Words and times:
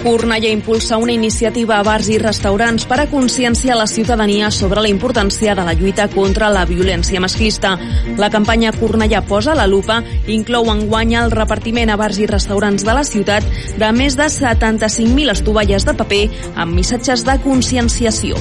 Cornellà 0.00 0.48
impulsa 0.48 0.96
una 0.96 1.12
iniciativa 1.12 1.76
a 1.76 1.84
bars 1.84 2.08
i 2.08 2.16
restaurants 2.18 2.86
per 2.88 3.02
a 3.02 3.06
conscienciar 3.10 3.76
la 3.76 3.86
ciutadania 3.86 4.48
sobre 4.50 4.80
la 4.80 4.88
importància 4.88 5.52
de 5.54 5.66
la 5.66 5.74
lluita 5.76 6.06
contra 6.08 6.48
la 6.48 6.64
violència 6.64 7.20
masclista. 7.20 7.74
La 8.16 8.30
campanya 8.32 8.72
Cornellà 8.72 9.20
posa 9.28 9.54
la 9.54 9.68
lupa 9.68 10.00
inclou 10.26 10.72
enguany 10.72 11.12
el 11.20 11.34
repartiment 11.34 11.92
a 11.92 11.98
bars 12.00 12.16
i 12.18 12.30
restaurants 12.30 12.86
de 12.86 12.96
la 12.96 13.04
ciutat 13.04 13.44
de 13.76 13.92
més 13.92 14.16
de 14.16 14.30
75.000 14.32 15.36
estovalles 15.36 15.84
de 15.84 15.96
paper 16.00 16.24
amb 16.56 16.72
missatges 16.80 17.26
de 17.28 17.36
conscienciació. 17.44 18.40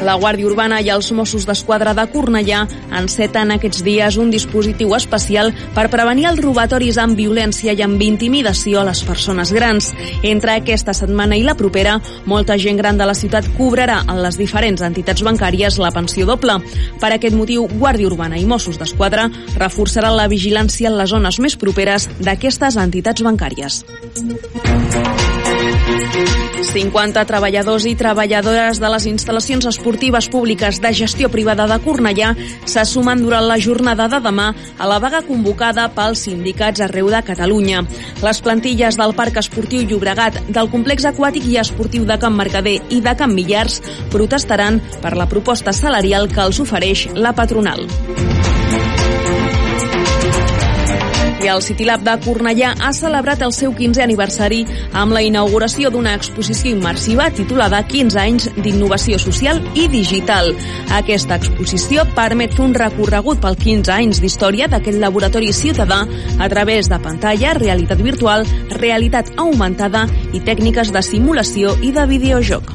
La 0.00 0.14
Guàrdia 0.16 0.48
Urbana 0.48 0.78
i 0.80 0.88
els 0.88 1.10
Mossos 1.12 1.44
d'Esquadra 1.44 1.92
de 1.96 2.06
Cornellà 2.08 2.62
enceten 2.96 3.52
aquests 3.52 3.82
dies 3.84 4.16
un 4.20 4.30
dispositiu 4.32 4.94
especial 4.96 5.52
per 5.76 5.90
prevenir 5.92 6.24
els 6.30 6.40
robatoris 6.40 6.96
amb 7.02 7.18
violència 7.20 7.74
i 7.76 7.82
amb 7.84 8.00
intimidació 8.02 8.80
a 8.80 8.86
les 8.88 9.02
persones 9.04 9.52
grans. 9.52 9.90
Entre 10.24 10.56
aquesta 10.56 10.94
setmana 10.96 11.36
i 11.36 11.44
la 11.44 11.56
propera, 11.58 11.98
molta 12.24 12.56
gent 12.58 12.80
gran 12.80 12.96
de 12.96 13.08
la 13.08 13.16
ciutat 13.18 13.48
cobrarà 13.58 14.00
en 14.06 14.22
les 14.24 14.40
diferents 14.40 14.80
entitats 14.88 15.24
bancàries 15.26 15.78
la 15.82 15.92
pensió 15.92 16.24
doble. 16.26 16.56
Per 17.00 17.12
aquest 17.12 17.36
motiu, 17.36 17.68
Guàrdia 17.68 18.08
Urbana 18.08 18.40
i 18.40 18.48
Mossos 18.48 18.80
d'Esquadra 18.80 19.28
reforçaran 19.58 20.16
la 20.16 20.30
vigilància 20.32 20.88
en 20.88 20.96
les 20.96 21.12
zones 21.12 21.40
més 21.44 21.58
properes 21.60 22.08
d'aquestes 22.24 22.80
entitats 22.80 23.20
bancàries. 23.26 23.84
50 26.70 27.24
treballadors 27.26 27.84
i 27.90 27.96
treballadores 27.98 28.78
de 28.78 28.88
les 28.92 29.06
instal·lacions 29.10 29.66
esportives 29.66 30.28
públiques 30.30 30.78
de 30.82 30.92
gestió 30.94 31.30
privada 31.32 31.66
de 31.66 31.78
Cornellà 31.82 32.30
se 32.68 32.84
sumen 32.86 33.24
durant 33.24 33.48
la 33.48 33.58
jornada 33.58 34.06
de 34.12 34.20
demà 34.22 34.50
a 34.78 34.90
la 34.90 35.00
vaga 35.02 35.22
convocada 35.26 35.88
pels 35.96 36.22
sindicats 36.28 36.84
arreu 36.86 37.10
de 37.10 37.22
Catalunya. 37.26 37.82
Les 38.22 38.42
plantilles 38.44 39.00
del 39.00 39.16
Parc 39.18 39.42
Esportiu 39.42 39.82
Llobregat, 39.82 40.38
del 40.48 40.70
Complex 40.70 41.08
Aquàtic 41.10 41.50
i 41.50 41.58
Esportiu 41.64 42.06
de 42.06 42.20
Can 42.22 42.38
Mercader 42.38 42.78
i 42.88 43.02
de 43.02 43.16
Can 43.18 43.34
Millars 43.34 43.80
protestaran 44.14 44.78
per 45.02 45.16
la 45.18 45.26
proposta 45.26 45.74
salarial 45.74 46.30
que 46.30 46.44
els 46.46 46.62
ofereix 46.62 47.08
la 47.18 47.34
patronal. 47.34 47.88
I 51.40 51.48
el 51.48 51.62
City 51.64 51.86
Lab 51.88 52.02
de 52.04 52.12
Cornellà 52.20 52.74
ha 52.84 52.90
celebrat 52.92 53.40
el 53.46 53.54
seu 53.56 53.72
15è 53.72 54.02
aniversari 54.04 54.58
amb 54.92 55.14
la 55.16 55.22
inauguració 55.24 55.88
d'una 55.88 56.12
exposició 56.18 56.74
immersiva 56.74 57.30
titulada 57.32 57.80
15 57.88 58.20
anys 58.20 58.48
d'innovació 58.58 59.16
social 59.22 59.62
i 59.72 59.86
digital. 59.88 60.52
Aquesta 60.98 61.38
exposició 61.40 62.04
permet 62.18 62.52
fer 62.58 62.66
un 62.66 62.76
recorregut 62.76 63.40
pel 63.40 63.56
15 63.56 63.94
anys 63.96 64.20
d'història 64.20 64.68
d'aquest 64.68 65.00
laboratori 65.00 65.54
ciutadà 65.56 66.02
a 66.38 66.50
través 66.52 66.92
de 66.92 67.00
pantalla, 67.00 67.56
realitat 67.56 68.04
virtual, 68.04 68.44
realitat 68.76 69.32
augmentada 69.40 70.04
i 70.36 70.44
tècniques 70.44 70.92
de 70.92 71.04
simulació 71.08 71.72
i 71.80 71.96
de 71.96 72.04
videojoc. 72.10 72.74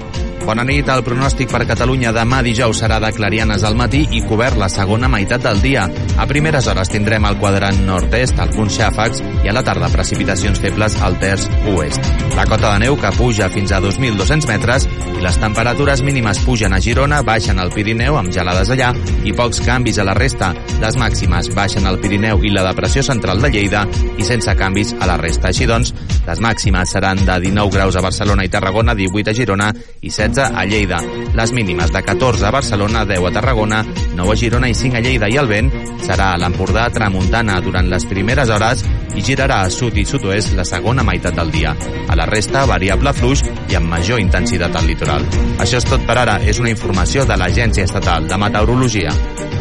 Bona 0.45 0.63
nit. 0.65 0.87
El 0.89 1.03
pronòstic 1.05 1.51
per 1.51 1.63
Catalunya 1.69 2.11
demà 2.15 2.41
dijous 2.45 2.81
serà 2.81 2.97
de 3.03 3.11
clarianes 3.13 3.63
al 3.67 3.77
matí 3.77 4.01
i 4.17 4.23
cobert 4.25 4.57
la 4.57 4.69
segona 4.73 5.09
meitat 5.11 5.43
del 5.45 5.61
dia. 5.61 5.85
A 6.17 6.25
primeres 6.29 6.67
hores 6.67 6.89
tindrem 6.89 7.25
el 7.29 7.37
quadrant 7.41 7.83
nord-est, 7.85 8.39
alguns 8.41 8.79
xàfecs 8.79 9.21
i 9.43 9.49
a 9.49 9.53
la 9.53 9.63
tarda 9.65 9.89
precipitacions 9.89 10.59
febles 10.61 10.95
al 11.01 11.17
terç 11.21 11.47
oest. 11.73 12.05
La 12.35 12.45
cota 12.45 12.73
de 12.73 12.85
neu 12.85 12.97
que 12.99 13.11
puja 13.17 13.49
fins 13.51 13.71
a 13.73 13.81
2.200 13.81 14.47
metres 14.49 14.87
i 14.87 15.21
les 15.23 15.37
temperatures 15.41 16.01
mínimes 16.05 16.39
pugen 16.45 16.73
a 16.73 16.79
Girona, 16.81 17.21
baixen 17.25 17.59
al 17.59 17.71
Pirineu 17.73 18.17
amb 18.17 18.31
gelades 18.33 18.71
allà 18.73 18.91
i 19.27 19.33
pocs 19.37 19.61
canvis 19.65 19.99
a 19.99 20.05
la 20.07 20.15
resta. 20.17 20.51
Les 20.81 20.97
màximes 20.97 21.51
baixen 21.55 21.87
al 21.89 21.99
Pirineu 22.01 22.43
i 22.45 22.53
la 22.53 22.65
depressió 22.69 23.03
central 23.05 23.41
de 23.41 23.51
Lleida 23.53 23.85
i 24.17 24.25
sense 24.25 24.55
canvis 24.57 24.93
a 24.99 25.09
la 25.09 25.17
resta. 25.21 25.49
Així 25.49 25.67
doncs, 25.69 25.93
les 26.27 26.41
màximes 26.43 26.93
seran 26.93 27.21
de 27.25 27.39
19 27.47 27.75
graus 27.75 27.97
a 27.97 28.05
Barcelona 28.05 28.45
i 28.45 28.53
Tarragona, 28.53 28.95
18 28.95 29.33
a 29.33 29.37
Girona 29.37 29.71
i 30.01 30.09
16 30.09 30.51
a 30.55 30.65
Lleida. 30.65 31.01
Les 31.37 31.53
mínimes 31.53 31.91
de 31.91 32.03
14 32.05 32.47
a 32.47 32.53
Barcelona, 32.53 33.05
10 33.05 33.29
a 33.29 33.33
Tarragona, 33.39 33.83
9 34.15 34.33
a 34.33 34.37
Girona 34.37 34.69
i 34.69 34.77
5 34.77 34.97
a 34.97 35.03
Lleida 35.05 35.29
i 35.29 35.37
el 35.41 35.49
vent 35.49 35.71
serà 36.01 36.33
a 36.33 36.39
l'Empordà 36.41 36.89
tramuntana 36.93 37.59
durant 37.61 37.89
les 37.89 38.05
primeres 38.09 38.49
hores 38.49 38.85
i 39.15 39.23
girarà 39.31 39.61
a 39.63 39.69
sud 39.71 39.95
i 39.95 40.03
sud-oest 40.05 40.55
la 40.57 40.65
segona 40.67 41.05
meitat 41.07 41.37
del 41.37 41.51
dia. 41.53 41.71
A 42.11 42.17
la 42.19 42.27
resta, 42.27 42.65
variable 42.67 43.13
fluix 43.15 43.43
i 43.71 43.77
amb 43.79 43.87
major 43.93 44.19
intensitat 44.19 44.75
al 44.75 44.89
litoral. 44.89 45.23
Això 45.63 45.79
és 45.79 45.87
tot 45.87 46.03
per 46.07 46.17
ara. 46.19 46.39
És 46.43 46.59
una 46.59 46.71
informació 46.73 47.23
de 47.29 47.37
l'Agència 47.39 47.87
Estatal 47.87 48.27
de 48.27 48.39
Meteorologia. 48.41 49.13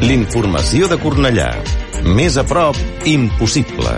L'informació 0.03 0.91
de 0.91 0.99
Cornellà. 1.03 1.51
Més 2.17 2.41
a 2.41 2.47
prop, 2.49 2.79
impossible. 3.07 3.95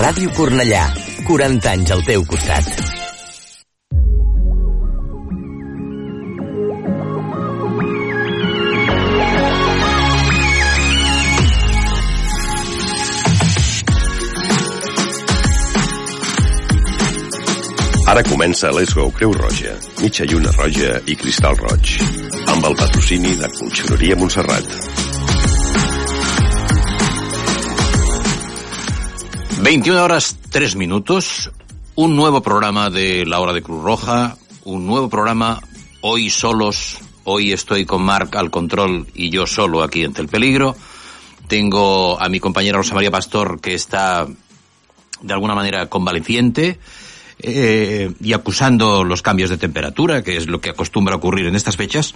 Ràdio 0.00 0.32
Cornellà. 0.38 0.86
40 1.28 1.76
anys 1.76 1.94
al 1.98 2.06
teu 2.08 2.24
costat. 2.24 2.99
Ara 18.10 18.24
comença 18.26 18.72
Let's 18.74 18.90
Go 18.90 19.04
Creu 19.14 19.30
Roja, 19.30 19.70
mitja 20.02 20.24
lluna 20.26 20.50
roja 20.56 20.96
i 21.06 21.14
cristal 21.14 21.54
roig, 21.54 21.92
amb 22.50 22.64
el 22.66 22.74
patrocini 22.74 23.36
de 23.38 23.46
Conxeroria 23.54 24.16
Montserrat. 24.18 24.66
21 29.62 30.02
horas 30.02 30.32
3 30.50 30.74
minutos, 30.74 31.52
un 31.94 32.16
nuevo 32.16 32.42
programa 32.42 32.90
de 32.90 33.24
la 33.24 33.38
hora 33.38 33.52
de 33.52 33.62
Cruz 33.62 33.84
Roja, 33.84 34.36
un 34.64 34.88
nuevo 34.88 35.08
programa, 35.08 35.60
hoy 36.00 36.30
solos, 36.30 36.98
hoy 37.22 37.52
estoy 37.52 37.86
con 37.86 38.02
Marc 38.02 38.34
al 38.34 38.50
control 38.50 39.06
y 39.14 39.30
yo 39.30 39.46
solo 39.46 39.84
aquí 39.84 40.02
ante 40.02 40.20
el 40.20 40.26
peligro. 40.26 40.74
Tengo 41.46 42.20
a 42.20 42.28
mi 42.28 42.40
compañera 42.40 42.78
Rosa 42.78 42.94
María 42.94 43.12
Pastor 43.12 43.60
que 43.60 43.74
está 43.74 44.26
de 45.22 45.32
alguna 45.32 45.54
manera 45.54 45.86
convaleciente 45.86 46.80
eh, 47.42 48.12
y 48.20 48.32
acusando 48.32 49.04
los 49.04 49.22
cambios 49.22 49.50
de 49.50 49.58
temperatura, 49.58 50.22
que 50.22 50.36
es 50.36 50.46
lo 50.46 50.60
que 50.60 50.70
acostumbra 50.70 51.16
ocurrir 51.16 51.46
en 51.46 51.56
estas 51.56 51.76
fechas. 51.76 52.14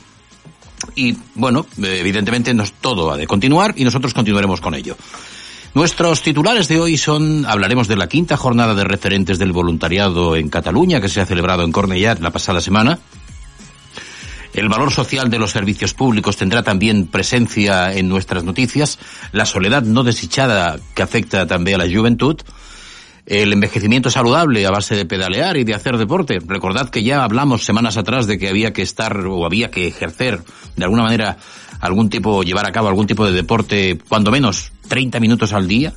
Y 0.94 1.16
bueno, 1.34 1.66
evidentemente 1.78 2.54
todo 2.80 3.10
ha 3.10 3.16
de 3.16 3.26
continuar 3.26 3.74
y 3.76 3.84
nosotros 3.84 4.14
continuaremos 4.14 4.60
con 4.60 4.74
ello. 4.74 4.96
Nuestros 5.74 6.22
titulares 6.22 6.68
de 6.68 6.78
hoy 6.78 6.96
son, 6.96 7.46
hablaremos 7.46 7.88
de 7.88 7.96
la 7.96 8.06
quinta 8.06 8.36
jornada 8.36 8.74
de 8.74 8.84
referentes 8.84 9.38
del 9.40 9.52
voluntariado 9.52 10.36
en 10.36 10.48
Cataluña 10.48 11.00
que 11.00 11.08
se 11.08 11.20
ha 11.20 11.26
celebrado 11.26 11.64
en 11.64 11.72
Cornellà 11.72 12.16
la 12.20 12.30
pasada 12.30 12.60
semana. 12.60 13.00
El 14.52 14.68
valor 14.68 14.92
social 14.92 15.30
de 15.30 15.40
los 15.40 15.50
servicios 15.50 15.94
públicos 15.94 16.36
tendrá 16.36 16.62
también 16.62 17.08
presencia 17.08 17.92
en 17.92 18.08
nuestras 18.08 18.44
noticias. 18.44 19.00
La 19.32 19.46
soledad 19.46 19.82
no 19.82 20.04
desechada 20.04 20.78
que 20.94 21.02
afecta 21.02 21.44
también 21.48 21.80
a 21.80 21.84
la 21.84 21.92
juventud. 21.92 22.40
El 23.26 23.52
envejecimiento 23.54 24.10
saludable 24.10 24.66
a 24.66 24.70
base 24.70 24.94
de 24.94 25.06
pedalear 25.06 25.56
y 25.56 25.64
de 25.64 25.74
hacer 25.74 25.96
deporte. 25.96 26.40
Recordad 26.46 26.90
que 26.90 27.02
ya 27.02 27.24
hablamos 27.24 27.64
semanas 27.64 27.96
atrás 27.96 28.26
de 28.26 28.38
que 28.38 28.48
había 28.48 28.72
que 28.74 28.82
estar 28.82 29.26
o 29.26 29.46
había 29.46 29.70
que 29.70 29.86
ejercer 29.86 30.40
de 30.76 30.84
alguna 30.84 31.04
manera 31.04 31.38
algún 31.80 32.10
tipo, 32.10 32.42
llevar 32.42 32.66
a 32.66 32.72
cabo 32.72 32.88
algún 32.88 33.06
tipo 33.06 33.24
de 33.24 33.32
deporte, 33.32 33.98
cuando 34.08 34.30
menos 34.30 34.72
30 34.88 35.20
minutos 35.20 35.52
al 35.52 35.68
día. 35.68 35.94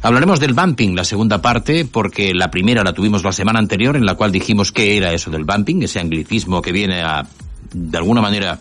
Hablaremos 0.00 0.40
del 0.40 0.52
bumping, 0.52 0.96
la 0.96 1.04
segunda 1.04 1.40
parte, 1.40 1.84
porque 1.84 2.34
la 2.34 2.50
primera 2.50 2.82
la 2.82 2.92
tuvimos 2.92 3.22
la 3.22 3.30
semana 3.30 3.60
anterior, 3.60 3.96
en 3.96 4.04
la 4.04 4.16
cual 4.16 4.32
dijimos 4.32 4.72
qué 4.72 4.96
era 4.96 5.12
eso 5.12 5.30
del 5.30 5.44
bumping, 5.44 5.82
ese 5.82 6.00
anglicismo 6.00 6.60
que 6.60 6.72
viene 6.72 7.02
a, 7.02 7.24
de 7.72 7.98
alguna 7.98 8.20
manera, 8.20 8.58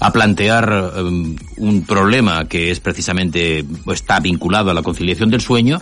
a 0.00 0.12
plantear 0.12 0.92
um, 1.02 1.34
un 1.56 1.86
problema 1.86 2.46
que 2.46 2.70
es 2.70 2.80
precisamente, 2.80 3.64
está 3.90 4.20
vinculado 4.20 4.70
a 4.70 4.74
la 4.74 4.82
conciliación 4.82 5.30
del 5.30 5.40
sueño. 5.40 5.80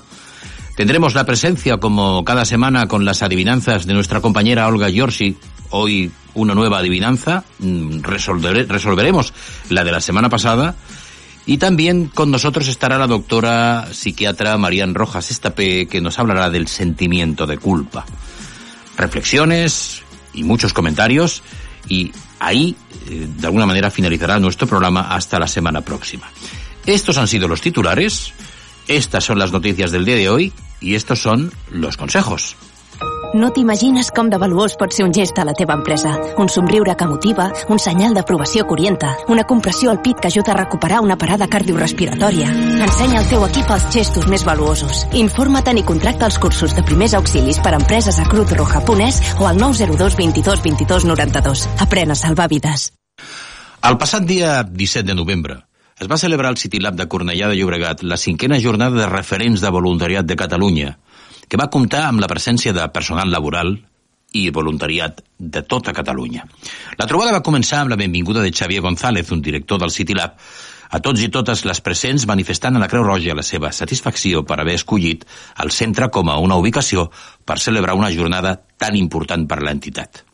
Tendremos 0.76 1.14
la 1.14 1.24
presencia, 1.24 1.78
como 1.78 2.24
cada 2.24 2.44
semana, 2.44 2.88
con 2.88 3.04
las 3.04 3.22
adivinanzas 3.22 3.86
de 3.86 3.94
nuestra 3.94 4.20
compañera 4.20 4.66
Olga 4.66 4.90
Giorgi. 4.90 5.36
Hoy 5.70 6.10
una 6.34 6.54
nueva 6.54 6.78
adivinanza. 6.78 7.44
Mm, 7.60 8.00
resolveremos 8.02 9.32
la 9.70 9.84
de 9.84 9.92
la 9.92 10.00
semana 10.00 10.28
pasada. 10.28 10.74
Y 11.46 11.58
también 11.58 12.06
con 12.06 12.30
nosotros 12.30 12.68
estará 12.68 12.98
la 12.98 13.06
doctora 13.06 13.88
psiquiatra 13.92 14.56
Marían 14.56 14.94
Rojas 14.94 15.30
Estape, 15.30 15.86
que 15.86 16.00
nos 16.00 16.18
hablará 16.18 16.50
del 16.50 16.66
sentimiento 16.66 17.46
de 17.46 17.58
culpa. 17.58 18.04
Reflexiones 18.96 20.02
y 20.32 20.42
muchos 20.42 20.72
comentarios. 20.72 21.42
Y 21.88 22.12
ahí, 22.40 22.74
eh, 23.08 23.28
de 23.28 23.46
alguna 23.46 23.66
manera, 23.66 23.90
finalizará 23.90 24.40
nuestro 24.40 24.66
programa 24.66 25.14
hasta 25.14 25.38
la 25.38 25.46
semana 25.46 25.82
próxima. 25.82 26.28
Estos 26.86 27.16
han 27.18 27.28
sido 27.28 27.46
los 27.46 27.60
titulares. 27.60 28.32
Estas 28.88 29.24
son 29.24 29.38
las 29.38 29.52
noticias 29.52 29.90
del 29.92 30.04
día 30.04 30.16
de 30.16 30.28
hoy 30.28 30.52
i 30.84 30.94
estos 30.94 31.22
són 31.24 31.48
los 31.72 31.96
consejos. 31.96 32.54
No 33.34 33.48
t'imagines 33.50 34.12
com 34.14 34.28
de 34.30 34.38
valuós 34.38 34.76
pot 34.78 34.92
ser 34.94 35.02
un 35.08 35.12
gest 35.14 35.38
a 35.42 35.44
la 35.48 35.56
teva 35.58 35.74
empresa. 35.74 36.12
Un 36.38 36.46
somriure 36.52 36.94
que 36.94 37.06
motiva, 37.08 37.48
un 37.72 37.80
senyal 37.82 38.14
d'aprovació 38.14 38.62
que 38.68 38.76
orienta, 38.76 39.16
una 39.26 39.42
compressió 39.42 39.90
al 39.90 39.98
pit 40.04 40.20
que 40.20 40.28
ajuda 40.28 40.52
a 40.52 40.58
recuperar 40.60 41.00
una 41.02 41.16
parada 41.18 41.48
cardiorespiratòria. 41.48 42.52
Ensenya 42.86 43.18
al 43.18 43.28
teu 43.32 43.42
equip 43.48 43.72
els 43.74 43.88
gestos 43.90 44.28
més 44.30 44.44
valuosos. 44.46 45.02
Informa't 45.18 45.80
i 45.80 45.82
contracta 45.82 46.28
els 46.30 46.38
cursos 46.38 46.76
de 46.76 46.84
primers 46.86 47.16
auxilis 47.18 47.58
per 47.58 47.72
a 47.74 47.80
empreses 47.80 48.20
a 48.22 48.28
cruzroja.es 48.30 49.20
o 49.40 49.48
al 49.48 49.58
902 49.58 50.14
22 50.20 50.62
22 50.62 51.08
92. 51.10 51.68
Aprèn 51.80 52.14
a 52.14 52.20
salvar 52.20 52.46
vides. 52.52 52.92
El 53.82 53.98
passat 53.98 54.22
dia 54.28 54.62
17 54.62 55.08
de 55.10 55.18
novembre, 55.18 55.58
es 56.04 56.08
va 56.10 56.18
celebrar 56.20 56.50
al 56.50 56.58
City 56.60 56.82
Lab 56.84 56.98
de 56.98 57.06
Cornellà 57.08 57.46
de 57.48 57.56
Llobregat 57.56 58.02
la 58.04 58.18
cinquena 58.20 58.58
jornada 58.60 58.98
de 58.98 59.06
referents 59.08 59.62
de 59.64 59.70
voluntariat 59.72 60.26
de 60.28 60.36
Catalunya, 60.36 60.90
que 61.48 61.56
va 61.56 61.70
comptar 61.72 62.02
amb 62.10 62.20
la 62.20 62.28
presència 62.28 62.74
de 62.76 62.84
personal 62.92 63.32
laboral 63.32 63.72
i 64.36 64.42
voluntariat 64.52 65.22
de 65.38 65.62
tota 65.62 65.94
Catalunya. 65.96 66.44
La 67.00 67.06
trobada 67.08 67.32
va 67.32 67.40
començar 67.46 67.80
amb 67.80 67.94
la 67.94 67.96
benvinguda 67.96 68.44
de 68.44 68.52
Xavier 68.52 68.82
González, 68.84 69.32
un 69.32 69.40
director 69.40 69.80
del 69.80 69.94
City 69.96 70.18
Lab, 70.18 70.36
a 70.90 71.00
tots 71.00 71.24
i 71.24 71.30
totes 71.32 71.64
les 71.64 71.80
presents 71.80 72.28
manifestant 72.28 72.76
a 72.76 72.84
la 72.84 72.90
Creu 72.92 73.08
Roja 73.08 73.38
la 73.38 73.46
seva 73.46 73.72
satisfacció 73.72 74.44
per 74.44 74.60
haver 74.60 74.76
escollit 74.82 75.24
el 75.64 75.72
centre 75.72 76.10
com 76.12 76.28
a 76.28 76.36
una 76.36 76.60
ubicació 76.60 77.08
per 77.48 77.56
celebrar 77.64 77.96
una 77.96 78.12
jornada 78.12 78.58
tan 78.76 79.00
important 79.00 79.48
per 79.48 79.62
l'entitat. 79.64 80.26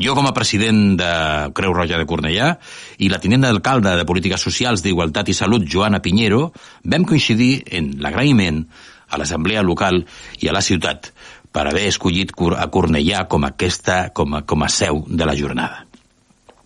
Jo, 0.00 0.14
com 0.16 0.26
a 0.26 0.34
president 0.36 0.96
de 1.00 1.12
Creu 1.56 1.74
Roja 1.76 2.00
de 2.00 2.08
Cornellà 2.08 2.54
i 2.98 3.10
la 3.12 3.20
tinent 3.22 3.44
d'alcalde 3.44 3.94
de 3.98 4.08
Polítiques 4.08 4.40
Socials 4.40 4.82
d'Igualtat 4.84 5.28
i 5.28 5.36
Salut, 5.36 5.66
Joana 5.68 6.02
Pinheiro, 6.04 6.50
vam 6.84 7.06
coincidir 7.08 7.52
en 7.70 7.92
l'agraïment 8.02 8.64
a 9.12 9.20
l'Assemblea 9.20 9.62
Local 9.62 10.02
i 10.40 10.48
a 10.48 10.56
la 10.56 10.64
ciutat 10.64 11.12
per 11.52 11.66
haver 11.68 11.86
escollit 11.90 12.32
a 12.56 12.68
Cornellà 12.72 13.26
com, 13.28 13.44
aquesta, 13.44 14.06
com, 14.16 14.38
a, 14.38 14.42
com 14.48 14.64
a 14.64 14.70
seu 14.72 15.04
de 15.06 15.28
la 15.28 15.36
jornada. 15.36 15.84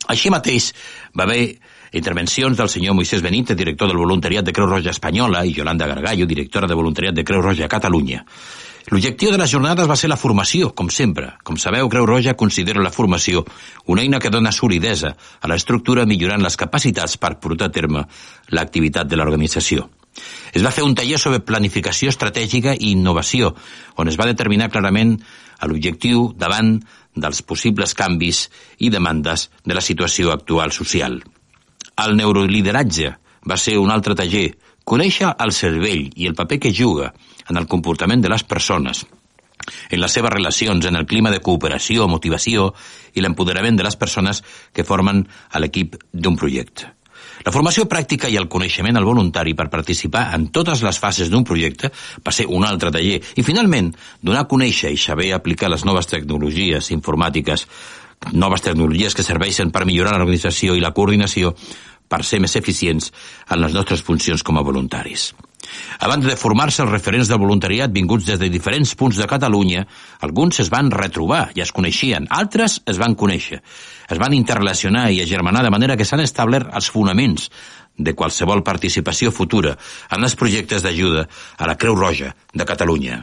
Així 0.06 0.30
mateix 0.30 0.70
va 1.18 1.26
haver 1.26 1.56
intervencions 1.96 2.58
del 2.58 2.70
senyor 2.70 2.94
Moisés 2.94 3.22
Benítez, 3.22 3.56
director 3.56 3.88
del 3.90 3.98
voluntariat 3.98 4.46
de 4.46 4.52
Creu 4.54 4.68
Roja 4.70 4.92
Espanyola, 4.94 5.42
i 5.44 5.54
Yolanda 5.56 5.88
Gargallo, 5.90 6.26
directora 6.26 6.68
de 6.70 6.78
voluntariat 6.78 7.14
de 7.14 7.24
Creu 7.24 7.42
Roja 7.42 7.68
Catalunya, 7.68 8.22
L'objectiu 8.86 9.32
de 9.34 9.38
les 9.40 9.50
jornades 9.50 9.88
va 9.90 9.96
ser 9.98 10.06
la 10.06 10.18
formació, 10.20 10.68
com 10.78 10.86
sempre. 10.94 11.32
Com 11.42 11.56
sabeu, 11.58 11.88
Creu 11.90 12.04
Roja 12.06 12.36
considera 12.38 12.84
la 12.84 12.92
formació 12.94 13.42
una 13.90 14.04
eina 14.04 14.20
que 14.22 14.30
dona 14.30 14.52
solidesa 14.54 15.10
a 15.40 15.50
l'estructura 15.50 16.04
millorant 16.06 16.44
les 16.44 16.56
capacitats 16.60 17.16
per 17.18 17.32
portar 17.42 17.66
a 17.66 17.74
terme 17.74 18.04
l'activitat 18.54 19.10
de 19.10 19.18
l'organització. 19.18 19.88
Es 20.54 20.62
va 20.62 20.70
fer 20.70 20.86
un 20.86 20.94
taller 20.94 21.18
sobre 21.18 21.42
planificació 21.42 22.14
estratègica 22.14 22.76
i 22.78 22.92
innovació, 22.94 23.56
on 23.98 24.06
es 24.06 24.20
va 24.20 24.30
determinar 24.30 24.70
clarament 24.70 25.16
l'objectiu 25.66 26.30
davant 26.38 26.76
dels 27.16 27.42
possibles 27.42 27.94
canvis 27.98 28.46
i 28.78 28.92
demandes 28.94 29.48
de 29.64 29.74
la 29.74 29.82
situació 29.82 30.30
actual 30.30 30.70
social. 30.70 31.18
El 32.06 32.16
neurolideratge 32.16 33.16
va 33.50 33.58
ser 33.58 33.80
un 33.82 33.90
altre 33.90 34.14
taller, 34.14 34.52
conèixer 34.86 35.34
el 35.42 35.50
cervell 35.50 36.12
i 36.14 36.30
el 36.30 36.38
paper 36.38 36.62
que 36.62 36.76
juga 36.76 37.10
en 37.48 37.56
el 37.56 37.66
comportament 37.66 38.22
de 38.22 38.32
les 38.32 38.44
persones, 38.44 39.04
en 39.90 40.00
les 40.00 40.12
seves 40.12 40.32
relacions, 40.32 40.86
en 40.86 40.96
el 40.96 41.06
clima 41.06 41.30
de 41.30 41.40
cooperació, 41.40 42.06
motivació 42.08 42.72
i 43.14 43.22
l'empoderament 43.22 43.78
de 43.78 43.86
les 43.86 43.96
persones 43.96 44.42
que 44.72 44.84
formen 44.84 45.26
a 45.50 45.62
l'equip 45.62 45.96
d'un 46.12 46.36
projecte. 46.36 46.92
La 47.44 47.52
formació 47.52 47.84
pràctica 47.90 48.30
i 48.32 48.36
el 48.40 48.48
coneixement 48.50 48.96
al 48.96 49.06
voluntari 49.06 49.54
per 49.54 49.68
participar 49.72 50.28
en 50.34 50.48
totes 50.54 50.82
les 50.82 50.98
fases 50.98 51.30
d'un 51.30 51.44
projecte 51.44 51.90
va 52.24 52.32
ser 52.34 52.46
un 52.48 52.64
altre 52.66 52.90
taller 52.94 53.20
i, 53.20 53.44
finalment, 53.46 53.92
donar 54.22 54.44
a 54.44 54.50
conèixer 54.50 54.92
i 54.92 55.00
saber 55.00 55.32
aplicar 55.34 55.70
les 55.70 55.84
noves 55.84 56.08
tecnologies 56.10 56.90
informàtiques, 56.96 57.66
noves 58.32 58.64
tecnologies 58.64 59.14
que 59.14 59.26
serveixen 59.26 59.70
per 59.70 59.84
millorar 59.86 60.16
l'organització 60.16 60.74
i 60.74 60.82
la 60.82 60.94
coordinació 60.96 61.54
per 62.08 62.24
ser 62.24 62.40
més 62.40 62.56
eficients 62.56 63.12
en 63.50 63.62
les 63.62 63.74
nostres 63.74 64.02
funcions 64.06 64.42
com 64.46 64.58
a 64.58 64.64
voluntaris. 64.66 65.32
Abans 66.06 66.26
de 66.26 66.36
formar-se 66.36 66.84
els 66.84 66.92
referents 66.92 67.30
del 67.30 67.40
voluntariat 67.42 67.92
vinguts 67.92 68.26
des 68.28 68.40
de 68.40 68.50
diferents 68.52 68.94
punts 68.94 69.18
de 69.20 69.28
Catalunya, 69.30 69.86
alguns 70.26 70.60
es 70.64 70.70
van 70.72 70.90
retrobar, 70.90 71.50
ja 71.56 71.64
es 71.66 71.72
coneixien, 71.72 72.28
altres 72.30 72.80
es 72.86 73.00
van 73.02 73.16
conèixer, 73.18 73.62
es 74.10 74.22
van 74.22 74.34
interrelacionar 74.36 75.10
i 75.10 75.22
agermanar 75.24 75.64
de 75.66 75.74
manera 75.74 75.96
que 75.96 76.06
s'han 76.08 76.24
establert 76.24 76.72
els 76.74 76.90
fonaments 76.90 77.50
de 77.96 78.14
qualsevol 78.14 78.62
participació 78.62 79.32
futura 79.32 79.76
en 80.10 80.22
els 80.22 80.36
projectes 80.36 80.84
d'ajuda 80.84 81.26
a 81.56 81.70
la 81.70 81.78
Creu 81.80 81.96
Roja 81.96 82.34
de 82.52 82.68
Catalunya. 82.68 83.22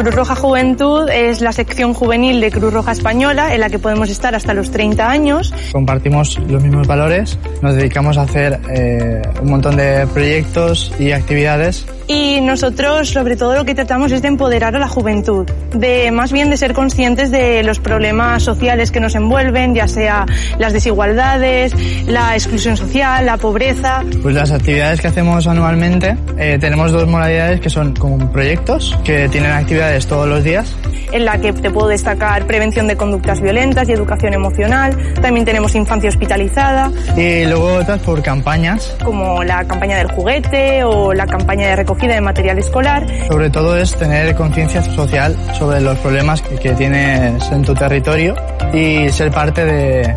Cruz 0.00 0.14
Roja 0.14 0.34
Juventud 0.34 1.10
es 1.10 1.42
la 1.42 1.52
sección 1.52 1.92
juvenil 1.92 2.40
de 2.40 2.50
Cruz 2.50 2.72
Roja 2.72 2.92
Española 2.92 3.54
en 3.54 3.60
la 3.60 3.68
que 3.68 3.78
podemos 3.78 4.08
estar 4.08 4.34
hasta 4.34 4.54
los 4.54 4.70
30 4.70 5.10
años. 5.10 5.52
Compartimos 5.72 6.38
los 6.48 6.62
mismos 6.62 6.86
valores, 6.86 7.38
nos 7.60 7.74
dedicamos 7.74 8.16
a 8.16 8.22
hacer 8.22 8.58
eh, 8.70 9.20
un 9.42 9.50
montón 9.50 9.76
de 9.76 10.06
proyectos 10.06 10.90
y 10.98 11.12
actividades 11.12 11.84
y 12.10 12.40
nosotros 12.40 13.08
sobre 13.10 13.36
todo 13.36 13.54
lo 13.54 13.64
que 13.64 13.74
tratamos 13.74 14.10
es 14.10 14.20
de 14.20 14.28
empoderar 14.28 14.74
a 14.74 14.80
la 14.80 14.88
juventud, 14.88 15.46
de 15.72 16.10
más 16.10 16.32
bien 16.32 16.50
de 16.50 16.56
ser 16.56 16.72
conscientes 16.72 17.30
de 17.30 17.62
los 17.62 17.78
problemas 17.78 18.42
sociales 18.42 18.90
que 18.90 18.98
nos 18.98 19.14
envuelven, 19.14 19.76
ya 19.76 19.86
sea 19.86 20.26
las 20.58 20.72
desigualdades, 20.72 21.72
la 22.08 22.34
exclusión 22.34 22.76
social, 22.76 23.26
la 23.26 23.36
pobreza. 23.36 24.02
Pues 24.22 24.34
las 24.34 24.50
actividades 24.50 25.00
que 25.00 25.06
hacemos 25.06 25.46
anualmente 25.46 26.16
eh, 26.36 26.58
tenemos 26.60 26.90
dos 26.90 27.06
modalidades 27.06 27.60
que 27.60 27.70
son 27.70 27.94
como 27.94 28.32
proyectos 28.32 28.98
que 29.04 29.28
tienen 29.28 29.52
actividades 29.52 29.89
todos 29.98 30.28
los 30.28 30.44
días. 30.44 30.74
En 31.12 31.24
la 31.24 31.38
que 31.38 31.52
te 31.52 31.70
puedo 31.70 31.88
destacar 31.88 32.46
prevención 32.46 32.86
de 32.86 32.96
conductas 32.96 33.40
violentas 33.40 33.88
y 33.88 33.92
educación 33.92 34.32
emocional. 34.34 34.96
También 35.20 35.44
tenemos 35.44 35.74
infancia 35.74 36.08
hospitalizada. 36.08 36.90
Y 37.16 37.46
luego 37.46 37.74
otras 37.74 38.00
por 38.00 38.22
campañas. 38.22 38.96
Como 39.04 39.42
la 39.42 39.64
campaña 39.64 39.98
del 39.98 40.12
juguete 40.12 40.84
o 40.84 41.12
la 41.12 41.26
campaña 41.26 41.68
de 41.68 41.76
recogida 41.76 42.14
de 42.14 42.20
material 42.20 42.58
escolar. 42.58 43.06
Sobre 43.28 43.50
todo 43.50 43.76
es 43.76 43.94
tener 43.96 44.34
conciencia 44.36 44.82
social 44.82 45.36
sobre 45.58 45.80
los 45.80 45.98
problemas 45.98 46.42
que, 46.42 46.56
que, 46.56 46.70
tienes 46.74 47.50
en 47.50 47.62
tu 47.62 47.74
territorio 47.74 48.36
y 48.72 49.08
ser 49.10 49.30
parte 49.32 49.64
de, 49.64 50.14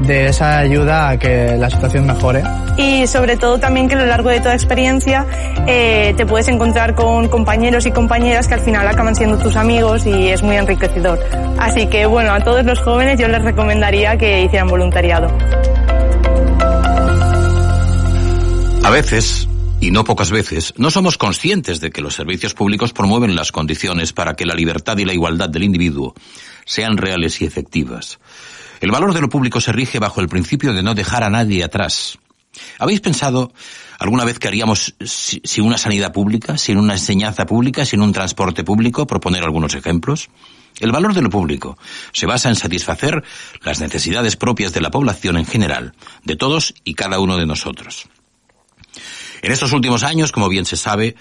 de 0.00 0.28
esa 0.28 0.58
ayuda 0.58 1.10
a 1.10 1.18
que 1.18 1.56
la 1.58 1.70
situación 1.70 2.06
mejore. 2.06 2.42
Y 2.76 3.06
sobre 3.06 3.36
todo 3.36 3.58
también 3.58 3.88
que 3.88 3.94
a 3.94 3.98
lo 3.98 4.06
largo 4.06 4.30
de 4.30 4.40
toda 4.40 4.54
experiencia 4.54 5.26
eh, 5.66 6.14
te 6.16 6.26
puedes 6.26 6.48
encontrar 6.48 6.94
con 6.94 7.28
compañeros 7.28 7.86
y 7.86 7.90
compañeras 7.90 8.48
que 8.48 8.54
al 8.54 8.60
final 8.60 8.86
acaban 8.86 9.14
siendo 9.14 9.38
tus 9.38 9.56
amigos 9.56 10.06
y 10.06 10.28
es 10.28 10.42
muy 10.42 10.56
enriquecedor. 10.56 11.18
Así 11.58 11.86
que 11.86 12.06
bueno, 12.06 12.32
a 12.32 12.40
todos 12.40 12.64
los 12.64 12.80
jóvenes 12.80 13.18
yo 13.18 13.28
les 13.28 13.42
recomendaría 13.42 14.16
que 14.16 14.42
hicieran 14.42 14.68
voluntariado. 14.68 15.28
A 18.84 18.90
veces 18.90 19.48
y 19.80 19.90
no 19.92 20.02
pocas 20.04 20.30
veces, 20.30 20.74
no 20.76 20.90
somos 20.90 21.18
conscientes 21.18 21.80
de 21.80 21.90
que 21.90 22.02
los 22.02 22.14
servicios 22.14 22.52
públicos 22.52 22.92
promueven 22.92 23.36
las 23.36 23.52
condiciones 23.52 24.12
para 24.12 24.34
que 24.34 24.44
la 24.44 24.54
libertad 24.54 24.96
y 24.98 25.04
la 25.04 25.12
igualdad 25.12 25.48
del 25.48 25.62
individuo 25.62 26.14
sean 26.64 26.96
reales 26.96 27.40
y 27.40 27.44
efectivas. 27.44 28.18
El 28.80 28.90
valor 28.90 29.14
de 29.14 29.20
lo 29.20 29.28
público 29.28 29.60
se 29.60 29.72
rige 29.72 29.98
bajo 29.98 30.20
el 30.20 30.28
principio 30.28 30.72
de 30.72 30.82
no 30.82 30.94
dejar 30.94 31.24
a 31.24 31.30
nadie 31.30 31.64
atrás. 31.64 32.18
¿Habéis 32.78 33.00
pensado 33.00 33.52
alguna 33.98 34.24
vez 34.24 34.38
que 34.38 34.48
haríamos 34.48 34.94
sin 35.04 35.64
una 35.64 35.78
sanidad 35.78 36.12
pública, 36.12 36.58
sin 36.58 36.78
una 36.78 36.94
enseñanza 36.94 37.46
pública, 37.46 37.84
sin 37.84 38.00
un 38.00 38.12
transporte 38.12 38.64
público? 38.64 39.06
Proponer 39.06 39.42
algunos 39.42 39.74
ejemplos. 39.74 40.28
El 40.80 40.92
valor 40.92 41.14
de 41.14 41.22
lo 41.22 41.30
público 41.30 41.76
se 42.12 42.26
basa 42.26 42.48
en 42.48 42.54
satisfacer 42.54 43.24
las 43.62 43.80
necesidades 43.80 44.36
propias 44.36 44.72
de 44.72 44.80
la 44.80 44.90
población 44.90 45.36
en 45.36 45.46
general, 45.46 45.94
de 46.24 46.36
todos 46.36 46.74
y 46.84 46.94
cada 46.94 47.18
uno 47.18 47.36
de 47.36 47.46
nosotros. 47.46 48.08
En 49.42 49.52
estos 49.52 49.72
últimos 49.72 50.02
años, 50.02 50.32
como 50.32 50.48
bien 50.48 50.64
se 50.64 50.76
sabe, 50.76 51.16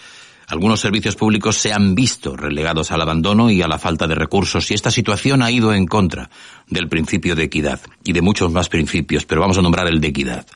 Algunos 0.50 0.80
servicios 0.80 1.18
públicos 1.18 1.58
se 1.58 1.74
han 1.74 1.94
visto 1.94 2.38
relegados 2.38 2.92
al 2.92 3.02
abandono 3.02 3.52
y 3.52 3.62
a 3.62 3.68
la 3.68 3.78
falta 3.78 4.08
de 4.08 4.16
recursos 4.16 4.72
y 4.72 4.76
esta 4.76 4.92
situación 4.92 5.42
ha 5.42 5.52
ido 5.52 5.74
en 5.74 5.86
contra 5.86 6.30
del 6.68 6.88
principio 6.88 7.36
de 7.36 7.44
equidad 7.44 7.82
y 8.06 8.14
de 8.14 8.22
muchos 8.22 8.50
más 8.50 8.70
principios, 8.70 9.26
pero 9.26 9.42
vamos 9.42 9.58
a 9.58 9.62
nombrar 9.62 9.88
el 9.88 10.00
de 10.00 10.08
equidad. 10.08 10.48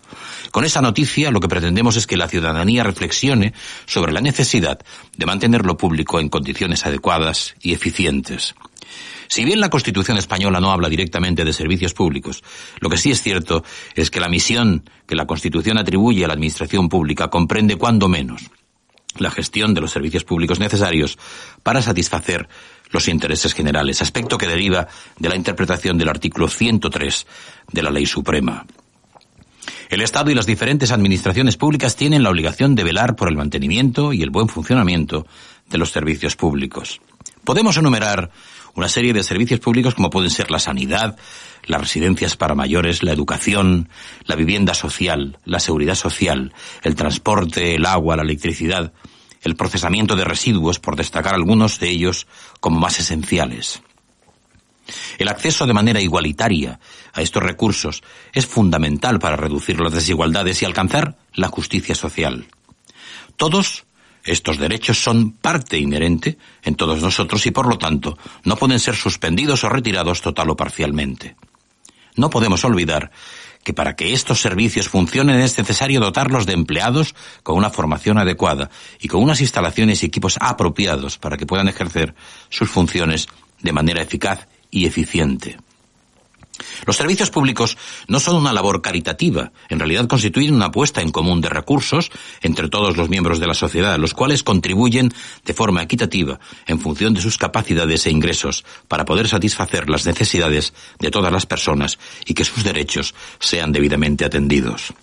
Con 0.52 0.64
esa 0.64 0.82
noticia 0.82 1.30
lo 1.30 1.42
que 1.42 1.50
pretendemos 1.50 1.98
es 1.98 2.08
que 2.08 2.16
la 2.16 2.30
ciudadanía 2.30 2.86
reflexione 2.86 3.54
sobre 3.86 4.14
la 4.14 4.22
necesidad 4.22 4.80
de 5.18 5.26
mantener 5.26 5.66
lo 5.66 5.76
público 5.76 6.22
en 6.22 6.30
condiciones 6.30 6.86
adecuadas 6.86 7.56
y 7.62 7.74
eficientes. 7.74 8.56
Si 9.28 9.44
bien 9.44 9.60
la 9.60 9.70
Constitución 9.70 10.18
española 10.18 10.62
no 10.62 10.72
habla 10.72 10.88
directamente 10.88 11.44
de 11.44 11.52
servicios 11.52 11.94
públicos, 11.94 12.46
lo 12.80 12.90
que 12.90 12.96
sí 12.96 13.12
es 13.12 13.22
cierto 13.22 13.66
es 13.94 14.10
que 14.10 14.22
la 14.22 14.30
misión 14.30 14.90
que 15.06 15.16
la 15.16 15.26
Constitución 15.26 15.78
atribuye 15.78 16.24
a 16.24 16.28
la 16.30 16.34
Administración 16.34 16.88
pública 16.88 17.30
comprende 17.30 17.76
cuando 17.76 18.08
menos 18.08 18.42
la 19.18 19.32
gestión 19.32 19.74
de 19.74 19.82
los 19.82 19.91
servicios 19.91 20.24
públicos 20.24 20.60
necesarios 20.60 21.18
para 21.63 21.82
satisfacer 21.82 22.48
los 22.91 23.08
intereses 23.08 23.53
generales, 23.53 24.01
aspecto 24.01 24.38
que 24.38 24.48
deriva 24.48 24.88
de 25.18 25.30
la 25.30 25.36
interpretación 25.36 25.98
del 25.98 26.10
artículo 26.10 26.48
103 26.48 27.27
de 27.72 27.84
la 27.84 27.89
Ley 27.89 28.06
Suprema. 28.06 28.65
El 29.89 30.01
Estado 30.01 30.32
y 30.32 30.36
las 30.36 30.46
diferentes 30.46 30.91
administraciones 30.91 31.58
públicas 31.58 31.96
tienen 31.96 32.24
la 32.24 32.30
obligación 32.30 32.75
de 32.75 32.84
velar 32.84 33.15
por 33.15 33.27
el 33.27 33.36
mantenimiento 33.36 34.13
y 34.13 34.24
el 34.24 34.30
buen 34.30 34.48
funcionamiento 34.48 35.27
de 35.70 35.77
los 35.77 35.91
servicios 35.91 36.36
públicos. 36.36 37.01
Podemos 37.44 37.77
enumerar 37.77 38.32
una 38.75 38.88
serie 38.88 39.13
de 39.13 39.24
servicios 39.24 39.60
públicos 39.60 39.96
como 39.96 40.10
pueden 40.10 40.30
ser 40.30 40.51
la 40.51 40.60
sanidad, 40.60 41.18
las 41.66 41.82
residencias 41.82 42.36
para 42.36 42.56
mayores, 42.56 43.04
la 43.04 43.12
educación, 43.12 43.90
la 44.25 44.36
vivienda 44.36 44.74
social, 44.74 45.38
la 45.46 45.60
seguridad 45.60 45.96
social, 45.96 46.54
el 46.84 46.96
transporte, 46.96 47.75
el 47.75 47.86
agua, 47.86 48.16
la 48.16 48.24
electricidad, 48.24 48.94
el 49.42 49.56
procesamiento 49.56 50.16
de 50.16 50.24
residuos, 50.24 50.80
por 50.80 50.96
destacar 50.96 51.34
algunos 51.34 51.80
de 51.80 51.90
ellos 51.90 52.28
como 52.60 52.80
más 52.80 53.00
esenciales. 53.00 53.82
El 55.18 55.30
acceso 55.30 55.66
de 55.66 55.74
manera 55.74 56.01
igualitaria 56.01 56.80
a 57.13 57.22
estos 57.22 57.44
recursos 57.44 58.04
es 58.34 58.46
fundamental 58.46 59.20
para 59.20 59.36
reducir 59.36 59.80
las 59.80 59.94
desigualdades 59.94 60.62
y 60.62 60.66
alcanzar 60.66 61.18
la 61.34 61.48
justicia 61.48 61.96
social. 61.96 62.48
Todos 63.38 63.86
estos 64.24 64.58
derechos 64.58 65.01
son 65.01 65.32
parte 65.32 65.78
inherente 65.78 66.38
en 66.63 66.75
todos 66.75 67.01
nosotros 67.01 67.46
y 67.46 67.51
por 67.51 67.68
lo 67.68 67.78
tanto 67.78 68.18
no 68.44 68.56
pueden 68.56 68.80
ser 68.80 68.96
suspendidos 68.96 69.63
o 69.63 69.70
retirados 69.70 70.22
total 70.22 70.50
o 70.50 70.56
parcialmente. 70.56 71.36
No 72.16 72.30
podemos 72.30 72.63
olvidar 72.66 73.12
que 73.63 73.74
para 73.74 73.96
que 73.96 74.13
estos 74.13 74.42
servicios 74.42 74.90
funcionen 74.90 75.40
es 75.40 75.58
necesario 75.58 76.00
dotarlos 76.00 76.46
de 76.46 76.54
empleados 76.54 77.16
con 77.44 77.58
una 77.58 77.70
formación 77.70 78.18
adecuada 78.18 78.70
y 79.00 79.08
con 79.08 79.22
unas 79.24 79.42
instalaciones 79.42 80.04
y 80.04 80.08
equipos 80.08 80.38
apropiados 80.40 81.18
para 81.18 81.38
que 81.38 81.46
puedan 81.46 81.68
ejercer 81.68 82.16
sus 82.50 82.70
funciones 82.70 83.28
de 83.62 83.74
manera 83.74 84.01
eficaz 84.01 84.48
y 84.72 84.86
eficiente. 84.86 85.58
Los 86.86 86.98
servicios 86.98 87.30
públicos 87.30 87.77
no 88.08 88.20
son 88.20 88.36
una 88.36 88.53
labor 88.53 88.82
caritativa, 88.82 89.51
en 89.70 89.80
realidad 89.80 90.08
constituyen 90.08 90.56
una 90.56 90.68
apuesta 90.68 91.01
en 91.01 91.12
común 91.12 91.41
de 91.41 91.50
recursos 91.50 92.12
entre 92.41 92.70
todos 92.70 92.98
los 92.98 93.10
miembros 93.10 93.39
de 93.39 93.48
la 93.48 93.53
sociedad, 93.53 93.98
los 93.98 94.13
cuales 94.13 94.44
contribuyen 94.44 95.13
de 95.46 95.53
forma 95.53 95.84
equitativa 95.84 96.39
en 96.68 96.80
función 96.80 97.13
de 97.13 97.22
sus 97.22 97.38
capacidades 97.38 98.06
e 98.06 98.12
ingresos 98.12 98.65
para 98.88 99.06
poder 99.06 99.27
satisfacer 99.27 99.89
las 99.89 100.06
necesidades 100.06 100.74
de 101.00 101.12
todas 101.12 101.32
las 101.32 101.46
personas 101.46 102.00
y 102.25 102.34
que 102.34 102.46
sus 102.46 102.63
derechos 102.63 103.15
sean 103.39 103.72
debidamente 103.72 104.25
atendidos. 104.25 104.94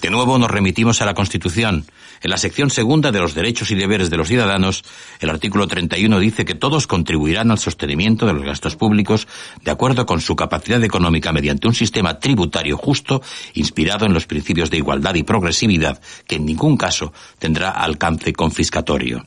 De 0.00 0.10
nuevo 0.10 0.38
nos 0.38 0.50
remitimos 0.50 1.00
a 1.00 1.06
la 1.06 1.14
Constitución. 1.14 1.86
En 2.24 2.30
la 2.30 2.38
sección 2.38 2.70
segunda 2.70 3.12
de 3.12 3.18
los 3.18 3.34
derechos 3.34 3.70
y 3.70 3.74
deberes 3.74 4.08
de 4.08 4.16
los 4.16 4.28
ciudadanos, 4.28 4.82
el 5.20 5.28
artículo 5.28 5.68
31 5.68 6.18
dice 6.20 6.46
que 6.46 6.54
todos 6.54 6.86
contribuirán 6.86 7.50
al 7.50 7.58
sostenimiento 7.58 8.24
de 8.24 8.32
los 8.32 8.44
gastos 8.44 8.76
públicos 8.76 9.28
de 9.62 9.70
acuerdo 9.70 10.06
con 10.06 10.22
su 10.22 10.34
capacidad 10.34 10.82
económica 10.82 11.34
mediante 11.34 11.68
un 11.68 11.74
sistema 11.74 12.18
tributario 12.18 12.78
justo 12.78 13.20
inspirado 13.52 14.06
en 14.06 14.14
los 14.14 14.26
principios 14.26 14.70
de 14.70 14.78
igualdad 14.78 15.16
y 15.16 15.22
progresividad 15.22 16.00
que 16.26 16.36
en 16.36 16.46
ningún 16.46 16.78
caso 16.78 17.12
tendrá 17.38 17.68
alcance 17.68 18.32
confiscatorio. 18.32 19.26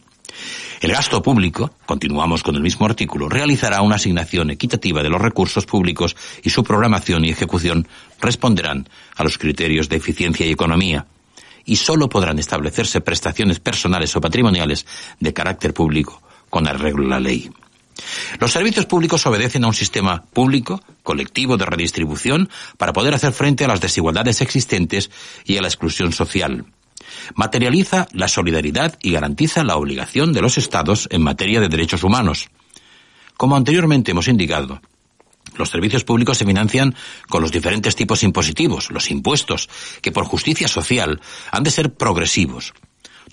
El 0.82 0.92
gasto 0.92 1.22
público, 1.22 1.74
continuamos 1.86 2.42
con 2.42 2.56
el 2.56 2.64
mismo 2.64 2.88
artículo, 2.88 3.30
realizará 3.30 3.84
una 3.84 3.98
asignación 3.98 4.50
equitativa 4.50 5.04
de 5.04 5.10
los 5.12 5.22
recursos 5.22 5.68
públicos 5.68 6.16
y 6.42 6.50
su 6.50 6.64
programación 6.64 7.26
y 7.26 7.30
ejecución 7.30 7.88
responderán 8.20 8.90
a 9.16 9.24
los 9.24 9.38
criterios 9.38 9.88
de 9.88 9.98
eficiencia 9.98 10.48
y 10.48 10.52
economía 10.52 11.06
y 11.68 11.76
sólo 11.76 12.10
podrán 12.10 12.40
establecerse 12.40 13.02
prestaciones 13.02 13.60
personales 13.60 14.16
o 14.16 14.22
patrimoniales 14.22 14.88
de 15.20 15.34
carácter 15.34 15.76
público 15.76 16.24
con 16.50 16.68
arreglo 16.68 17.06
a 17.06 17.10
la 17.10 17.20
ley. 17.20 17.52
Los 18.40 18.52
servicios 18.52 18.86
públicos 18.86 19.26
obedecen 19.28 19.64
a 19.64 19.68
un 19.68 19.74
sistema 19.74 20.24
público, 20.34 20.82
colectivo 21.04 21.58
de 21.58 21.66
redistribución, 21.66 22.50
para 22.78 22.94
poder 22.94 23.14
hacer 23.14 23.34
frente 23.34 23.66
a 23.66 23.68
las 23.68 23.82
desigualdades 23.82 24.42
existentes 24.42 25.12
y 25.46 25.58
a 25.58 25.62
la 25.62 25.68
exclusión 25.68 26.14
social 26.14 26.66
materializa 27.36 28.08
la 28.12 28.28
solidaridad 28.28 28.98
y 29.02 29.12
garantiza 29.12 29.64
la 29.64 29.78
obligación 29.78 30.34
de 30.34 30.42
los 30.42 30.58
Estados 30.58 31.08
en 31.12 31.22
materia 31.22 31.60
de 31.60 31.70
derechos 31.70 32.04
humanos. 32.04 32.50
Como 33.36 33.56
anteriormente 33.56 34.12
hemos 34.12 34.28
indicado, 34.28 34.82
los 35.58 35.70
servicios 35.70 36.04
públicos 36.04 36.38
se 36.38 36.46
financian 36.46 36.96
con 37.30 37.42
los 37.42 37.52
diferentes 37.52 37.96
tipos 37.96 38.24
impositivos, 38.24 38.92
los 38.92 39.12
impuestos, 39.12 39.70
que 40.02 40.12
por 40.12 40.26
justicia 40.26 40.68
social 40.68 41.22
han 41.52 41.64
de 41.64 41.72
ser 41.72 41.94
progresivos. 41.94 42.74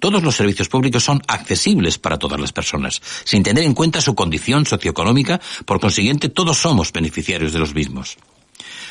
Todos 0.00 0.22
los 0.22 0.36
servicios 0.36 0.68
públicos 0.68 1.04
son 1.04 1.22
accesibles 1.28 1.98
para 1.98 2.18
todas 2.18 2.40
las 2.40 2.52
personas, 2.52 3.00
sin 3.24 3.42
tener 3.42 3.64
en 3.64 3.74
cuenta 3.74 4.00
su 4.00 4.14
condición 4.14 4.66
socioeconómica, 4.66 5.40
por 5.64 5.80
consiguiente 5.80 6.28
todos 6.28 6.58
somos 6.58 6.92
beneficiarios 6.92 7.52
de 7.52 7.58
los 7.58 7.74
mismos. 7.74 8.16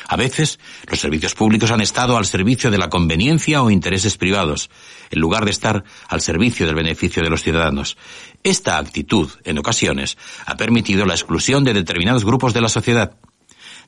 A 0.08 0.16
veces, 0.16 0.58
los 0.88 1.00
servicios 1.00 1.34
públicos 1.34 1.70
han 1.70 1.80
estado 1.80 2.16
al 2.16 2.26
servicio 2.26 2.70
de 2.70 2.78
la 2.78 2.90
conveniencia 2.90 3.62
o 3.62 3.70
intereses 3.70 4.16
privados, 4.16 4.70
en 5.10 5.20
lugar 5.20 5.44
de 5.44 5.50
estar 5.50 5.84
al 6.08 6.20
servicio 6.20 6.66
del 6.66 6.74
beneficio 6.74 7.22
de 7.22 7.30
los 7.30 7.42
ciudadanos. 7.42 7.96
Esta 8.42 8.78
actitud, 8.78 9.30
en 9.44 9.58
ocasiones, 9.58 10.18
ha 10.46 10.56
permitido 10.56 11.06
la 11.06 11.14
exclusión 11.14 11.64
de 11.64 11.74
determinados 11.74 12.24
grupos 12.24 12.52
de 12.52 12.60
la 12.60 12.68
sociedad. 12.68 13.16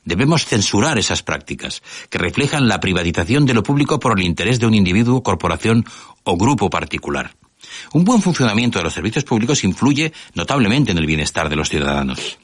Debemos 0.04 0.46
censurar 0.46 0.98
esas 0.98 1.22
prácticas, 1.22 1.82
que 2.08 2.18
reflejan 2.18 2.68
la 2.68 2.80
privatización 2.80 3.44
de 3.44 3.54
lo 3.54 3.62
público 3.62 3.98
por 3.98 4.18
el 4.18 4.24
interés 4.24 4.60
de 4.60 4.66
un 4.66 4.74
individuo, 4.74 5.22
corporación 5.22 5.84
o 6.22 6.36
grupo 6.36 6.70
particular. 6.70 7.34
Un 7.92 8.04
buen 8.04 8.22
funcionamiento 8.22 8.78
de 8.78 8.84
los 8.84 8.94
servicios 8.94 9.24
públicos 9.24 9.64
influye 9.64 10.12
notablemente 10.34 10.92
en 10.92 10.98
el 10.98 11.06
bienestar 11.06 11.48
de 11.48 11.56
los 11.56 11.68
ciudadanos. 11.68 12.38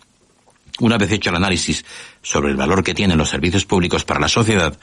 Una 0.81 0.97
vez 0.97 1.12
hecho 1.12 1.31
el 1.31 1.37
análisis 1.37 1.85
sobre 2.23 2.50
el 2.50 2.57
valor 2.57 2.83
que 2.83 2.95
tienen 2.95 3.19
los 3.19 3.29
servicios 3.29 3.67
públicos 3.67 4.05
para 4.05 4.21
la 4.21 4.29
sociedad, 4.29 4.79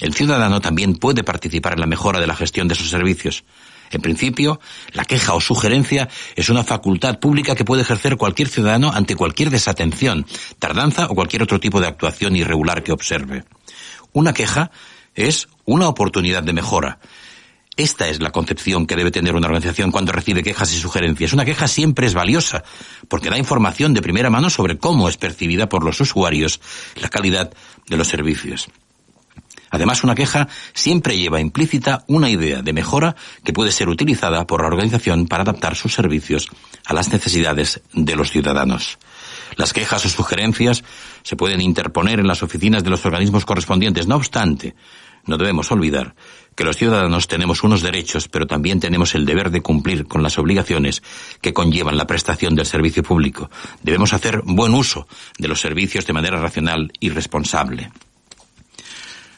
el 0.00 0.14
ciudadano 0.14 0.60
también 0.60 0.96
puede 0.96 1.22
participar 1.22 1.74
en 1.74 1.80
la 1.80 1.86
mejora 1.86 2.20
de 2.20 2.26
la 2.26 2.34
gestión 2.34 2.66
de 2.66 2.74
sus 2.74 2.90
servicios. 2.90 3.44
En 3.90 4.02
principio, 4.02 4.60
la 4.92 5.04
queja 5.04 5.34
o 5.34 5.40
sugerencia 5.40 6.08
es 6.36 6.48
una 6.48 6.64
facultad 6.64 7.18
pública 7.20 7.54
que 7.54 7.64
puede 7.64 7.82
ejercer 7.82 8.16
cualquier 8.16 8.48
ciudadano 8.48 8.90
ante 8.92 9.16
cualquier 9.16 9.50
desatención, 9.50 10.26
tardanza 10.58 11.06
o 11.06 11.14
cualquier 11.14 11.42
otro 11.42 11.60
tipo 11.60 11.80
de 11.80 11.86
actuación 11.86 12.36
irregular 12.36 12.82
que 12.82 12.92
observe. 12.92 13.44
Una 14.12 14.34
queja 14.34 14.70
es 15.14 15.48
una 15.64 15.88
oportunidad 15.88 16.42
de 16.42 16.52
mejora, 16.52 16.98
esta 17.78 18.08
es 18.08 18.20
la 18.20 18.32
concepción 18.32 18.86
que 18.86 18.96
debe 18.96 19.12
tener 19.12 19.36
una 19.36 19.46
organización 19.46 19.92
cuando 19.92 20.10
recibe 20.10 20.42
quejas 20.42 20.74
y 20.74 20.80
sugerencias. 20.80 21.32
Una 21.32 21.44
queja 21.44 21.68
siempre 21.68 22.08
es 22.08 22.12
valiosa, 22.12 22.64
porque 23.06 23.30
da 23.30 23.38
información 23.38 23.94
de 23.94 24.02
primera 24.02 24.30
mano 24.30 24.50
sobre 24.50 24.78
cómo 24.78 25.08
es 25.08 25.16
percibida 25.16 25.68
por 25.68 25.84
los 25.84 26.00
usuarios 26.00 26.60
la 26.96 27.08
calidad 27.08 27.52
de 27.86 27.96
los 27.96 28.08
servicios. 28.08 28.68
Además, 29.70 30.02
una 30.02 30.16
queja 30.16 30.48
siempre 30.74 31.16
lleva 31.16 31.40
implícita 31.40 32.04
una 32.08 32.28
idea 32.28 32.62
de 32.62 32.72
mejora 32.72 33.14
que 33.44 33.52
puede 33.52 33.70
ser 33.70 33.88
utilizada 33.88 34.44
por 34.44 34.62
la 34.62 34.68
organización 34.68 35.28
para 35.28 35.44
adaptar 35.44 35.76
sus 35.76 35.94
servicios 35.94 36.48
a 36.84 36.94
las 36.94 37.12
necesidades 37.12 37.80
de 37.92 38.16
los 38.16 38.32
ciudadanos. 38.32 38.98
Las 39.56 39.72
quejas 39.72 40.04
o 40.04 40.08
sugerencias 40.08 40.82
se 41.22 41.36
pueden 41.36 41.60
interponer 41.60 42.18
en 42.18 42.26
las 42.26 42.42
oficinas 42.42 42.82
de 42.82 42.90
los 42.90 43.04
organismos 43.06 43.44
correspondientes. 43.44 44.06
No 44.06 44.16
obstante, 44.16 44.74
no 45.28 45.36
debemos 45.36 45.70
olvidar 45.70 46.14
que 46.56 46.64
los 46.64 46.76
ciudadanos 46.76 47.28
tenemos 47.28 47.62
unos 47.62 47.82
derechos, 47.82 48.26
pero 48.26 48.46
también 48.46 48.80
tenemos 48.80 49.14
el 49.14 49.24
deber 49.24 49.50
de 49.50 49.60
cumplir 49.60 50.06
con 50.06 50.24
las 50.24 50.38
obligaciones 50.38 51.02
que 51.40 51.52
conllevan 51.52 51.96
la 51.96 52.06
prestación 52.06 52.56
del 52.56 52.66
servicio 52.66 53.04
público. 53.04 53.48
Debemos 53.82 54.12
hacer 54.12 54.42
buen 54.44 54.74
uso 54.74 55.06
de 55.38 55.46
los 55.46 55.60
servicios 55.60 56.06
de 56.06 56.14
manera 56.14 56.40
racional 56.40 56.90
y 56.98 57.10
responsable. 57.10 57.92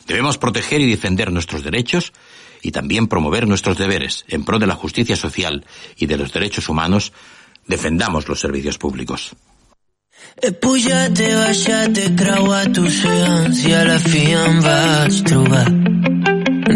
Debemos 0.06 0.38
proteger 0.38 0.80
y 0.80 0.90
defender 0.90 1.30
nuestros 1.30 1.62
derechos 1.62 2.12
y 2.62 2.70
también 2.70 3.06
promover 3.06 3.46
nuestros 3.46 3.76
deberes 3.76 4.24
en 4.28 4.44
pro 4.44 4.58
de 4.58 4.66
la 4.66 4.74
justicia 4.74 5.16
social 5.16 5.66
y 5.96 6.06
de 6.06 6.16
los 6.16 6.32
derechos 6.32 6.68
humanos. 6.68 7.12
Defendamos 7.66 8.28
los 8.28 8.40
servicios 8.40 8.78
públicos. 8.78 9.36
La 13.90 13.98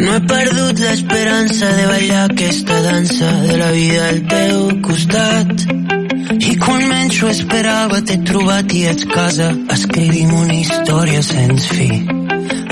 No 0.04 0.14
he 0.16 0.20
perdut 0.28 0.80
l'esperança 0.84 1.70
de 1.78 1.86
ballar 1.86 2.24
aquesta 2.24 2.80
dansa 2.82 3.30
de 3.46 3.56
la 3.56 3.70
vida 3.70 4.08
al 4.08 4.20
teu 4.34 4.58
costat. 4.88 5.64
I 6.50 6.56
quan 6.60 6.86
menys 6.90 7.22
ho 7.22 7.30
esperava 7.30 8.00
t'he 8.02 8.18
trobat 8.28 8.74
i 8.74 8.84
ets 8.92 9.08
casa 9.14 9.50
escrivim 9.76 10.34
una 10.34 10.58
història 10.60 11.22
sense 11.22 11.68
fi. 11.72 11.88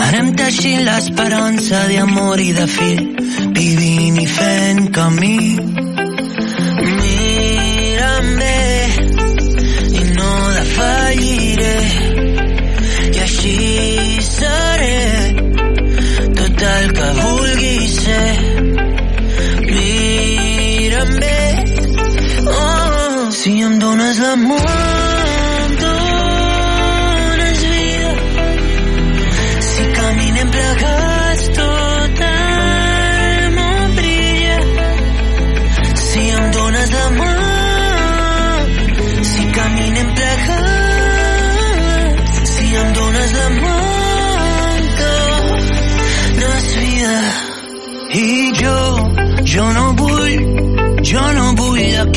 Anem 0.08 0.32
teixint 0.36 0.84
l'esperança 0.88 1.86
d'amor 1.92 2.40
i 2.42 2.50
de 2.58 2.66
fill, 2.76 3.04
vivint 3.56 4.18
i 4.20 4.26
fent 4.38 4.90
camí. 4.98 5.71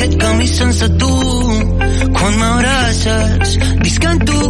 Aquest 0.05 0.19
camí 0.21 0.47
sense 0.47 0.87
tu. 0.99 1.13
Quan 2.17 2.33
m'abraces 2.39 3.57
visc 3.81 4.05
en 4.05 4.19
tu. 4.29 4.41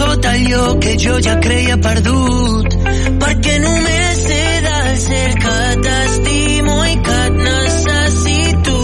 Tot 0.00 0.26
allò 0.32 0.64
que 0.82 0.92
jo 1.04 1.14
ja 1.26 1.34
creia 1.44 1.76
perdut. 1.86 2.76
Perquè 3.22 3.56
només 3.64 4.22
sé 4.26 4.44
del 4.66 4.90
ser 5.06 5.28
que 5.42 5.56
t'estimo 5.86 6.76
i 6.86 6.96
que 7.06 7.18
et 7.30 7.40
necessito. 7.48 8.78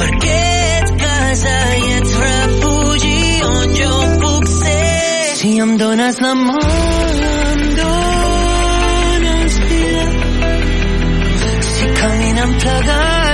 Perquè 0.00 0.40
ets 0.80 0.96
casa 1.04 1.58
i 1.82 1.92
ets 1.98 2.16
refugi 2.24 3.20
on 3.52 3.76
jo 3.82 3.92
puc 4.24 4.50
ser. 4.56 5.36
Si 5.42 5.54
em 5.66 5.76
dones 5.84 6.20
la 6.26 6.34
mà 6.42 6.58
vida. 9.68 10.04
Si 11.70 11.86
caminem 12.00 12.58
plegats 12.60 13.25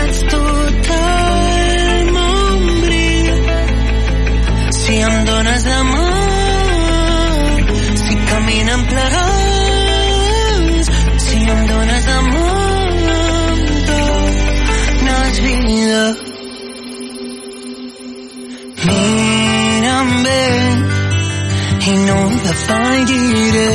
no 22.53 22.59
defalliré 22.59 23.71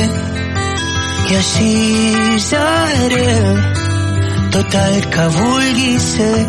i 1.30 1.36
així 1.36 2.38
seré 2.44 3.30
tot 4.54 4.76
el 4.80 4.96
que 5.14 5.24
vulgui 5.36 5.94
ser 6.04 6.44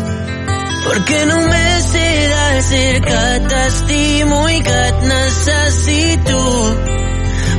perquè 0.84 1.18
només 1.30 1.88
sé 1.94 2.06
del 2.34 2.62
ser 2.68 3.00
que 3.08 3.24
t'estimo 3.50 4.40
i 4.48 4.60
que 4.68 4.78
et 4.92 5.02
necessito 5.10 6.40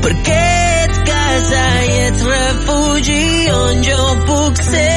perquè 0.06 0.40
ets 0.86 1.04
casa 1.12 1.66
i 1.90 2.00
ets 2.08 2.24
refugi 2.32 3.28
on 3.58 3.84
jo 3.90 4.08
puc 4.29 4.64
ser. 4.72 4.88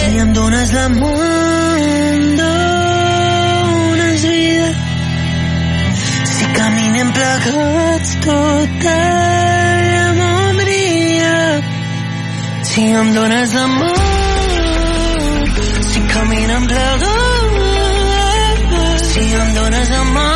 Si 0.00 0.24
em 0.24 0.32
dones 0.32 0.72
l'amor 0.78 1.19
plegats 7.20 8.10
tot 8.24 8.84
el 8.90 10.12
món 10.16 10.60
brilla 10.60 11.40
si 12.68 12.84
em 13.00 13.08
dones 13.16 13.50
l'amor 13.58 13.98
si 15.90 16.00
caminem 16.12 16.64
plegats 16.70 17.58
si 19.10 19.24
em 19.42 19.48
dones 19.58 19.88
la 19.96 20.02
mà 20.14 20.32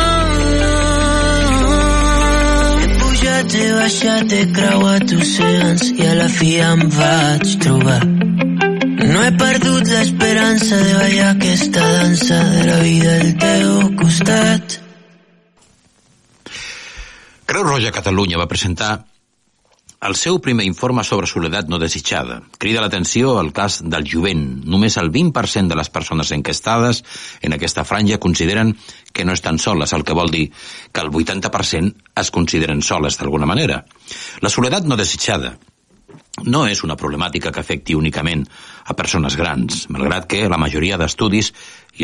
he 2.83 2.87
pujat, 3.01 3.49
he 3.61 3.67
baixat, 3.79 4.27
he 4.37 4.43
creuat 4.59 5.07
oceans 5.17 5.83
i 5.89 5.93
a 6.11 6.13
la 6.21 6.29
fi 6.37 6.51
em 6.69 6.81
vaig 6.99 7.45
trobar. 7.65 8.03
No 9.13 9.19
he 9.25 9.31
perdut 9.41 9.85
l'esperança 9.95 10.75
de 10.85 10.93
ballar 11.01 11.29
aquesta 11.33 11.83
dansa 11.97 12.39
de 12.55 12.63
la 12.69 12.79
vida 12.85 13.11
al 13.21 13.31
teu 13.45 13.69
costat 14.03 14.74
Creu 17.55 17.63
Roja 17.63 17.87
Catalunya 17.95 18.35
va 18.35 18.49
presentar 18.51 19.05
el 20.03 20.15
seu 20.19 20.41
primer 20.43 20.65
informe 20.67 21.05
sobre 21.07 21.29
soledat 21.31 21.69
no 21.71 21.77
desitjada. 21.79 22.41
Crida 22.59 22.81
l'atenció 22.83 23.37
el 23.39 23.53
cas 23.55 23.77
del 23.79 24.03
jovent. 24.11 24.41
Només 24.67 24.97
el 24.99 25.07
20% 25.13 25.71
de 25.71 25.77
les 25.79 25.89
persones 25.89 26.33
enquestades 26.35 26.99
en 27.39 27.55
aquesta 27.55 27.85
franja 27.87 28.17
consideren 28.25 28.73
que 29.13 29.23
no 29.23 29.31
estan 29.31 29.55
soles, 29.55 29.93
el 29.95 30.03
que 30.03 30.17
vol 30.19 30.33
dir 30.35 30.49
que 30.91 31.05
el 31.05 31.13
80% 31.13 31.95
es 32.25 32.33
consideren 32.39 32.83
soles 32.83 33.15
d'alguna 33.21 33.47
manera. 33.47 33.85
La 34.43 34.51
soledat 34.51 34.83
no 34.83 34.99
desitjada 34.99 35.53
no 36.43 36.65
és 36.67 36.83
una 36.83 36.99
problemàtica 36.99 37.55
que 37.55 37.63
afecti 37.63 37.95
únicament 37.95 38.43
a 38.83 38.99
persones 38.99 39.39
grans, 39.39 39.85
malgrat 39.87 40.27
que 40.27 40.43
la 40.51 40.59
majoria 40.59 40.99
d'estudis 40.99 41.53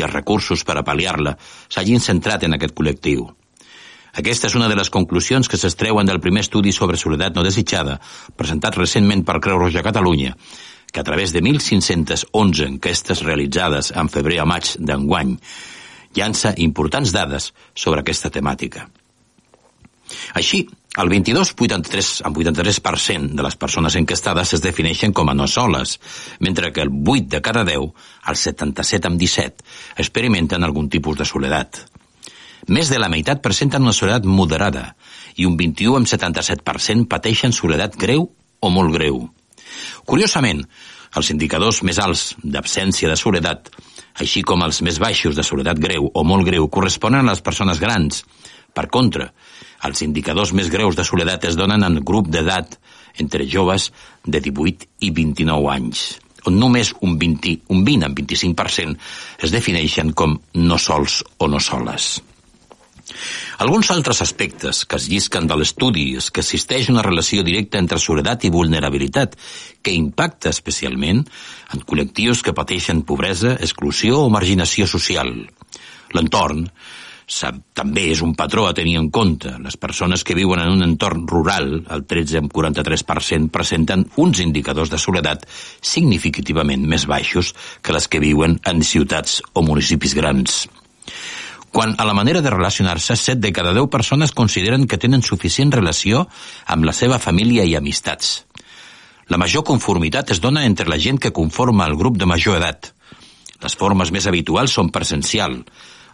els 0.00 0.16
recursos 0.16 0.64
per 0.64 0.80
a 0.80 0.86
pal·liar-la 0.88 1.36
s'hagin 1.68 2.00
centrat 2.00 2.48
en 2.48 2.56
aquest 2.56 2.72
col·lectiu. 2.72 3.28
Aquesta 4.12 4.50
és 4.50 4.54
una 4.58 4.68
de 4.68 4.76
les 4.76 4.90
conclusions 4.92 5.48
que 5.48 5.56
s'estreuen 5.56 6.08
del 6.08 6.20
primer 6.20 6.42
estudi 6.44 6.72
sobre 6.76 6.98
soledat 7.00 7.36
no 7.36 7.44
desitjada, 7.46 7.96
presentat 8.36 8.76
recentment 8.76 9.24
per 9.24 9.40
Creu 9.40 9.56
Roja 9.58 9.84
Catalunya, 9.84 10.34
que 10.92 11.00
a 11.00 11.06
través 11.06 11.32
de 11.32 11.40
1.511 11.40 12.66
enquestes 12.66 13.22
realitzades 13.24 13.92
en 13.96 14.12
febrer 14.12 14.42
a 14.42 14.48
maig 14.48 14.74
d'enguany 14.76 15.38
llança 16.12 16.52
importants 16.60 17.14
dades 17.16 17.52
sobre 17.72 18.04
aquesta 18.04 18.28
temàtica. 18.28 18.84
Així, 20.36 20.66
el 21.00 21.08
22,83 21.08 22.10
amb 22.28 22.36
83% 22.36 23.32
de 23.38 23.46
les 23.46 23.56
persones 23.56 23.96
enquestades 23.96 24.52
es 24.58 24.60
defineixen 24.60 25.16
com 25.16 25.30
a 25.32 25.34
no 25.34 25.46
soles, 25.48 25.96
mentre 26.44 26.68
que 26.72 26.84
el 26.84 26.92
8 26.92 27.30
de 27.32 27.40
cada 27.40 27.64
10, 27.64 27.88
el 28.28 28.36
77 28.36 29.08
amb 29.08 29.16
17, 29.16 29.64
experimenten 30.04 30.68
algun 30.68 30.92
tipus 30.92 31.16
de 31.16 31.24
soledat. 31.24 31.80
Més 32.70 32.90
de 32.92 32.98
la 33.02 33.10
meitat 33.10 33.42
presenten 33.42 33.82
una 33.82 33.94
soledat 33.96 34.26
moderada 34.28 34.92
i 35.34 35.46
un 35.48 35.56
21 35.58 35.96
amb 35.98 36.06
77% 36.06 37.08
pateixen 37.10 37.54
soledat 37.56 37.96
greu 37.98 38.28
o 38.62 38.70
molt 38.70 38.94
greu. 38.94 39.24
Curiosament, 40.06 40.62
els 41.18 41.30
indicadors 41.34 41.82
més 41.82 41.98
alts 41.98 42.36
d'absència 42.42 43.10
de 43.10 43.18
soledat, 43.18 43.68
així 44.22 44.44
com 44.46 44.62
els 44.62 44.80
més 44.86 45.00
baixos 45.02 45.34
de 45.34 45.42
soledat 45.42 45.80
greu 45.82 46.06
o 46.06 46.24
molt 46.24 46.46
greu, 46.46 46.68
corresponen 46.68 47.26
a 47.26 47.34
les 47.34 47.42
persones 47.42 47.82
grans. 47.82 48.22
Per 48.72 48.86
contra, 48.88 49.32
els 49.84 50.02
indicadors 50.06 50.54
més 50.54 50.70
greus 50.70 50.96
de 50.96 51.04
soledat 51.04 51.44
es 51.50 51.58
donen 51.58 51.82
en 51.82 52.00
grup 52.00 52.30
d'edat 52.30 52.78
entre 53.20 53.44
joves 53.44 53.90
de 54.24 54.40
18 54.40 54.88
i 55.02 55.10
29 55.10 55.72
anys, 55.74 56.04
on 56.46 56.56
només 56.62 56.94
un 57.02 57.18
20, 57.18 57.58
un 57.74 57.82
20 57.84 58.08
amb 58.08 58.22
25% 58.22 58.96
es 59.44 59.52
defineixen 59.52 60.14
com 60.14 60.38
no 60.54 60.78
sols 60.78 61.24
o 61.38 61.50
no 61.50 61.60
soles. 61.60 62.20
Alguns 63.64 63.90
altres 63.94 64.22
aspectes 64.24 64.84
que 64.84 64.98
es 65.00 65.08
llisquen 65.10 65.48
de 65.50 65.58
l'estudi 65.58 66.12
és 66.20 66.30
que 66.30 66.42
existeix 66.44 66.90
una 66.92 67.04
relació 67.06 67.44
directa 67.46 67.80
entre 67.82 68.00
soledat 68.02 68.44
i 68.44 68.52
vulnerabilitat, 68.54 69.36
que 69.82 69.94
impacta 69.94 70.50
especialment 70.50 71.24
en 71.74 71.86
col·lectius 71.86 72.42
que 72.42 72.56
pateixen 72.56 73.04
pobresa, 73.08 73.56
exclusió 73.60 74.24
o 74.24 74.32
marginació 74.32 74.88
social. 74.90 75.32
L'entorn 76.12 76.66
també 77.72 78.08
és 78.12 78.20
un 78.22 78.34
patró 78.36 78.66
a 78.66 78.74
tenir 78.74 78.96
en 78.98 79.08
compte. 79.10 79.54
Les 79.62 79.76
persones 79.76 80.24
que 80.24 80.34
viuen 80.34 80.60
en 80.60 80.72
un 80.74 80.82
entorn 80.82 81.26
rural, 81.28 81.84
el 81.88 82.04
13,43%, 82.06 83.48
presenten 83.50 84.04
uns 84.16 84.40
indicadors 84.40 84.90
de 84.90 84.98
soledat 84.98 85.46
significativament 85.80 86.84
més 86.88 87.06
baixos 87.06 87.54
que 87.80 87.92
les 87.92 88.08
que 88.08 88.20
viuen 88.20 88.58
en 88.64 88.82
ciutats 88.82 89.40
o 89.54 89.62
municipis 89.62 90.14
grans. 90.18 90.66
Quan 91.72 91.94
a 91.96 92.04
la 92.04 92.12
manera 92.12 92.42
de 92.44 92.50
relacionar-se, 92.50 93.16
7 93.16 93.40
de 93.40 93.50
cada 93.50 93.72
10 93.72 93.88
persones 93.88 94.32
consideren 94.32 94.86
que 94.86 94.98
tenen 95.00 95.22
suficient 95.24 95.72
relació 95.72 96.26
amb 96.68 96.84
la 96.84 96.92
seva 96.92 97.16
família 97.18 97.64
i 97.64 97.72
amistats. 97.78 98.42
La 99.32 99.38
major 99.40 99.64
conformitat 99.64 100.34
es 100.34 100.42
dona 100.44 100.66
entre 100.68 100.90
la 100.92 100.98
gent 101.00 101.16
que 101.16 101.32
conforma 101.32 101.86
el 101.88 101.96
grup 101.96 102.18
de 102.20 102.28
major 102.28 102.58
edat. 102.58 102.90
Les 103.64 103.76
formes 103.78 104.12
més 104.12 104.26
habituals 104.28 104.74
són 104.76 104.90
presencial, 104.92 105.62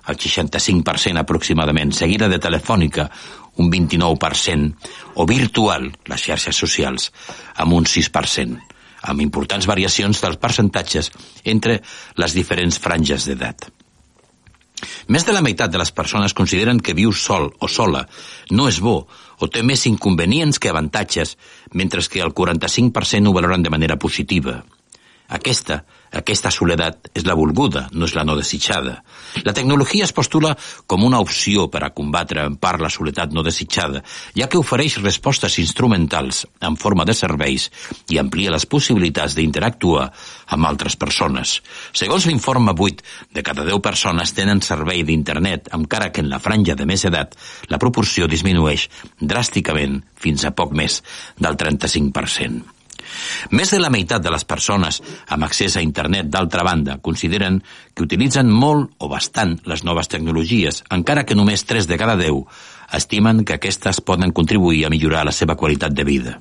el 0.08 0.16
65% 0.16 1.18
aproximadament, 1.24 1.90
seguida 1.90 2.28
de 2.30 2.38
telefònica, 2.38 3.08
un 3.58 3.72
29%, 3.72 4.70
o 5.18 5.26
virtual, 5.26 5.90
les 6.06 6.28
xarxes 6.28 6.54
socials, 6.54 7.10
amb 7.56 7.74
un 7.74 7.90
6%, 7.98 8.62
amb 9.10 9.26
importants 9.26 9.66
variacions 9.66 10.22
dels 10.22 10.38
percentatges 10.38 11.10
entre 11.42 11.80
les 12.14 12.38
diferents 12.38 12.78
franges 12.78 13.26
d'edat. 13.26 13.72
Més 15.08 15.26
de 15.26 15.34
la 15.34 15.42
meitat 15.44 15.72
de 15.72 15.80
les 15.80 15.92
persones 15.92 16.34
consideren 16.36 16.80
que 16.80 16.96
viu 16.96 17.12
sol 17.12 17.50
o 17.58 17.68
sola 17.68 18.06
no 18.50 18.68
és 18.70 18.80
bo 18.84 19.00
o 19.38 19.48
té 19.52 19.62
més 19.62 19.86
inconvenients 19.86 20.58
que 20.58 20.70
avantatges, 20.72 21.36
mentre 21.72 22.02
que 22.10 22.22
el 22.24 22.34
45% 22.34 23.28
ho 23.28 23.36
valoren 23.36 23.62
de 23.62 23.70
manera 23.70 23.98
positiva. 23.98 24.62
Aquesta 25.28 25.82
aquesta 26.08 26.50
soledat 26.50 27.10
és 27.16 27.26
la 27.28 27.36
volguda, 27.36 27.86
no 27.92 28.06
és 28.08 28.14
la 28.16 28.24
no 28.24 28.36
desitjada. 28.38 28.94
La 29.44 29.52
tecnologia 29.52 30.06
es 30.06 30.14
postula 30.16 30.54
com 30.88 31.04
una 31.04 31.20
opció 31.20 31.66
per 31.68 31.82
a 31.84 31.90
combatre 31.92 32.46
en 32.48 32.56
part 32.56 32.80
la 32.80 32.90
soledat 32.92 33.34
no 33.36 33.44
desitjada, 33.44 34.02
ja 34.36 34.48
que 34.48 34.60
ofereix 34.60 34.98
respostes 35.02 35.58
instrumentals 35.60 36.46
en 36.64 36.78
forma 36.80 37.04
de 37.04 37.16
serveis 37.16 37.68
i 38.08 38.20
amplia 38.20 38.54
les 38.54 38.66
possibilitats 38.66 39.36
d'interactuar 39.36 40.08
amb 40.56 40.70
altres 40.70 40.96
persones. 40.96 41.58
Segons 41.92 42.28
l'informe 42.28 42.72
8, 42.72 43.04
de 43.34 43.44
cada 43.44 43.66
10 43.68 43.84
persones 43.84 44.32
tenen 44.36 44.64
servei 44.64 45.04
d'internet, 45.04 45.68
encara 45.76 46.10
que 46.12 46.24
en 46.24 46.32
la 46.32 46.40
franja 46.40 46.78
de 46.78 46.88
més 46.88 47.04
edat 47.04 47.36
la 47.68 47.80
proporció 47.82 48.28
disminueix 48.28 48.88
dràsticament 49.20 50.00
fins 50.16 50.48
a 50.48 50.56
poc 50.56 50.72
més 50.72 51.02
del 51.36 51.60
35%. 51.60 52.77
Més 53.50 53.70
de 53.72 53.80
la 53.80 53.90
meitat 53.90 54.22
de 54.24 54.32
les 54.34 54.44
persones 54.44 55.00
amb 55.28 55.46
accés 55.46 55.76
a 55.76 55.84
internet, 55.84 56.28
d'altra 56.32 56.64
banda, 56.66 56.98
consideren 57.02 57.62
que 57.94 58.04
utilitzen 58.04 58.50
molt 58.50 58.94
o 58.98 59.08
bastant 59.08 59.58
les 59.68 59.84
noves 59.84 60.08
tecnologies, 60.08 60.84
encara 60.90 61.24
que 61.24 61.38
només 61.38 61.66
3 61.68 61.88
de 61.88 61.98
cada 62.00 62.18
10 62.20 62.44
estimen 62.98 63.44
que 63.44 63.58
aquestes 63.58 64.00
poden 64.00 64.32
contribuir 64.32 64.86
a 64.86 64.92
millorar 64.92 65.26
la 65.28 65.34
seva 65.34 65.56
qualitat 65.56 65.92
de 65.92 66.04
vida. 66.08 66.38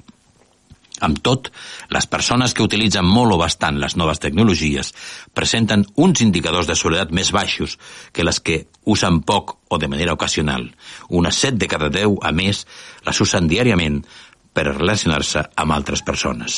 Amb 0.99 1.19
tot, 1.21 1.51
les 1.93 2.07
persones 2.09 2.55
que 2.57 2.63
utilitzen 2.65 3.05
molt 3.05 3.35
o 3.35 3.37
bastant 3.37 3.77
les 3.77 3.93
noves 3.99 4.21
tecnologies 4.23 4.93
presenten 5.37 5.85
uns 5.95 6.23
indicadors 6.25 6.69
de 6.69 6.77
soledat 6.79 7.13
més 7.13 7.29
baixos 7.35 7.77
que 8.11 8.25
les 8.25 8.39
que 8.41 8.63
usen 8.85 9.21
poc 9.21 9.57
o 9.69 9.77
de 9.77 9.89
manera 9.91 10.15
ocasional. 10.17 10.71
Unes 11.09 11.43
7 11.43 11.61
de 11.61 11.69
cada 11.69 11.91
10, 11.93 12.17
a 12.25 12.31
més, 12.33 12.65
les 13.05 13.21
usen 13.21 13.49
diàriament 13.51 14.01
per 14.57 14.71
relacionar-se 14.71 15.43
amb 15.61 15.73
altres 15.75 16.01
persones. 16.01 16.55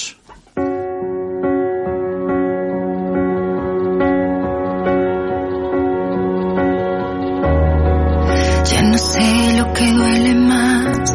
Ya 8.71 8.81
no 8.87 8.97
sé 8.97 9.27
lo 9.57 9.73
que 9.73 9.91
duele 9.91 10.33
más, 10.35 11.13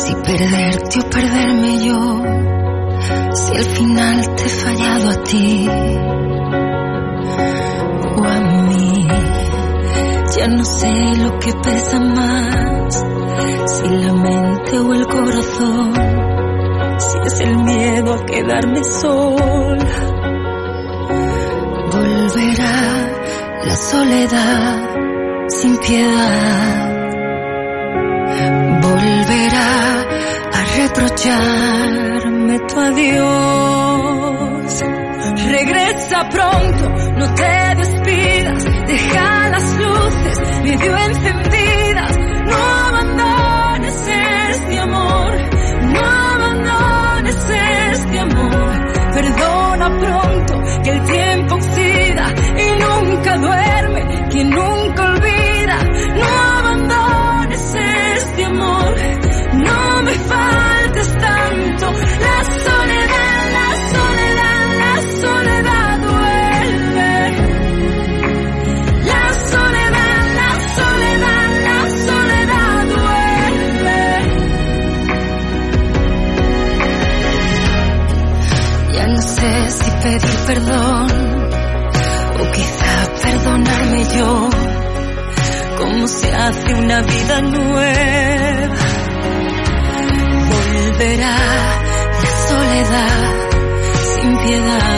si 0.00 0.14
perderte 0.26 0.98
o 0.98 1.10
perderme 1.10 1.72
yo, 1.86 2.02
si 3.34 3.56
al 3.56 3.70
final 3.78 4.34
te 4.34 4.44
he 4.46 4.54
fallado 4.64 5.10
a 5.10 5.22
ti 5.22 5.68
o 8.16 8.24
a 8.24 8.40
mí. 8.40 9.06
Ya 10.36 10.48
no 10.48 10.64
sé 10.64 10.92
lo 11.22 11.38
que 11.38 11.52
pesa 11.62 12.00
más 12.00 13.13
si 13.66 13.88
la 13.88 14.12
mente 14.12 14.78
o 14.78 14.94
el 14.94 15.06
corazón, 15.06 15.92
si 16.98 17.18
es 17.26 17.40
el 17.40 17.56
miedo 17.58 18.14
a 18.14 18.26
quedarme 18.26 18.84
sola, 18.84 19.84
volverá 21.92 23.08
la 23.66 23.76
soledad 23.76 24.94
sin 25.48 25.76
piedad, 25.78 26.92
volverá 28.82 30.02
a 30.52 30.64
reprocharme 30.76 32.58
tu 32.60 32.80
adiós. 32.80 34.14
Regresa 35.50 36.28
pronto, 36.30 36.88
no 37.18 37.34
te 37.34 37.74
despidas, 37.76 38.64
deja 38.86 39.48
las 39.50 39.76
luces 39.78 40.40
medio 40.62 40.96
nunca 53.14 53.36
duerme, 53.38 54.28
quien 54.30 54.50
nunca 54.50 55.04
olvida. 55.04 55.78
No 56.16 56.26
abandones 56.58 57.74
este 57.74 58.44
amor, 58.44 58.94
no 59.54 60.02
me 60.02 60.12
faltes 60.12 61.08
tanto. 61.18 61.92
La 62.26 62.44
soledad, 62.66 63.52
la 63.58 63.68
soledad, 63.94 64.64
la 64.84 64.94
soledad 65.22 65.98
duele. 66.08 67.14
La 69.04 69.24
soledad, 69.52 70.22
la 70.40 70.50
soledad, 70.78 71.48
la 71.68 71.80
soledad 72.08 72.78
duele. 72.94 74.02
Ya 78.92 79.06
no 79.06 79.22
sé 79.22 79.70
si 79.70 79.90
pedir 80.02 80.36
perdón 80.46 81.23
una 86.84 87.00
vida 87.00 87.40
nueva. 87.40 88.76
Volverá 90.50 91.36
la 92.22 92.30
soledad 92.48 93.10
sin 94.20 94.38
piedad. 94.38 94.93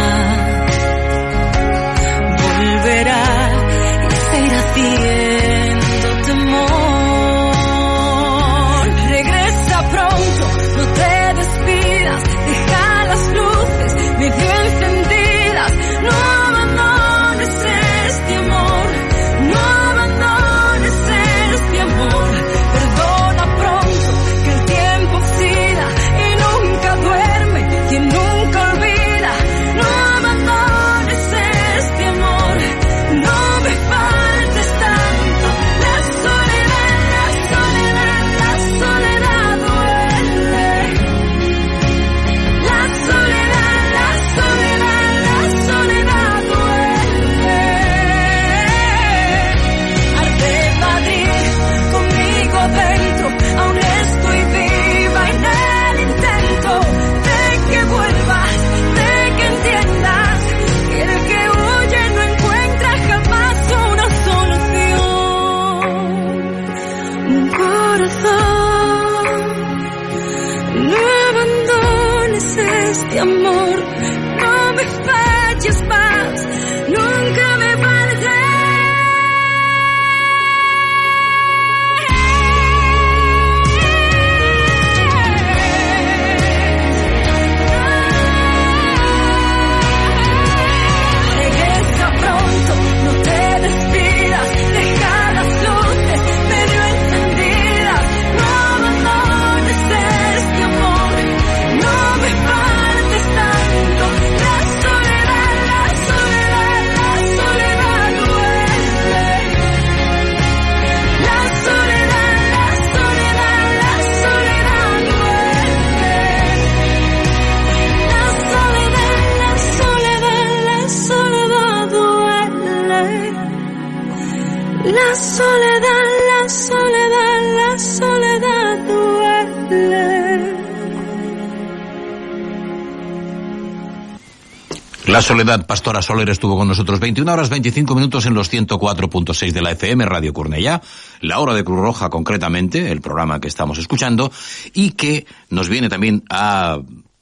La 135.17 135.23
Soledad 135.23 135.65
Pastora 135.65 136.03
Soler 136.03 136.29
estuvo 136.29 136.59
con 136.59 136.69
nosotros 136.69 137.01
21 137.01 137.33
horas 137.33 137.49
25 137.49 137.95
minutos 137.95 138.27
en 138.27 138.35
los 138.35 138.53
104.6 138.53 139.51
de 139.51 139.63
la 139.63 139.71
FM 139.71 140.05
Radio 140.05 140.35
Cornellá, 140.35 140.83
la 141.23 141.41
hora 141.41 141.55
de 141.55 141.65
Cruz 141.65 141.81
Roja 141.81 142.11
concretamente, 142.11 142.93
el 142.93 143.01
programa 143.01 143.41
que 143.41 143.49
estamos 143.49 143.79
escuchando, 143.79 144.31
y 144.75 144.91
que 144.91 145.25
nos 145.49 145.71
viene 145.71 145.89
también 145.89 146.23
a 146.29 146.81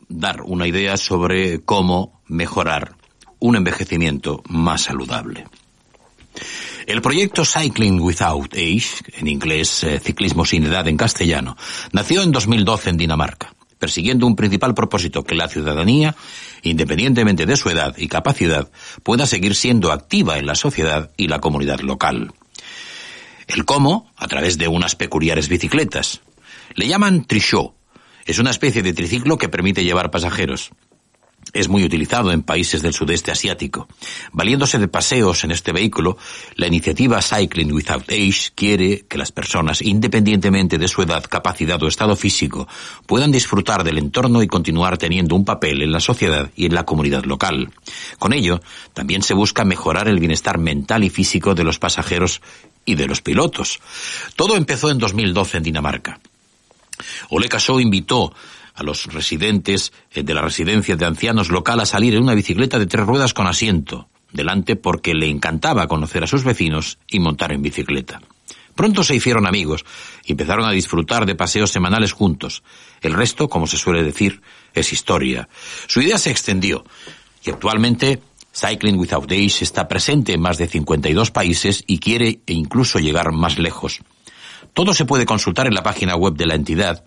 dar 0.08 0.42
una 0.42 0.66
idea 0.66 0.96
sobre 0.96 1.60
cómo 1.60 2.20
mejorar 2.26 2.96
un 3.38 3.54
envejecimiento 3.54 4.42
más 4.48 4.82
saludable. 4.82 5.46
El 6.88 7.00
proyecto 7.00 7.44
Cycling 7.44 8.00
Without 8.00 8.54
Age, 8.54 9.04
en 9.18 9.28
inglés 9.28 9.84
eh, 9.84 10.00
Ciclismo 10.00 10.44
sin 10.44 10.64
edad 10.64 10.88
en 10.88 10.96
castellano, 10.96 11.56
nació 11.92 12.22
en 12.22 12.32
2012 12.32 12.90
en 12.90 12.96
Dinamarca 12.96 13.54
persiguiendo 13.84 14.26
un 14.26 14.34
principal 14.34 14.72
propósito, 14.72 15.24
que 15.24 15.34
la 15.34 15.46
ciudadanía, 15.46 16.16
independientemente 16.64 17.46
de 17.46 17.56
su 17.56 17.68
edad 17.70 17.94
y 17.96 18.08
capacidad, 18.08 18.70
pueda 19.02 19.26
seguir 19.26 19.54
siendo 19.54 19.92
activa 19.92 20.38
en 20.38 20.46
la 20.46 20.54
sociedad 20.54 21.10
y 21.16 21.28
la 21.28 21.40
comunidad 21.40 21.80
local. 21.80 22.32
El 23.46 23.64
cómo, 23.64 24.10
a 24.16 24.26
través 24.26 24.58
de 24.58 24.68
unas 24.68 24.96
peculiares 24.96 25.48
bicicletas. 25.48 26.20
Le 26.74 26.88
llaman 26.88 27.24
trichot. 27.24 27.74
Es 28.26 28.38
una 28.38 28.50
especie 28.50 28.82
de 28.82 28.94
triciclo 28.94 29.36
que 29.36 29.50
permite 29.50 29.84
llevar 29.84 30.10
pasajeros 30.10 30.72
es 31.54 31.68
muy 31.68 31.84
utilizado 31.84 32.32
en 32.32 32.42
países 32.42 32.82
del 32.82 32.92
sudeste 32.92 33.30
asiático. 33.30 33.88
Valiéndose 34.32 34.78
de 34.78 34.88
paseos 34.88 35.44
en 35.44 35.52
este 35.52 35.72
vehículo, 35.72 36.18
la 36.56 36.66
iniciativa 36.66 37.22
Cycling 37.22 37.72
Without 37.72 38.10
Age 38.10 38.50
quiere 38.54 39.06
que 39.06 39.16
las 39.16 39.32
personas, 39.32 39.80
independientemente 39.80 40.76
de 40.76 40.88
su 40.88 41.02
edad, 41.02 41.24
capacidad 41.24 41.82
o 41.82 41.88
estado 41.88 42.16
físico, 42.16 42.68
puedan 43.06 43.30
disfrutar 43.32 43.84
del 43.84 43.98
entorno 43.98 44.42
y 44.42 44.48
continuar 44.48 44.98
teniendo 44.98 45.36
un 45.36 45.44
papel 45.44 45.82
en 45.82 45.92
la 45.92 46.00
sociedad 46.00 46.50
y 46.56 46.66
en 46.66 46.74
la 46.74 46.84
comunidad 46.84 47.24
local. 47.24 47.70
Con 48.18 48.32
ello, 48.32 48.60
también 48.92 49.22
se 49.22 49.34
busca 49.34 49.64
mejorar 49.64 50.08
el 50.08 50.18
bienestar 50.18 50.58
mental 50.58 51.04
y 51.04 51.10
físico 51.10 51.54
de 51.54 51.64
los 51.64 51.78
pasajeros 51.78 52.42
y 52.84 52.96
de 52.96 53.06
los 53.06 53.22
pilotos. 53.22 53.80
Todo 54.36 54.56
empezó 54.56 54.90
en 54.90 54.98
2012 54.98 55.58
en 55.58 55.62
Dinamarca. 55.62 56.20
Ole 57.30 57.48
Casó 57.48 57.80
invitó 57.80 58.32
a 58.74 58.82
los 58.82 59.06
residentes 59.06 59.92
eh, 60.10 60.22
de 60.22 60.34
la 60.34 60.42
residencia 60.42 60.96
de 60.96 61.06
ancianos 61.06 61.50
local 61.50 61.80
a 61.80 61.86
salir 61.86 62.14
en 62.14 62.22
una 62.22 62.34
bicicleta 62.34 62.78
de 62.78 62.86
tres 62.86 63.06
ruedas 63.06 63.32
con 63.32 63.46
asiento, 63.46 64.08
delante 64.32 64.76
porque 64.76 65.14
le 65.14 65.28
encantaba 65.28 65.86
conocer 65.86 66.24
a 66.24 66.26
sus 66.26 66.44
vecinos 66.44 66.98
y 67.08 67.20
montar 67.20 67.52
en 67.52 67.62
bicicleta. 67.62 68.20
Pronto 68.74 69.04
se 69.04 69.14
hicieron 69.14 69.46
amigos 69.46 69.84
y 70.24 70.32
empezaron 70.32 70.66
a 70.66 70.72
disfrutar 70.72 71.26
de 71.26 71.36
paseos 71.36 71.70
semanales 71.70 72.12
juntos. 72.12 72.64
El 73.00 73.14
resto, 73.14 73.48
como 73.48 73.68
se 73.68 73.78
suele 73.78 74.02
decir, 74.02 74.42
es 74.74 74.92
historia. 74.92 75.48
Su 75.86 76.00
idea 76.00 76.18
se 76.18 76.32
extendió 76.32 76.84
y 77.44 77.50
actualmente 77.50 78.20
Cycling 78.52 78.98
Without 78.98 79.30
Age 79.30 79.62
está 79.62 79.86
presente 79.86 80.32
en 80.32 80.40
más 80.40 80.58
de 80.58 80.66
52 80.66 81.30
países 81.30 81.84
y 81.86 81.98
quiere 81.98 82.40
e 82.46 82.52
incluso 82.52 82.98
llegar 82.98 83.30
más 83.32 83.58
lejos. 83.58 84.00
Todo 84.72 84.92
se 84.92 85.04
puede 85.04 85.26
consultar 85.26 85.68
en 85.68 85.74
la 85.74 85.84
página 85.84 86.16
web 86.16 86.34
de 86.34 86.46
la 86.46 86.56
entidad 86.56 87.04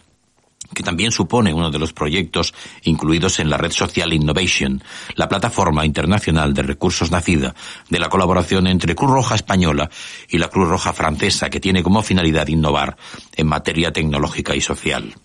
que 0.73 0.83
también 0.83 1.11
supone 1.11 1.53
uno 1.53 1.71
de 1.71 1.79
los 1.79 1.93
proyectos 1.93 2.53
incluidos 2.83 3.39
en 3.39 3.49
la 3.49 3.57
red 3.57 3.71
social 3.71 4.13
Innovation, 4.13 4.83
la 5.15 5.27
plataforma 5.27 5.85
internacional 5.85 6.53
de 6.53 6.63
recursos 6.63 7.11
nacida 7.11 7.55
de 7.89 7.99
la 7.99 8.09
colaboración 8.09 8.67
entre 8.67 8.95
Cruz 8.95 9.11
Roja 9.11 9.35
Española 9.35 9.89
y 10.29 10.37
la 10.37 10.49
Cruz 10.49 10.69
Roja 10.69 10.93
Francesa, 10.93 11.49
que 11.49 11.59
tiene 11.59 11.83
como 11.83 12.03
finalidad 12.03 12.47
innovar 12.47 12.97
en 13.35 13.47
materia 13.47 13.91
tecnológica 13.91 14.55
y 14.55 14.61
social. 14.61 15.15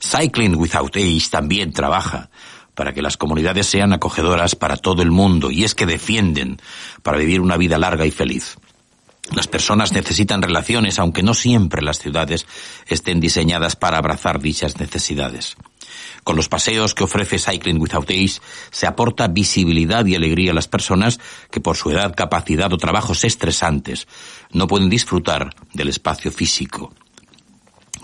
Cycling 0.00 0.56
Without 0.56 0.96
Age 0.96 1.28
también 1.30 1.72
trabaja 1.72 2.30
para 2.74 2.92
que 2.92 3.02
las 3.02 3.16
comunidades 3.16 3.66
sean 3.66 3.92
acogedoras 3.92 4.54
para 4.54 4.76
todo 4.76 5.02
el 5.02 5.10
mundo 5.10 5.50
y 5.50 5.64
es 5.64 5.74
que 5.74 5.84
defienden 5.84 6.60
para 7.02 7.18
vivir 7.18 7.40
una 7.40 7.56
vida 7.56 7.76
larga 7.76 8.06
y 8.06 8.12
feliz. 8.12 8.56
Las 9.34 9.46
personas 9.46 9.92
necesitan 9.92 10.42
relaciones, 10.42 10.98
aunque 10.98 11.22
no 11.22 11.34
siempre 11.34 11.82
las 11.82 11.98
ciudades 11.98 12.46
estén 12.86 13.20
diseñadas 13.20 13.76
para 13.76 13.98
abrazar 13.98 14.40
dichas 14.40 14.78
necesidades. 14.80 15.56
Con 16.24 16.36
los 16.36 16.48
paseos 16.48 16.94
que 16.94 17.04
ofrece 17.04 17.38
Cycling 17.38 17.80
Without 17.80 18.10
Age 18.10 18.40
se 18.70 18.86
aporta 18.86 19.28
visibilidad 19.28 20.04
y 20.06 20.14
alegría 20.14 20.52
a 20.52 20.54
las 20.54 20.68
personas 20.68 21.20
que 21.50 21.60
por 21.60 21.76
su 21.76 21.90
edad, 21.90 22.14
capacidad 22.14 22.72
o 22.72 22.78
trabajos 22.78 23.24
estresantes 23.24 24.06
no 24.52 24.66
pueden 24.66 24.88
disfrutar 24.88 25.54
del 25.72 25.88
espacio 25.88 26.30
físico. 26.30 26.92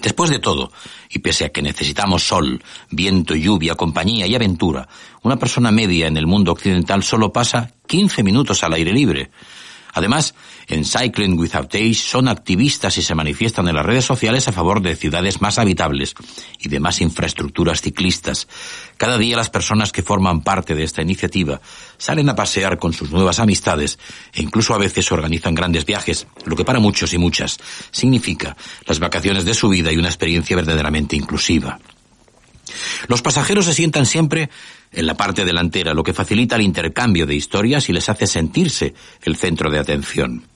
Después 0.03 0.29
de 0.29 0.39
todo, 0.39 0.71
y 1.09 1.21
pese 1.21 1.47
a 1.47 1.49
que 1.49 1.63
necesitamos 1.63 2.25
sol, 2.25 2.63
viento, 2.91 3.35
lluvia, 3.35 3.75
compañía 3.75 4.27
y 4.27 4.35
aventura, 4.35 4.87
una 5.23 5.39
persona 5.39 5.71
media 5.71 6.07
en 6.07 6.19
el 6.19 6.27
mundo 6.27 6.53
occidental 6.53 7.03
solo 7.03 7.33
pasa 7.33 7.73
15 7.87 8.23
minutos 8.23 8.63
al 8.65 8.75
aire 8.75 8.93
libre. 8.93 9.31
Además, 9.94 10.35
en 10.66 10.85
Cycling 10.85 11.38
Without 11.38 11.74
Age 11.74 11.94
son 11.94 12.28
activistas 12.28 12.98
y 12.98 13.02
se 13.02 13.14
manifiestan 13.14 13.68
en 13.68 13.76
las 13.76 13.87
redes 13.87 14.04
sociales 14.04 14.48
a 14.48 14.52
favor 14.52 14.83
de 14.83 14.96
ciudades 14.96 15.40
más 15.40 15.59
habitables 15.59 16.14
y 16.59 16.68
de 16.68 16.80
más 16.80 17.00
infraestructuras 17.00 17.80
ciclistas. 17.80 18.48
Cada 18.96 19.18
día 19.18 19.37
las 19.37 19.50
personas 19.50 19.92
que 19.92 20.02
forman 20.02 20.42
parte 20.42 20.74
de 20.74 20.83
esta 20.83 21.00
iniciativa 21.00 21.61
salen 21.96 22.28
a 22.28 22.35
pasear 22.35 22.78
con 22.78 22.92
sus 22.92 23.11
nuevas 23.12 23.38
amistades 23.38 23.98
e 24.33 24.42
incluso 24.42 24.74
a 24.74 24.78
veces 24.78 25.11
organizan 25.12 25.54
grandes 25.54 25.87
viajes, 25.87 26.26
lo 26.44 26.57
que 26.57 26.64
para 26.64 26.80
muchos 26.80 27.14
y 27.14 27.18
muchas 27.18 27.59
significa 27.92 28.57
las 28.87 28.98
vacaciones 28.98 29.44
de 29.44 29.54
su 29.54 29.68
vida 29.68 29.92
y 29.92 29.96
una 29.96 30.09
experiencia 30.09 30.57
verdaderamente 30.57 31.14
inclusiva. 31.14 31.78
Los 33.09 33.22
pasajeros 33.22 33.66
se 33.66 33.74
sientan 33.74 34.07
siempre 34.07 34.50
en 34.94 35.07
la 35.07 35.16
parte 35.16 35.44
delantera, 35.44 35.94
lo 35.94 36.02
que 36.02 36.12
facilita 36.12 36.57
el 36.57 36.62
intercambio 36.62 37.26
de 37.26 37.35
historias 37.35 37.88
y 37.88 37.92
les 37.92 38.09
hace 38.09 38.26
sentirse 38.26 38.94
el 39.22 39.37
centro 39.37 39.70
de 39.70 39.78
atención. 39.78 40.46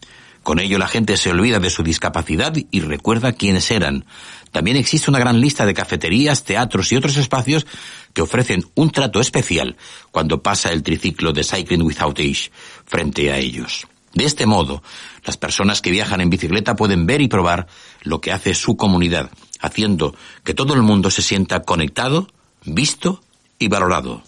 Con 0.42 0.60
ello 0.60 0.78
la 0.78 0.88
gente 0.88 1.16
se 1.16 1.30
olvida 1.30 1.60
de 1.60 1.68
su 1.68 1.82
discapacidad 1.82 2.54
y 2.70 2.80
recuerda 2.80 3.32
quiénes 3.32 3.70
eran. 3.70 4.06
También 4.50 4.78
existe 4.78 5.10
una 5.10 5.18
gran 5.18 5.40
lista 5.40 5.66
de 5.66 5.74
cafeterías, 5.74 6.44
teatros 6.44 6.90
y 6.90 6.96
otros 6.96 7.18
espacios 7.18 7.66
que 8.14 8.22
ofrecen 8.22 8.64
un 8.74 8.90
trato 8.90 9.20
especial 9.20 9.76
cuando 10.10 10.42
pasa 10.42 10.72
el 10.72 10.82
triciclo 10.82 11.32
de 11.32 11.44
Cycling 11.44 11.82
Without 11.82 12.18
Age 12.18 12.50
frente 12.86 13.30
a 13.30 13.36
ellos. 13.36 13.86
De 14.14 14.24
este 14.24 14.46
modo, 14.46 14.82
las 15.24 15.36
personas 15.36 15.82
que 15.82 15.90
viajan 15.90 16.20
en 16.20 16.30
bicicleta 16.30 16.76
pueden 16.76 17.06
ver 17.06 17.20
y 17.20 17.28
probar 17.28 17.66
lo 18.02 18.20
que 18.20 18.32
hace 18.32 18.54
su 18.54 18.76
comunidad, 18.76 19.30
haciendo 19.60 20.16
que 20.44 20.54
todo 20.54 20.72
el 20.72 20.82
mundo 20.82 21.10
se 21.10 21.20
sienta 21.20 21.62
conectado, 21.62 22.28
visto 22.64 23.22
y 23.58 23.68
valorado. 23.68 24.22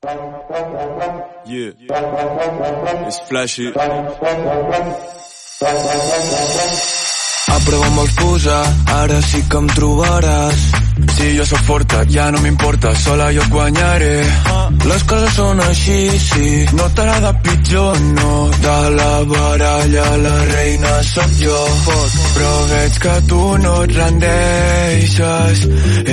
Yeah. 0.00 1.74
It's 3.08 3.18
flashy. 3.28 3.66
A 7.48 7.60
prova 7.66 8.04
posar, 8.20 8.62
ara 8.94 9.20
sí 9.22 9.42
que 9.50 9.56
em 9.58 9.66
trobaràs. 9.74 10.60
Si 11.16 11.36
jo 11.36 11.44
sóc 11.46 11.62
forta, 11.66 12.04
ja 12.08 12.30
no 12.30 12.38
m'importa, 12.44 12.94
sola 12.94 13.30
jo 13.32 13.42
guanyaré. 13.50 14.16
Les 14.88 15.02
coses 15.08 15.34
són 15.34 15.60
així, 15.64 15.96
sí, 16.22 16.48
no 16.76 16.86
t'agrada 16.94 17.32
pitjor, 17.42 18.00
no. 18.18 18.34
De 18.62 18.76
la 18.96 19.14
baralla 19.32 20.06
la 20.24 20.36
reina 20.52 20.92
sóc 21.10 21.32
jo. 21.40 21.58
Però 22.36 22.52
veig 22.72 22.98
que 23.04 23.16
tu 23.30 23.40
no 23.64 23.74
et 23.84 23.94
rendeixes, 23.98 25.64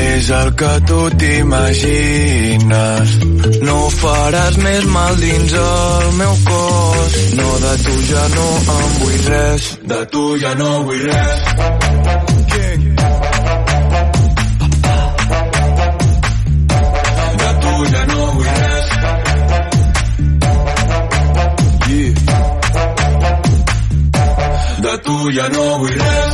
és 0.01 0.31
el 0.39 0.53
que 0.61 0.73
tu 0.89 1.01
t'imagines. 1.23 3.15
No 3.67 3.77
faràs 3.99 4.57
més 4.63 4.89
mal 4.95 5.19
dins 5.21 5.57
el 5.65 6.11
meu 6.21 6.35
cos, 6.49 7.19
no 7.41 7.49
de 7.65 7.73
tu 7.85 7.95
ja 8.11 8.25
no 8.35 8.47
em 8.79 8.97
vull 9.01 9.19
res, 9.29 9.71
de 9.93 10.01
tu 10.15 10.25
ja 10.41 10.55
no 10.61 10.71
vull 10.89 11.05
res. 11.09 12.44
Tu 25.05 25.31
ja 25.37 25.47
no 25.53 25.65
vull 25.81 25.97
res. 26.01 26.33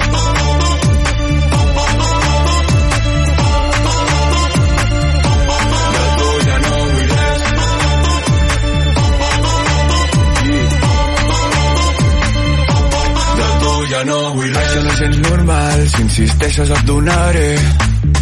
No 14.01 14.17
vull 14.33 14.47
res. 14.49 14.61
Això 14.61 14.79
no 14.81 14.91
és 14.91 14.99
gens 14.99 15.17
normal, 15.27 15.81
si 15.91 16.01
insisteixes 16.01 16.71
et 16.73 16.85
donaré. 16.87 17.49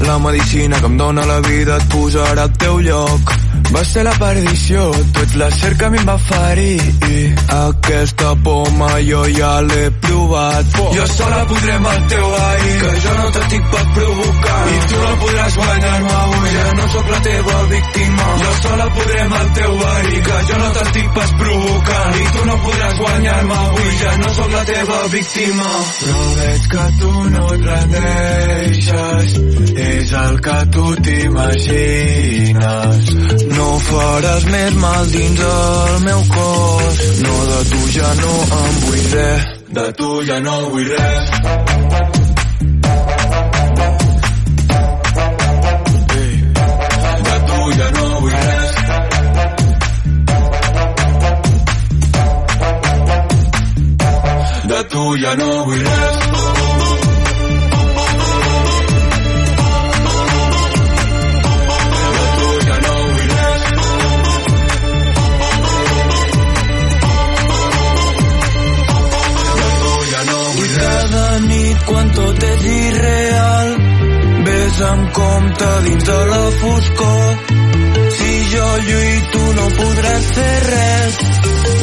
La 0.08 0.18
medicina 0.20 0.80
que 0.82 0.90
em 0.92 0.98
dóna 1.00 1.24
la 1.30 1.40
vida 1.46 1.78
et 1.80 1.88
posarà 1.94 2.50
al 2.50 2.58
teu 2.60 2.82
lloc. 2.84 3.32
Va 3.70 3.84
ser 3.86 4.04
la 4.04 4.14
perdició, 4.18 4.90
tu 5.14 5.22
ets 5.22 5.36
la 5.38 5.50
que 5.78 5.86
a 5.86 5.90
mi 5.94 6.00
em 6.00 6.06
va 6.08 6.18
ferir. 6.18 6.82
Aquesta 7.54 8.32
poma 8.44 8.90
jo 9.06 9.22
ja 9.36 9.62
l'he 9.62 9.92
provat. 10.02 10.66
Jo 10.96 11.06
sola 11.14 11.46
podré 11.52 11.76
el 11.78 12.08
teu 12.14 12.28
ahir, 12.36 12.80
que 12.82 12.92
jo 13.04 13.14
no 13.20 13.28
t'estic 13.36 13.64
per 13.74 13.86
provocar. 13.98 14.64
I 14.70 14.80
tu 14.90 14.98
no 15.04 15.12
podràs 15.22 15.54
guanyar-me 15.60 16.14
avui, 16.24 16.50
ja 16.56 16.72
no 16.80 16.86
sóc 16.94 17.06
la 17.14 17.20
teva 17.28 17.58
víctima. 17.74 18.26
Jo 18.42 18.52
sola 18.64 18.88
podrem 18.98 19.30
el 19.40 19.50
teu 19.60 19.72
verí, 19.84 20.18
que 20.28 20.38
jo 20.50 20.56
no 20.64 20.70
t'estic 20.78 21.08
pas 21.20 21.32
provocant. 21.44 22.14
I 22.16 22.26
tu 22.34 22.42
no 22.50 22.56
podràs 22.66 22.96
guanyar-me 23.04 23.56
avui, 23.68 23.92
ja 24.02 24.12
no 24.24 24.30
sóc 24.40 24.50
la 24.58 24.64
teva 24.72 25.00
víctima. 25.14 25.70
Però 26.00 26.24
veig 26.40 26.62
que 26.74 26.86
tu 27.00 27.12
no 27.36 27.44
et 27.54 27.62
rendeixes, 27.70 29.28
és 29.86 30.10
el 30.24 30.36
que 30.50 30.60
tu 30.74 30.86
t'imagines. 31.06 33.04
No 33.59 33.59
faràs 33.88 34.46
més 34.54 34.74
mal 34.84 35.06
dins 35.14 35.40
el 35.50 36.00
meu 36.08 36.22
cos, 36.36 37.04
no 37.26 37.36
de 37.52 37.60
tu 37.72 37.82
ja 37.98 38.14
no 38.22 38.34
em 38.60 38.80
vull 38.86 39.06
res, 39.16 39.50
de 39.80 39.88
tu 40.02 40.10
ja 40.32 40.40
no 40.48 40.58
vull 40.70 40.90
res. 40.94 41.30
Tu 54.90 55.18
ja 55.22 55.36
no 55.36 55.66
vull 55.66 55.84
res. 55.86 56.29
Quan 71.90 72.12
tot 72.18 72.44
és 72.54 72.66
irreal 72.74 73.74
Ves 74.50 74.82
amb 74.82 75.12
compte 75.14 75.70
dins 75.86 76.04
de 76.10 76.20
la 76.30 76.44
foscor. 76.62 77.26
Si 78.18 78.32
jo 78.54 78.68
lluito 78.88 79.42
no 79.58 79.68
podràs 79.80 80.30
fer 80.38 80.56
res. 80.68 81.20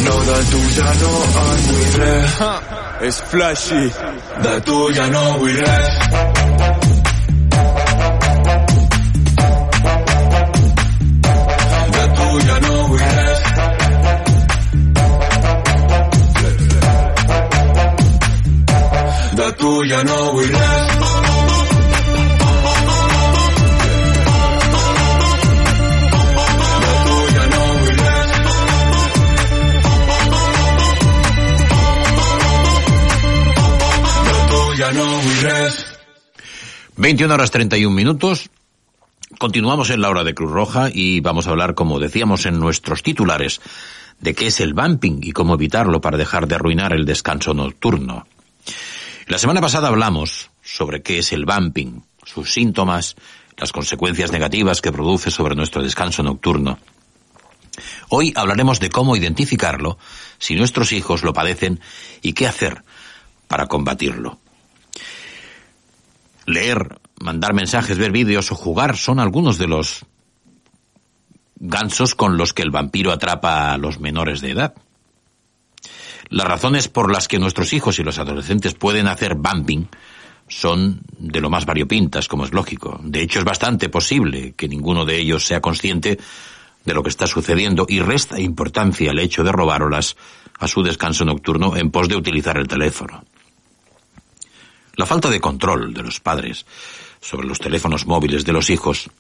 No, 0.07 0.17
de 0.31 0.39
tu 0.53 0.63
ja 0.79 0.95
no 1.03 1.13
en 1.45 1.69
vull 1.69 1.93
res. 2.01 2.41
És 3.11 3.21
flashy. 3.35 3.85
De 4.49 4.57
tu 4.71 4.81
ja 4.97 5.07
no 5.13 5.29
vull 5.43 5.63
res 5.63 6.76
De 19.67 19.73
tu 19.73 19.83
ja 19.83 19.99
no 34.93 35.03
res 35.43 35.75
21 36.97 37.35
horas 37.35 37.51
31 37.51 37.91
minutos. 37.91 38.51
Continuamos 39.39 39.91
en 39.91 40.01
la 40.01 40.11
hora 40.11 40.23
de 40.23 40.33
Cruz 40.33 40.53
Roja 40.53 40.91
y 40.93 41.19
vamos 41.19 41.49
a 41.49 41.51
hablar, 41.51 41.75
como 41.75 41.99
decíamos 41.99 42.47
en 42.47 42.61
nuestros 42.61 43.03
titulares, 43.03 43.61
de 44.21 44.35
qué 44.35 44.47
es 44.47 44.61
el 44.61 44.75
bumping 44.75 45.19
y 45.23 45.33
cómo 45.33 45.55
evitarlo 45.55 46.01
para 46.01 46.17
dejar 46.17 46.47
de 46.47 46.55
arruinar 46.55 46.93
el 46.93 47.05
descanso 47.05 47.53
nocturno. 47.53 48.29
La 49.27 49.39
semana 49.39 49.61
pasada 49.61 49.89
hablamos 49.89 50.53
sobre 50.63 51.03
qué 51.03 51.19
es 51.19 51.33
el 51.33 51.47
bumping, 51.47 52.01
sus 52.25 52.53
síntomas, 52.53 53.17
las 53.57 53.73
consecuencias 53.73 54.31
negativas 54.31 54.81
que 54.81 54.93
produce 54.93 55.33
sobre 55.33 55.57
nuestro 55.57 55.83
descanso 55.83 56.23
nocturno. 56.23 56.79
Hoy 58.09 58.33
hablaremos 58.37 58.79
de 58.79 58.89
cómo 58.89 59.17
identificarlo, 59.17 59.99
si 60.39 60.55
nuestros 60.55 60.93
hijos 60.93 61.25
lo 61.25 61.33
padecen 61.33 61.81
y 62.23 62.35
qué 62.35 62.47
hacer 62.47 62.85
para 63.49 63.67
combatirlo. 63.67 64.39
Leer, 66.47 67.01
mandar 67.19 67.53
mensajes, 67.53 67.99
ver 67.99 68.13
vídeos 68.13 68.53
o 68.53 68.55
jugar 68.55 68.97
son 68.97 69.19
algunos 69.19 69.59
de 69.59 69.67
los 69.67 70.07
gansos 71.57 72.15
con 72.15 72.37
los 72.37 72.53
que 72.53 72.63
el 72.63 72.71
vampiro 72.71 73.11
atrapa 73.11 73.73
a 73.73 73.77
los 73.77 73.99
menores 73.99 74.41
de 74.41 74.53
edad. 74.53 74.75
Las 76.29 76.47
razones 76.47 76.89
por 76.89 77.13
las 77.13 77.29
que 77.29 77.39
nuestros 77.39 77.73
hijos 77.73 77.99
y 77.99 78.03
los 78.03 78.19
adolescentes 78.19 78.75
pueden 78.75 79.07
hacer 79.07 79.35
bumping 79.35 79.89
son 80.49 81.01
de 81.19 81.41
lo 81.41 81.51
más 81.51 81.67
variopintas, 81.67 82.29
como 82.29 82.45
es 82.45 82.53
lógico. 82.53 83.01
De 83.03 83.23
hecho, 83.23 83.39
es 83.39 83.45
bastante 83.45 83.89
posible 83.89 84.55
que 84.57 84.69
ninguno 84.69 85.05
de 85.05 85.19
ellos 85.19 85.47
sea 85.47 85.61
consciente 85.61 86.19
de 86.85 86.95
lo 86.95 87.03
que 87.03 87.09
está 87.09 87.27
sucediendo 87.27 87.85
y 87.89 88.01
resta 88.01 88.41
importancia 88.41 89.11
al 89.11 89.19
hecho 89.19 89.43
de 89.43 89.53
robar 89.53 89.83
horas 89.83 90.17
a 90.59 90.69
su 90.69 90.83
descanso 90.83 91.25
nocturno 91.25 91.77
en 91.77 91.91
pos 91.91 92.09
de 92.09 92.17
utilizar 92.17 92.57
el 92.59 92.69
teléfono. 92.69 93.25
La 94.95 95.05
falta 95.05 95.29
de 95.29 95.41
control 95.41 95.93
de 95.93 96.03
los 96.03 96.21
padres 96.21 96.65
sobre 97.21 97.47
los 97.47 97.59
teléfonos 97.59 98.07
móviles 98.07 98.45
de 98.45 98.53
los 98.53 98.71
hijos 98.71 99.11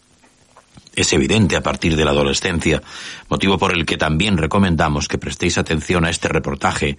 es 0.97 1.13
evidente 1.13 1.57
a 1.57 1.63
partir 1.63 1.95
de 1.95 2.05
la 2.05 2.11
adolescencia, 2.11 2.83
motivo 3.29 3.59
por 3.59 3.73
el 3.73 3.85
que 3.85 3.99
también 3.99 4.39
recomendamos 4.39 5.07
que 5.07 5.19
prestéis 5.19 5.59
atención 5.59 6.07
a 6.07 6.11
este 6.11 6.29
reportaje 6.29 6.97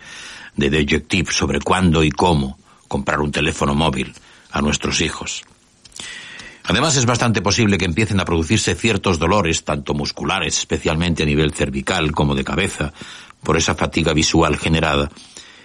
de 0.56 0.70
The 0.70 0.82
Objective 0.82 1.32
sobre 1.32 1.60
cuándo 1.60 2.04
y 2.04 2.12
cómo 2.12 2.60
comprar 2.88 3.20
un 3.20 3.32
teléfono 3.32 3.74
móvil 3.74 4.14
a 4.52 4.62
nuestros 4.62 5.02
hijos. 5.02 5.44
Además, 6.64 6.96
es 6.96 7.06
bastante 7.06 7.42
posible 7.42 7.78
que 7.78 7.86
empiecen 7.86 8.20
a 8.20 8.26
producirse 8.26 8.76
ciertos 8.76 9.18
dolores, 9.18 9.64
tanto 9.64 9.94
musculares, 9.94 10.60
especialmente 10.60 11.24
a 11.24 11.26
nivel 11.26 11.54
cervical, 11.54 12.12
como 12.12 12.36
de 12.36 12.44
cabeza, 12.44 12.94
por 13.42 13.58
esa 13.58 13.74
fatiga 13.74 14.14
visual 14.14 14.58
generada, 14.58 15.10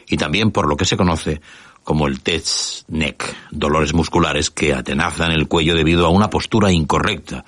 y 0.08 0.16
también 0.16 0.52
por 0.52 0.68
lo 0.68 0.76
que 0.76 0.84
se 0.84 0.96
conoce 0.96 1.40
como 1.84 2.06
el 2.06 2.20
test 2.20 2.88
neck, 2.88 3.34
dolores 3.50 3.92
musculares 3.92 4.50
que 4.50 4.72
atenazan 4.72 5.32
el 5.32 5.48
cuello 5.48 5.74
debido 5.74 6.06
a 6.06 6.10
una 6.10 6.30
postura 6.30 6.70
incorrecta 6.70 7.44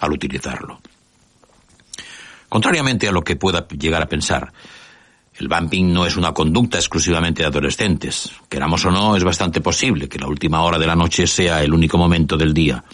al 0.00 0.12
utilizarlo. 0.12 0.80
Contrariamente 2.48 3.08
a 3.08 3.12
lo 3.12 3.22
que 3.22 3.36
pueda 3.36 3.66
llegar 3.68 4.02
a 4.02 4.08
pensar, 4.08 4.52
el 5.36 5.48
bumping 5.48 5.92
no 5.92 6.04
es 6.04 6.16
una 6.16 6.34
conducta 6.34 6.78
exclusivamente 6.78 7.42
de 7.42 7.48
adolescentes. 7.48 8.30
Queramos 8.48 8.84
o 8.84 8.90
no, 8.90 9.16
es 9.16 9.24
bastante 9.24 9.60
posible 9.60 10.08
que 10.08 10.18
la 10.18 10.26
última 10.26 10.62
hora 10.62 10.78
de 10.78 10.86
la 10.86 10.96
noche 10.96 11.26
sea 11.26 11.62
el 11.62 11.72
único 11.72 11.96
momento 11.96 12.36
del 12.36 12.52
día 12.52 12.84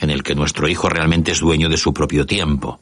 en 0.00 0.10
el 0.10 0.22
que 0.22 0.34
nuestro 0.34 0.68
hijo 0.68 0.88
realmente 0.88 1.32
es 1.32 1.40
dueño 1.40 1.68
de 1.68 1.76
su 1.76 1.92
propio 1.92 2.26
tiempo. 2.26 2.80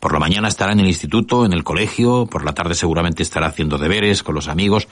Por 0.00 0.12
la 0.12 0.18
mañana 0.18 0.48
estará 0.48 0.72
en 0.72 0.80
el 0.80 0.88
instituto, 0.88 1.44
en 1.44 1.52
el 1.52 1.62
colegio, 1.62 2.26
por 2.26 2.44
la 2.44 2.52
tarde 2.52 2.74
seguramente 2.74 3.22
estará 3.22 3.46
haciendo 3.46 3.78
deberes 3.78 4.22
con 4.22 4.34
los 4.34 4.48
amigos 4.48 4.88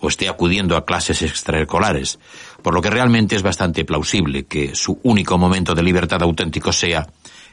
o 0.00 0.08
esté 0.08 0.28
acudiendo 0.28 0.76
a 0.76 0.84
clases 0.84 1.22
extraescolares, 1.22 2.18
por 2.62 2.74
lo 2.74 2.82
que 2.82 2.90
realmente 2.90 3.36
es 3.36 3.42
bastante 3.42 3.84
plausible 3.84 4.46
que 4.46 4.74
su 4.74 5.00
único 5.02 5.38
momento 5.38 5.74
de 5.74 5.82
libertad 5.82 6.22
auténtico 6.22 6.72
sea 6.72 7.06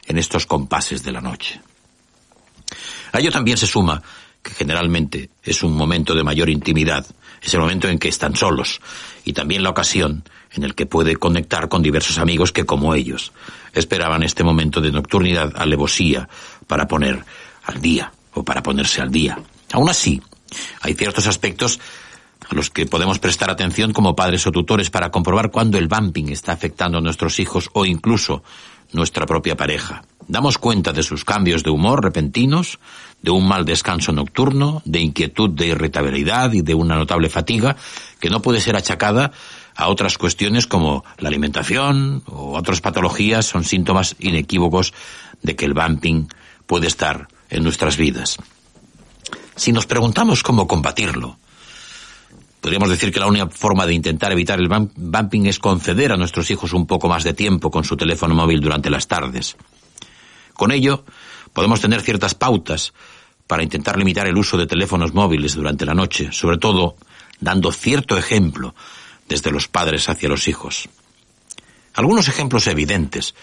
en 0.06 0.18
estos 0.18 0.46
compases 0.46 1.02
de 1.02 1.12
la 1.12 1.20
noche. 1.20 1.60
A 3.12 3.18
ello 3.18 3.30
también 3.30 3.56
se 3.56 3.66
suma 3.66 4.02
que 4.42 4.54
generalmente 4.54 5.30
es 5.42 5.62
un 5.62 5.76
momento 5.76 6.14
de 6.14 6.22
mayor 6.22 6.48
intimidad, 6.48 7.04
es 7.42 7.54
el 7.54 7.60
momento 7.60 7.88
en 7.88 7.98
que 7.98 8.08
están 8.08 8.36
solos 8.36 8.80
y 9.24 9.32
también 9.32 9.62
la 9.62 9.70
ocasión 9.70 10.22
en 10.52 10.62
el 10.62 10.74
que 10.74 10.86
puede 10.86 11.16
conectar 11.16 11.68
con 11.68 11.82
diversos 11.82 12.18
amigos 12.18 12.52
que, 12.52 12.64
como 12.64 12.94
ellos, 12.94 13.32
esperaban 13.72 14.22
este 14.22 14.44
momento 14.44 14.80
de 14.80 14.92
nocturnidad, 14.92 15.52
alevosía, 15.56 16.28
para 16.66 16.86
poner 16.86 17.24
al 17.64 17.80
día 17.80 18.12
o 18.34 18.44
para 18.44 18.62
ponerse 18.62 19.00
al 19.00 19.10
día. 19.10 19.38
Aún 19.72 19.88
así, 19.88 20.22
hay 20.80 20.94
ciertos 20.94 21.26
aspectos 21.26 21.80
a 22.48 22.54
los 22.54 22.70
que 22.70 22.86
podemos 22.86 23.18
prestar 23.18 23.50
atención 23.50 23.92
como 23.92 24.16
padres 24.16 24.46
o 24.46 24.52
tutores 24.52 24.90
para 24.90 25.10
comprobar 25.10 25.50
cuándo 25.50 25.78
el 25.78 25.88
bumping 25.88 26.28
está 26.28 26.52
afectando 26.52 26.98
a 26.98 27.00
nuestros 27.00 27.38
hijos 27.40 27.70
o 27.72 27.84
incluso 27.84 28.42
nuestra 28.92 29.26
propia 29.26 29.56
pareja. 29.56 30.04
Damos 30.28 30.58
cuenta 30.58 30.92
de 30.92 31.02
sus 31.02 31.24
cambios 31.24 31.62
de 31.62 31.70
humor 31.70 32.02
repentinos, 32.02 32.78
de 33.22 33.30
un 33.30 33.46
mal 33.46 33.64
descanso 33.64 34.12
nocturno, 34.12 34.82
de 34.84 35.00
inquietud, 35.00 35.50
de 35.50 35.68
irritabilidad 35.68 36.52
y 36.52 36.62
de 36.62 36.74
una 36.74 36.96
notable 36.96 37.28
fatiga 37.28 37.76
que 38.20 38.30
no 38.30 38.42
puede 38.42 38.60
ser 38.60 38.76
achacada 38.76 39.32
a 39.76 39.88
otras 39.88 40.18
cuestiones 40.18 40.66
como 40.66 41.04
la 41.18 41.28
alimentación 41.28 42.22
o 42.26 42.56
otras 42.56 42.80
patologías 42.80 43.46
son 43.46 43.64
síntomas 43.64 44.16
inequívocos 44.18 44.94
de 45.42 45.54
que 45.54 45.64
el 45.64 45.74
bumping 45.74 46.28
puede 46.66 46.86
estar 46.86 47.28
en 47.50 47.62
nuestras 47.62 47.96
vidas. 47.96 48.38
Si 49.54 49.72
nos 49.72 49.86
preguntamos 49.86 50.42
cómo 50.42 50.66
combatirlo, 50.66 51.38
Podríamos 52.66 52.90
decir 52.90 53.12
que 53.12 53.20
la 53.20 53.28
única 53.28 53.46
forma 53.46 53.86
de 53.86 53.94
intentar 53.94 54.32
evitar 54.32 54.58
el 54.58 54.66
bumping 54.68 55.46
es 55.46 55.60
conceder 55.60 56.10
a 56.10 56.16
nuestros 56.16 56.50
hijos 56.50 56.72
un 56.72 56.84
poco 56.84 57.06
más 57.06 57.22
de 57.22 57.32
tiempo 57.32 57.70
con 57.70 57.84
su 57.84 57.96
teléfono 57.96 58.34
móvil 58.34 58.60
durante 58.60 58.90
las 58.90 59.06
tardes. 59.06 59.56
Con 60.52 60.72
ello, 60.72 61.04
podemos 61.52 61.80
tener 61.80 62.00
ciertas 62.00 62.34
pautas 62.34 62.92
para 63.46 63.62
intentar 63.62 63.96
limitar 63.96 64.26
el 64.26 64.36
uso 64.36 64.58
de 64.58 64.66
teléfonos 64.66 65.14
móviles 65.14 65.54
durante 65.54 65.86
la 65.86 65.94
noche, 65.94 66.32
sobre 66.32 66.58
todo 66.58 66.96
dando 67.38 67.70
cierto 67.70 68.18
ejemplo 68.18 68.74
desde 69.28 69.52
los 69.52 69.68
padres 69.68 70.08
hacia 70.08 70.28
los 70.28 70.48
hijos. 70.48 70.88
Algunos 71.94 72.26
ejemplos 72.26 72.66
evidentes 72.66 73.36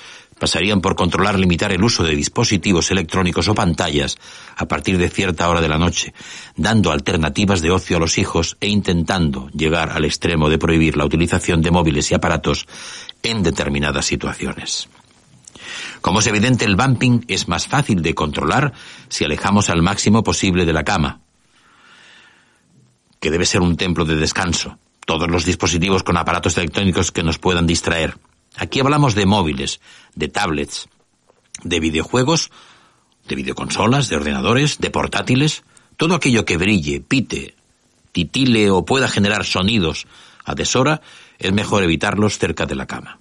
pasarían 0.44 0.82
por 0.82 0.98
controlar 0.98 1.39
limitar 1.39 1.72
el 1.72 1.82
uso 1.82 2.04
de 2.04 2.18
dispositivos 2.18 2.91
electrónicos 2.91 3.48
o 3.48 3.56
pantallas 3.56 4.18
a 4.58 4.68
partir 4.68 4.98
de 4.98 5.08
cierta 5.08 5.48
hora 5.48 5.62
de 5.62 5.70
la 5.70 5.78
noche, 5.78 6.14
dando 6.58 6.91
alternativas 6.91 7.62
de 7.62 7.72
ocio 7.72 7.96
a 7.96 8.02
los 8.02 8.18
hijos 8.18 8.58
e 8.60 8.68
intentando 8.68 9.48
llegar 9.52 9.91
al 9.91 10.04
extremo 10.04 10.50
de 10.50 10.58
prohibir 10.58 10.98
la 10.98 11.06
utilización 11.06 11.62
de 11.62 11.72
móviles 11.72 12.12
y 12.12 12.16
aparatos 12.16 12.68
en 13.24 13.41
determinadas 13.41 14.06
situaciones. 14.06 14.89
Como 16.02 16.20
es 16.20 16.28
evidente, 16.28 16.66
el 16.66 16.76
bumping 16.76 17.24
es 17.30 17.48
más 17.48 17.66
fácil 17.66 18.02
de 18.02 18.14
controlar 18.14 18.74
si 19.08 19.24
alejamos 19.24 19.70
al 19.70 19.82
máximo 19.82 20.24
posible 20.24 20.66
de 20.66 20.74
la 20.74 20.84
cama, 20.84 21.22
que 23.22 23.32
debe 23.32 23.46
ser 23.46 23.62
un 23.62 23.78
templo 23.78 24.04
de 24.04 24.18
descanso, 24.18 24.78
todos 25.06 25.32
los 25.32 25.46
dispositivos 25.46 26.04
con 26.04 26.18
aparatos 26.18 26.58
electrónicos 26.58 27.14
que 27.14 27.24
nos 27.24 27.39
puedan 27.39 27.66
distraer. 27.66 28.18
Aquí 28.56 28.80
hablamos 28.80 29.16
de 29.16 29.26
móviles, 29.26 29.82
de 30.16 30.28
tablets, 30.28 30.88
de 31.64 31.80
videojuegos, 31.80 32.51
de 33.28 33.36
videoconsolas, 33.36 34.10
de 34.10 34.16
ordenadores, 34.16 34.80
de 34.80 34.89
portátiles, 34.89 35.64
todo 35.97 36.16
aquello 36.16 36.45
que 36.45 36.58
brille, 36.58 37.01
pite, 37.01 37.56
titile 38.12 38.70
o 38.70 38.86
pueda 38.86 39.08
generar 39.08 39.45
sonidos 39.45 40.06
a 40.45 40.56
deshora, 40.56 41.01
es 41.39 41.54
mejor 41.54 41.84
evitarlos 41.84 42.38
cerca 42.38 42.66
de 42.66 42.76
la 42.76 42.86
cama. 42.86 43.20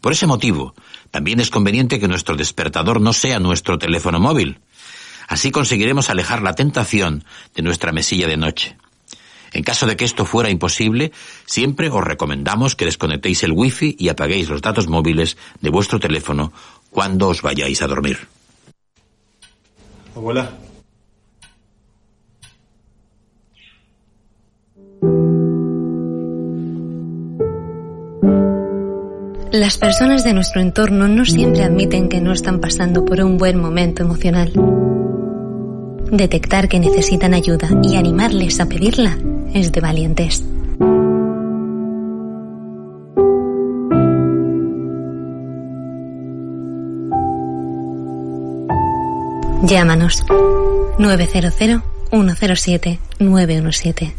Por 0.00 0.12
ese 0.12 0.26
motivo, 0.26 0.74
también 1.10 1.40
es 1.40 1.50
conveniente 1.50 1.98
que 1.98 2.08
nuestro 2.08 2.36
despertador 2.36 3.00
no 3.00 3.12
sea 3.12 3.40
nuestro 3.40 3.78
teléfono 3.78 4.20
móvil. 4.20 4.60
Así 5.28 5.50
conseguiremos 5.50 6.10
alejar 6.10 6.42
la 6.42 6.54
tentación 6.54 7.24
de 7.54 7.62
nuestra 7.62 7.92
mesilla 7.92 8.28
de 8.28 8.36
noche. 8.36 8.76
En 9.56 9.62
caso 9.62 9.86
de 9.86 9.96
que 9.96 10.04
esto 10.04 10.26
fuera 10.26 10.50
imposible, 10.50 11.12
siempre 11.46 11.88
os 11.88 12.04
recomendamos 12.04 12.76
que 12.76 12.84
desconectéis 12.84 13.42
el 13.42 13.52
wifi 13.52 13.96
y 13.98 14.10
apaguéis 14.10 14.50
los 14.50 14.60
datos 14.60 14.86
móviles 14.86 15.38
de 15.62 15.70
vuestro 15.70 15.98
teléfono 15.98 16.52
cuando 16.90 17.28
os 17.28 17.40
vayáis 17.40 17.80
a 17.80 17.86
dormir. 17.86 18.28
Abuela. 20.14 20.52
Las 29.52 29.78
personas 29.78 30.22
de 30.22 30.34
nuestro 30.34 30.60
entorno 30.60 31.08
no 31.08 31.24
siempre 31.24 31.62
admiten 31.62 32.10
que 32.10 32.20
no 32.20 32.32
están 32.34 32.60
pasando 32.60 33.06
por 33.06 33.22
un 33.22 33.38
buen 33.38 33.58
momento 33.58 34.02
emocional. 34.02 34.52
Detectar 36.12 36.68
que 36.68 36.78
necesitan 36.78 37.32
ayuda 37.32 37.70
y 37.82 37.96
animarles 37.96 38.60
a 38.60 38.66
pedirla 38.66 39.16
es 39.56 39.72
de 39.72 39.80
valientes. 39.80 40.44
Llámanos 49.62 50.24
900 50.98 51.54
107 52.10 53.00
917. 53.18 54.16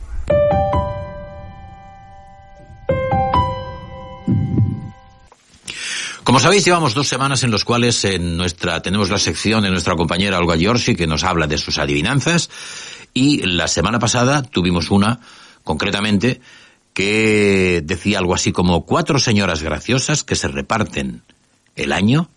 Como 6.23 6.41
sabéis, 6.41 6.65
llevamos 6.65 6.93
dos 6.93 7.07
semanas 7.07 7.43
en 7.43 7.51
las 7.51 7.63
cuales 7.63 8.03
en 8.03 8.35
nuestra, 8.35 8.81
tenemos 8.81 9.09
la 9.09 9.17
sección 9.17 9.63
de 9.63 9.69
nuestra 9.69 9.95
compañera 9.95 10.39
Olga 10.39 10.57
Giorgi 10.57 10.95
que 10.95 11.07
nos 11.07 11.23
habla 11.23 11.47
de 11.47 11.57
sus 11.57 11.77
adivinanzas 11.77 12.49
y 13.18 13.38
la 13.38 13.68
semana 13.68 13.97
pasada 13.97 14.43
tuvimos 14.43 14.91
una, 14.91 15.22
concretamente, 15.63 16.39
que 16.93 17.82
decía 17.84 18.20
algo 18.20 18.36
así 18.36 18.51
como 18.51 18.86
cuatro 18.86 19.18
señoras 19.18 19.63
graciosas 19.63 20.24
que 20.24 20.36
se 20.36 20.47
reparten 20.47 21.24
el 21.76 21.93
año, 21.93 22.30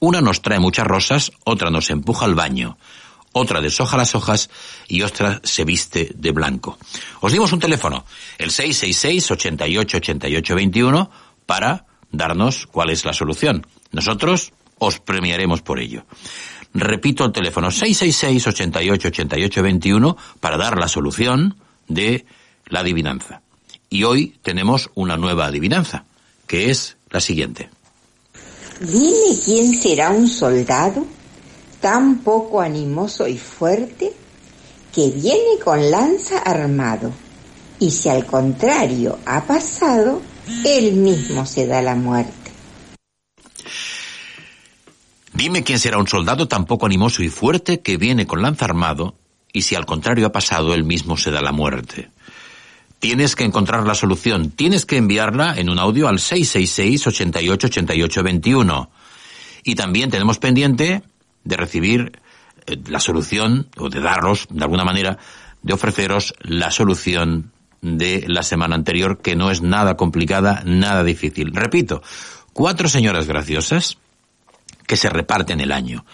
una 0.00 0.20
nos 0.20 0.42
trae 0.42 0.58
muchas 0.58 0.84
rosas, 0.84 1.30
otra 1.44 1.70
nos 1.70 1.90
empuja 1.90 2.24
al 2.24 2.34
baño, 2.34 2.76
otra 3.30 3.60
deshoja 3.60 3.96
las 3.96 4.16
hojas 4.16 4.50
y 4.88 5.02
otra 5.02 5.40
se 5.44 5.64
viste 5.64 6.10
de 6.16 6.32
blanco. 6.32 6.76
Os 7.20 7.30
dimos 7.30 7.52
un 7.52 7.60
teléfono, 7.60 8.04
el 8.36 8.50
666 8.50 9.30
88 9.30 9.96
88 9.98 10.54
21 10.56 11.10
para 11.46 11.86
darnos 12.10 12.66
cuál 12.66 12.90
es 12.90 13.04
la 13.04 13.12
solución. 13.12 13.64
Nosotros 13.92 14.52
os 14.78 14.98
premiaremos 14.98 15.62
por 15.62 15.78
ello. 15.78 16.04
Repito 16.78 17.24
el 17.24 17.32
teléfono 17.32 17.70
666 17.70 18.46
88 18.46 19.08
88 19.08 19.62
21 19.62 20.16
para 20.40 20.58
dar 20.58 20.78
la 20.78 20.88
solución 20.88 21.56
de 21.88 22.26
la 22.66 22.80
adivinanza. 22.80 23.40
Y 23.88 24.04
hoy 24.04 24.36
tenemos 24.42 24.90
una 24.94 25.16
nueva 25.16 25.46
adivinanza, 25.46 26.04
que 26.46 26.70
es 26.70 26.96
la 27.10 27.20
siguiente. 27.20 27.70
Dime 28.80 29.40
quién 29.42 29.74
será 29.74 30.10
un 30.10 30.28
soldado 30.28 31.06
tan 31.80 32.18
poco 32.18 32.60
animoso 32.60 33.26
y 33.26 33.38
fuerte 33.38 34.12
que 34.94 35.10
viene 35.10 35.58
con 35.64 35.90
lanza 35.90 36.40
armado 36.40 37.12
y 37.78 37.90
si 37.90 38.08
al 38.08 38.26
contrario 38.26 39.18
ha 39.26 39.44
pasado, 39.44 40.20
él 40.64 40.94
mismo 40.94 41.46
se 41.46 41.66
da 41.66 41.82
la 41.82 41.94
muerte. 41.94 42.45
Dime 45.36 45.64
quién 45.64 45.78
será 45.78 45.98
un 45.98 46.08
soldado 46.08 46.48
tan 46.48 46.64
poco 46.64 46.86
animoso 46.86 47.22
y 47.22 47.28
fuerte 47.28 47.80
que 47.82 47.98
viene 47.98 48.26
con 48.26 48.40
lanza 48.40 48.64
armado 48.64 49.18
y 49.52 49.62
si 49.62 49.74
al 49.74 49.84
contrario 49.84 50.26
ha 50.26 50.32
pasado, 50.32 50.72
él 50.72 50.82
mismo 50.82 51.18
se 51.18 51.30
da 51.30 51.42
la 51.42 51.52
muerte. 51.52 52.08
Tienes 53.00 53.36
que 53.36 53.44
encontrar 53.44 53.86
la 53.86 53.94
solución. 53.94 54.50
Tienes 54.50 54.86
que 54.86 54.96
enviarla 54.96 55.54
en 55.58 55.68
un 55.68 55.78
audio 55.78 56.08
al 56.08 56.20
666 56.20 57.06
88 57.06 57.66
88 57.66 58.22
21. 58.22 58.90
Y 59.64 59.74
también 59.74 60.10
tenemos 60.10 60.38
pendiente 60.38 61.02
de 61.44 61.56
recibir 61.58 62.18
eh, 62.66 62.78
la 62.88 62.98
solución, 62.98 63.68
o 63.76 63.90
de 63.90 64.00
daros, 64.00 64.46
de 64.48 64.64
alguna 64.64 64.84
manera, 64.84 65.18
de 65.60 65.74
ofreceros 65.74 66.32
la 66.40 66.70
solución 66.70 67.52
de 67.82 68.24
la 68.26 68.42
semana 68.42 68.74
anterior, 68.74 69.20
que 69.20 69.36
no 69.36 69.50
es 69.50 69.60
nada 69.60 69.98
complicada, 69.98 70.62
nada 70.64 71.04
difícil. 71.04 71.52
Repito, 71.52 72.02
cuatro 72.54 72.88
señoras 72.88 73.26
graciosas 73.26 73.98
que 74.86 74.96
se 74.96 75.08
reparten 75.08 75.60
el 75.60 75.72
año. 75.72 76.04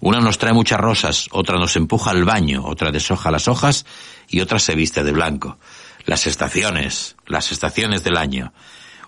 Una 0.00 0.18
nos 0.18 0.38
trae 0.38 0.52
muchas 0.52 0.80
rosas, 0.80 1.28
otra 1.30 1.58
nos 1.58 1.76
empuja 1.76 2.10
al 2.10 2.24
baño, 2.24 2.64
otra 2.64 2.90
deshoja 2.90 3.30
las 3.30 3.46
hojas 3.46 3.86
y 4.28 4.40
otra 4.40 4.58
se 4.58 4.74
viste 4.74 5.04
de 5.04 5.12
blanco. 5.12 5.58
Las 6.06 6.26
estaciones, 6.26 7.14
las 7.26 7.52
estaciones 7.52 8.02
del 8.02 8.16
año. 8.16 8.52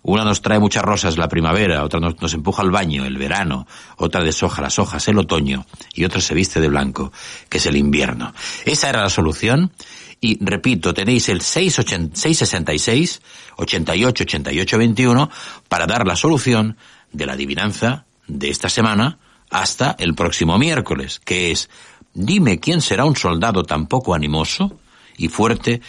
Una 0.03 0.23
nos 0.23 0.41
trae 0.43 0.61
muchas 0.61 0.85
rosas 0.85 1.17
la 1.17 1.29
primavera, 1.29 1.83
otra 1.83 1.99
nos, 1.99 2.35
empuja 2.35 2.63
al 2.63 2.71
baño 2.71 3.07
el 3.07 3.17
verano, 3.17 3.67
otra 3.97 4.23
deshoja 4.23 4.63
las 4.63 4.79
hojas 4.79 5.09
el 5.09 5.19
otoño 5.19 5.67
y 5.95 6.05
otra 6.05 6.21
se 6.21 6.35
viste 6.35 6.61
de 6.61 6.69
blanco, 6.69 7.11
que 7.49 7.59
es 7.59 7.67
el 7.67 7.75
invierno. 7.75 8.33
Esa 8.65 8.91
era 8.91 9.01
la 9.01 9.11
solución 9.11 9.73
y 10.21 10.39
repito, 10.45 10.95
tenéis 10.95 11.29
el 11.29 11.41
666 11.41 13.23
88 13.57 14.25
88 14.25 14.79
21 14.79 15.31
para 15.69 15.87
dar 15.87 16.07
la 16.07 16.15
solución 16.17 16.77
de 17.11 17.27
la 17.27 17.33
adivinanza 17.33 18.05
de 18.27 18.51
esta 18.51 18.69
semana 18.69 19.19
hasta 19.51 19.95
el 19.99 20.15
próximo 20.15 20.59
miércoles, 20.59 21.21
que 21.25 21.51
es 21.51 21.71
dime 22.13 22.61
quién 22.61 22.81
será 22.81 23.05
un 23.05 23.17
soldado 23.17 23.65
tan 23.65 23.87
poco 23.87 24.15
animoso 24.15 24.79
y 25.17 25.29
fuerte 25.29 25.81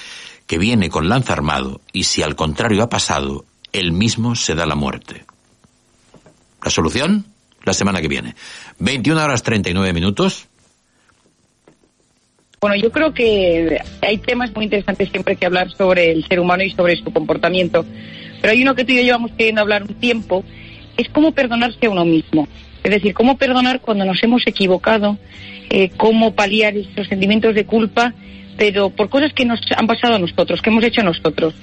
que 0.48 0.58
viene 0.58 0.90
con 0.90 1.10
lanza 1.10 1.34
armado 1.34 1.82
y 1.92 2.04
si 2.04 2.22
al 2.22 2.36
contrario 2.36 2.84
ha 2.84 2.90
pasado, 2.90 3.46
él 3.72 3.92
mismo 3.92 4.36
se 4.36 4.56
da 4.56 4.66
la 4.66 4.76
muerte. 4.76 5.26
La 6.64 6.70
solución, 6.70 7.26
la 7.64 7.74
semana 7.74 8.02
que 8.02 8.08
viene. 8.08 8.36
21 8.80 9.24
horas 9.24 9.44
39 9.44 9.94
minutos. 9.94 10.48
Bueno, 12.62 12.76
yo 12.78 12.92
creo 12.92 13.14
que 13.14 13.80
hay 14.02 14.18
temas 14.20 14.56
muy 14.56 14.66
interesantes 14.66 15.10
siempre 15.10 15.36
que 15.36 15.46
hablar 15.46 15.70
sobre 15.72 16.12
el 16.12 16.28
ser 16.28 16.40
humano 16.40 16.64
y 16.64 16.72
sobre 16.72 16.96
su 16.96 17.12
comportamiento. 17.12 17.86
Pero 18.42 18.52
hay 18.52 18.62
uno 18.62 18.76
que 18.76 18.86
tú 18.86 18.94
y 18.94 18.98
yo 18.98 19.02
llevamos 19.02 19.32
queriendo 19.32 19.62
hablar 19.62 19.84
un 19.84 19.96
tiempo, 19.96 20.44
es 20.98 21.10
cómo 21.10 21.32
perdonarse 21.32 21.86
a 21.86 21.90
uno 21.90 22.06
mismo. 22.06 22.48
Es 22.84 22.92
decir, 22.92 23.14
cómo 23.14 23.38
perdonar 23.38 23.82
cuando 23.82 24.06
nos 24.06 24.24
hemos 24.24 24.46
equivocado, 24.46 25.18
eh, 25.70 25.90
cómo 25.98 26.36
paliar 26.36 26.76
esos 26.78 27.08
sentimientos 27.08 27.56
de 27.56 27.66
culpa, 27.66 28.14
pero 28.58 28.90
por 28.90 29.10
cosas 29.10 29.34
que 29.34 29.46
nos 29.46 29.60
han 29.76 29.88
pasado 29.88 30.16
a 30.16 30.20
nosotros, 30.20 30.62
que 30.62 30.70
hemos 30.70 30.84
hecho 30.84 31.02
nosotros. 31.04 31.56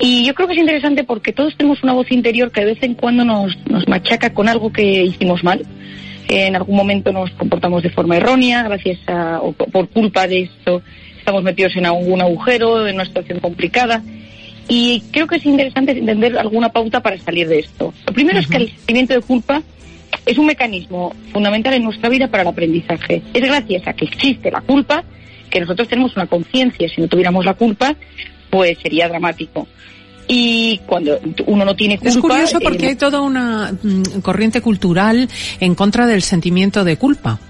Y 0.00 0.24
yo 0.24 0.34
creo 0.34 0.46
que 0.46 0.54
es 0.54 0.60
interesante 0.60 1.04
porque 1.04 1.32
todos 1.32 1.56
tenemos 1.56 1.82
una 1.82 1.92
voz 1.92 2.10
interior 2.10 2.50
que 2.50 2.60
de 2.60 2.66
vez 2.74 2.82
en 2.82 2.94
cuando 2.94 3.24
nos, 3.24 3.56
nos 3.68 3.86
machaca 3.88 4.32
con 4.32 4.48
algo 4.48 4.72
que 4.72 5.04
hicimos 5.04 5.42
mal 5.42 5.66
en 6.28 6.56
algún 6.56 6.76
momento 6.76 7.12
nos 7.12 7.30
comportamos 7.32 7.82
de 7.82 7.90
forma 7.90 8.16
errónea, 8.16 8.62
gracias 8.62 8.98
a, 9.06 9.40
o 9.40 9.52
por 9.52 9.88
culpa 9.88 10.26
de 10.26 10.42
esto 10.42 10.82
estamos 11.18 11.42
metidos 11.42 11.74
en 11.76 11.86
algún 11.86 12.20
agujero, 12.20 12.86
en 12.86 12.96
una 12.96 13.04
situación 13.04 13.40
complicada. 13.40 14.02
Y 14.68 15.00
creo 15.10 15.26
que 15.26 15.36
es 15.36 15.46
interesante 15.46 15.92
entender 15.92 16.38
alguna 16.38 16.68
pauta 16.68 17.00
para 17.00 17.18
salir 17.18 17.48
de 17.48 17.60
esto. 17.60 17.94
Lo 18.06 18.12
primero 18.12 18.38
es 18.38 18.46
que 18.46 18.58
el 18.58 18.68
sentimiento 18.68 19.14
de 19.14 19.22
culpa 19.22 19.62
es 20.26 20.36
un 20.36 20.46
mecanismo 20.46 21.14
fundamental 21.32 21.72
en 21.74 21.84
nuestra 21.84 22.10
vida 22.10 22.28
para 22.28 22.42
el 22.42 22.48
aprendizaje. 22.50 23.22
Es 23.32 23.42
gracias 23.42 23.86
a 23.86 23.94
que 23.94 24.04
existe 24.04 24.50
la 24.50 24.60
culpa 24.60 25.04
que 25.50 25.60
nosotros 25.60 25.88
tenemos 25.88 26.14
una 26.16 26.26
conciencia. 26.26 26.88
Si 26.88 27.00
no 27.00 27.08
tuviéramos 27.08 27.44
la 27.46 27.54
culpa, 27.54 27.96
pues 28.50 28.78
sería 28.82 29.08
dramático. 29.08 29.66
y 30.30 30.78
cuando 30.84 31.18
uno 31.46 31.64
no 31.64 31.74
tiene 31.74 31.96
culpa... 31.96 32.10
Es 32.10 32.18
curioso 32.18 32.60
porque 32.60 32.84
eh, 32.84 32.88
hay 32.90 32.96
toda 32.96 33.22
una 33.22 33.72
mm, 33.72 34.20
corriente 34.20 34.60
cultural 34.60 35.26
en 35.58 35.74
contra 35.74 36.06
del 36.06 36.20
sentimiento 36.20 36.84
de 36.84 36.98
culpa. 36.98 37.40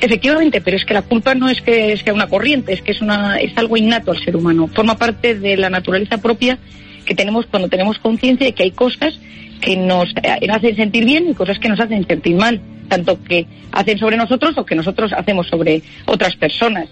Efectivamente, 0.00 0.60
pero 0.60 0.76
es 0.76 0.84
que 0.84 0.94
la 0.94 1.02
culpa 1.02 1.34
no 1.34 1.48
es 1.48 1.60
que 1.60 1.96
sea 1.96 2.12
una 2.12 2.28
corriente, 2.28 2.72
es 2.72 2.82
que 2.82 2.92
es, 2.92 3.00
una, 3.00 3.36
es 3.38 3.56
algo 3.56 3.76
innato 3.76 4.10
al 4.10 4.22
ser 4.24 4.36
humano. 4.36 4.68
Forma 4.68 4.96
parte 4.96 5.34
de 5.34 5.56
la 5.56 5.70
naturaleza 5.70 6.18
propia 6.18 6.58
que 7.04 7.14
tenemos 7.14 7.46
cuando 7.46 7.68
tenemos 7.68 7.98
conciencia 7.98 8.46
de 8.46 8.52
que 8.52 8.64
hay 8.64 8.70
cosas 8.72 9.18
que 9.60 9.76
nos 9.76 10.10
eh, 10.22 10.48
hacen 10.50 10.76
sentir 10.76 11.04
bien 11.04 11.30
y 11.30 11.34
cosas 11.34 11.58
que 11.58 11.68
nos 11.68 11.80
hacen 11.80 12.06
sentir 12.06 12.34
mal, 12.36 12.60
tanto 12.88 13.22
que 13.22 13.46
hacen 13.70 13.98
sobre 13.98 14.16
nosotros 14.16 14.58
o 14.58 14.66
que 14.66 14.74
nosotros 14.74 15.12
hacemos 15.12 15.46
sobre 15.46 15.82
otras 16.06 16.36
personas. 16.36 16.88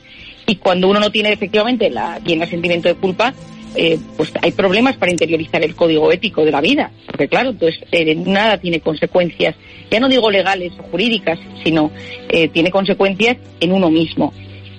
Y 0.47 0.57
cuando 0.57 0.89
uno 0.89 1.01
no 1.01 1.11
tiene 1.11 1.33
efectivamente 1.33 1.91
la, 1.91 2.19
bien 2.21 2.43
el 2.43 2.49
sentimiento 2.49 2.89
de 2.89 2.95
culpa, 2.95 3.35
eh, 3.75 3.99
pues 4.17 4.33
hay 4.43 4.53
problemas 4.53 4.97
para 4.97 5.13
interiorizar 5.13 5.63
el 5.63 5.75
código 5.75 6.11
ético 6.11 6.45
de 6.45 6.51
la 6.51 6.61
vida, 6.61 6.91
porque 7.07 7.29
claro, 7.29 7.51
entonces 7.51 7.81
eh, 7.93 8.15
nada 8.15 8.59
tiene 8.59 8.81
consecuencias, 8.81 9.55
ya 9.91 10.01
no 10.01 10.09
digo 10.09 10.31
legales 10.31 10.73
o 10.79 10.83
jurídicas, 10.85 11.39
sino 11.63 11.91
eh, 12.29 12.49
tiene 12.49 12.71
consecuencias 12.71 13.37
en 13.61 13.73
uno 13.73 13.91
mismo. 13.91 14.33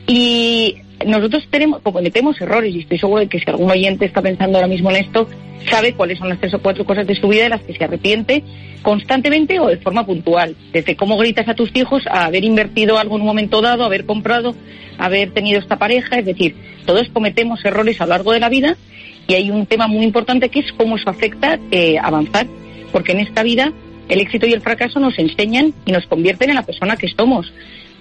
Y 0.07 0.75
nosotros 1.05 1.47
tenemos, 1.49 1.81
cometemos 1.81 2.39
errores, 2.41 2.73
y 2.75 2.79
estoy 2.79 2.99
seguro 2.99 3.21
de 3.21 3.27
que 3.27 3.39
si 3.39 3.49
algún 3.49 3.69
oyente 3.69 4.05
está 4.05 4.21
pensando 4.21 4.57
ahora 4.57 4.67
mismo 4.67 4.89
en 4.91 4.97
esto, 4.97 5.27
sabe 5.69 5.93
cuáles 5.93 6.17
son 6.17 6.29
las 6.29 6.39
tres 6.39 6.53
o 6.53 6.59
cuatro 6.59 6.85
cosas 6.85 7.05
de 7.07 7.15
su 7.15 7.27
vida 7.27 7.43
de 7.43 7.49
las 7.49 7.61
que 7.61 7.73
se 7.73 7.83
arrepiente 7.83 8.43
constantemente 8.81 9.59
o 9.59 9.67
de 9.67 9.77
forma 9.77 10.05
puntual. 10.05 10.55
Desde 10.71 10.95
cómo 10.95 11.17
gritas 11.17 11.47
a 11.47 11.53
tus 11.53 11.69
hijos 11.75 12.03
a 12.07 12.25
haber 12.25 12.43
invertido 12.43 12.97
algo 12.97 13.15
en 13.15 13.21
un 13.21 13.27
momento 13.27 13.61
dado, 13.61 13.83
haber 13.83 14.05
comprado, 14.05 14.55
haber 14.97 15.31
tenido 15.31 15.59
esta 15.59 15.77
pareja. 15.77 16.17
Es 16.17 16.25
decir, 16.25 16.55
todos 16.85 17.07
cometemos 17.09 17.63
errores 17.63 18.01
a 18.01 18.05
lo 18.05 18.09
largo 18.09 18.31
de 18.31 18.39
la 18.39 18.49
vida 18.49 18.75
y 19.27 19.35
hay 19.35 19.51
un 19.51 19.65
tema 19.65 19.87
muy 19.87 20.03
importante 20.03 20.49
que 20.49 20.59
es 20.59 20.71
cómo 20.73 20.97
eso 20.97 21.09
afecta 21.09 21.59
eh, 21.71 21.97
avanzar. 22.01 22.47
Porque 22.91 23.13
en 23.13 23.19
esta 23.19 23.43
vida 23.43 23.71
el 24.09 24.19
éxito 24.19 24.45
y 24.45 24.53
el 24.53 24.61
fracaso 24.61 24.99
nos 24.99 25.17
enseñan 25.19 25.73
y 25.85 25.91
nos 25.91 26.05
convierten 26.07 26.49
en 26.49 26.55
la 26.55 26.65
persona 26.65 26.97
que 26.97 27.07
somos. 27.07 27.53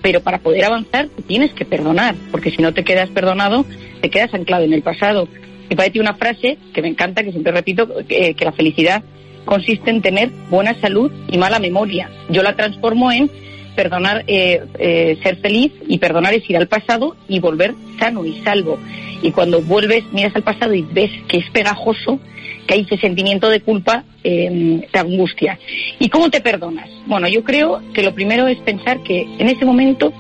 Pero 0.02 0.20
para 0.20 0.38
poder 0.38 0.64
avanzar 0.64 1.08
tienes 1.26 1.52
que 1.52 1.64
perdonar, 1.64 2.14
porque 2.30 2.50
si 2.50 2.62
no 2.62 2.72
te 2.72 2.84
quedas 2.84 3.10
perdonado, 3.10 3.64
te 4.00 4.10
quedas 4.10 4.32
anclado 4.34 4.64
en 4.64 4.72
el 4.72 4.82
pasado. 4.82 5.28
Y 5.68 5.74
parece 5.74 6.00
una 6.00 6.14
frase 6.14 6.58
que 6.72 6.82
me 6.82 6.88
encanta, 6.88 7.22
que 7.22 7.30
siempre 7.30 7.52
repito, 7.52 7.88
que, 8.08 8.34
que 8.34 8.44
la 8.44 8.52
felicidad 8.52 9.02
consiste 9.44 9.90
en 9.90 10.02
tener 10.02 10.30
buena 10.50 10.74
salud 10.80 11.12
y 11.28 11.38
mala 11.38 11.58
memoria. 11.58 12.10
Yo 12.28 12.42
la 12.42 12.56
transformo 12.56 13.12
en 13.12 13.30
perdonar, 13.70 14.24
eh, 14.26 14.62
eh, 14.78 15.18
ser 15.22 15.36
feliz 15.36 15.72
y 15.86 15.98
perdonar 15.98 16.34
es 16.34 16.48
ir 16.48 16.56
al 16.56 16.68
pasado 16.68 17.16
y 17.28 17.40
volver 17.40 17.74
sano 17.98 18.24
y 18.24 18.40
salvo. 18.42 18.78
Y 19.22 19.30
cuando 19.32 19.60
vuelves, 19.60 20.04
miras 20.12 20.34
al 20.34 20.42
pasado 20.42 20.74
y 20.74 20.82
ves 20.82 21.10
que 21.28 21.38
es 21.38 21.50
pegajoso, 21.50 22.18
que 22.66 22.74
hay 22.74 22.80
ese 22.82 22.98
sentimiento 22.98 23.48
de 23.48 23.60
culpa, 23.60 24.04
eh, 24.24 24.86
angustia. 24.92 25.58
¿Y 25.98 26.08
cómo 26.08 26.30
te 26.30 26.40
perdonas? 26.40 26.88
Bueno, 27.06 27.28
yo 27.28 27.42
creo 27.44 27.82
que 27.92 28.02
lo 28.02 28.14
primero 28.14 28.46
es 28.46 28.58
pensar 28.58 29.02
que 29.02 29.22
en 29.38 29.48
ese 29.48 29.64
momento 29.64 30.12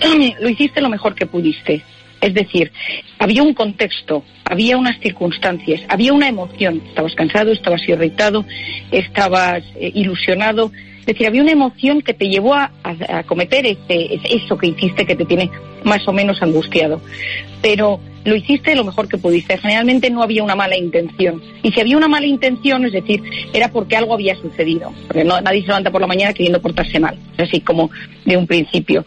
lo 0.40 0.48
hiciste 0.48 0.80
lo 0.80 0.88
mejor 0.88 1.14
que 1.14 1.26
pudiste. 1.26 1.82
Es 2.20 2.34
decir, 2.34 2.72
había 3.18 3.42
un 3.42 3.54
contexto, 3.54 4.24
había 4.44 4.76
unas 4.76 4.98
circunstancias, 5.00 5.82
había 5.88 6.12
una 6.12 6.28
emoción. 6.28 6.82
Estabas 6.88 7.14
cansado, 7.14 7.52
estabas 7.52 7.86
irritado, 7.88 8.44
estabas 8.90 9.62
eh, 9.76 9.92
ilusionado. 9.94 10.72
Es 11.08 11.14
decir, 11.14 11.26
había 11.26 11.40
una 11.40 11.52
emoción 11.52 12.02
que 12.02 12.12
te 12.12 12.28
llevó 12.28 12.54
a, 12.54 12.70
a, 12.84 13.22
cometer 13.22 13.64
ese, 13.64 14.20
eso 14.24 14.58
que 14.58 14.66
hiciste 14.66 15.06
que 15.06 15.16
te 15.16 15.24
tiene 15.24 15.50
más 15.82 16.06
o 16.06 16.12
menos 16.12 16.42
angustiado. 16.42 17.00
Pero 17.62 17.98
lo 18.26 18.36
hiciste 18.36 18.74
lo 18.74 18.84
mejor 18.84 19.08
que 19.08 19.16
pudiste. 19.16 19.56
Generalmente 19.56 20.10
no 20.10 20.22
había 20.22 20.44
una 20.44 20.54
mala 20.54 20.76
intención. 20.76 21.42
Y 21.62 21.72
si 21.72 21.80
había 21.80 21.96
una 21.96 22.08
mala 22.08 22.26
intención, 22.26 22.84
es 22.84 22.92
decir, 22.92 23.22
era 23.54 23.68
porque 23.72 23.96
algo 23.96 24.12
había 24.12 24.36
sucedido. 24.36 24.92
Porque 25.06 25.24
no, 25.24 25.40
nadie 25.40 25.62
se 25.62 25.68
levanta 25.68 25.90
por 25.90 26.02
la 26.02 26.06
mañana 26.06 26.34
queriendo 26.34 26.60
portarse 26.60 27.00
mal. 27.00 27.16
Es 27.38 27.48
así 27.48 27.62
como 27.62 27.90
de 28.26 28.36
un 28.36 28.46
principio. 28.46 29.06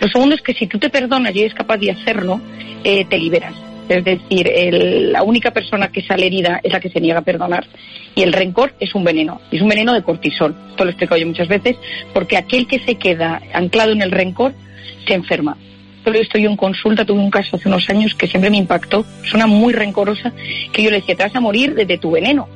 Lo 0.00 0.08
segundo 0.08 0.34
es 0.34 0.40
que 0.40 0.54
si 0.54 0.66
tú 0.66 0.78
te 0.78 0.88
perdonas 0.88 1.36
y 1.36 1.40
eres 1.40 1.52
capaz 1.52 1.76
de 1.76 1.90
hacerlo, 1.90 2.40
eh, 2.82 3.04
te 3.04 3.18
liberas. 3.18 3.52
Es 3.88 4.04
decir, 4.04 4.48
el, 4.48 5.12
la 5.12 5.22
única 5.22 5.50
persona 5.50 5.88
que 5.88 6.02
sale 6.02 6.26
herida 6.26 6.60
es 6.62 6.72
la 6.72 6.80
que 6.80 6.88
se 6.88 7.00
niega 7.00 7.18
a 7.18 7.22
perdonar. 7.22 7.66
Y 8.14 8.22
el 8.22 8.32
rencor 8.32 8.74
es 8.78 8.94
un 8.94 9.04
veneno, 9.04 9.40
es 9.50 9.60
un 9.60 9.68
veneno 9.68 9.92
de 9.92 10.02
cortisol. 10.02 10.54
Esto 10.70 10.84
lo 10.84 10.90
he 10.90 10.92
explicado 10.92 11.20
yo 11.20 11.26
muchas 11.26 11.48
veces, 11.48 11.76
porque 12.12 12.36
aquel 12.36 12.66
que 12.66 12.78
se 12.80 12.96
queda 12.96 13.40
anclado 13.52 13.92
en 13.92 14.02
el 14.02 14.10
rencor 14.10 14.52
se 15.06 15.14
enferma. 15.14 15.56
Pero 16.04 16.18
estoy 16.18 16.46
en 16.46 16.56
consulta, 16.56 17.04
tuve 17.04 17.20
un 17.20 17.30
caso 17.30 17.56
hace 17.56 17.68
unos 17.68 17.88
años 17.88 18.14
que 18.14 18.26
siempre 18.26 18.50
me 18.50 18.58
impactó, 18.58 19.04
persona 19.20 19.46
muy 19.46 19.72
rencorosa, 19.72 20.32
que 20.72 20.82
yo 20.82 20.90
le 20.90 20.96
decía, 20.96 21.16
te 21.16 21.22
vas 21.22 21.36
a 21.36 21.40
morir 21.40 21.74
de, 21.74 21.86
de 21.86 21.98
tu 21.98 22.10
veneno. 22.10 22.48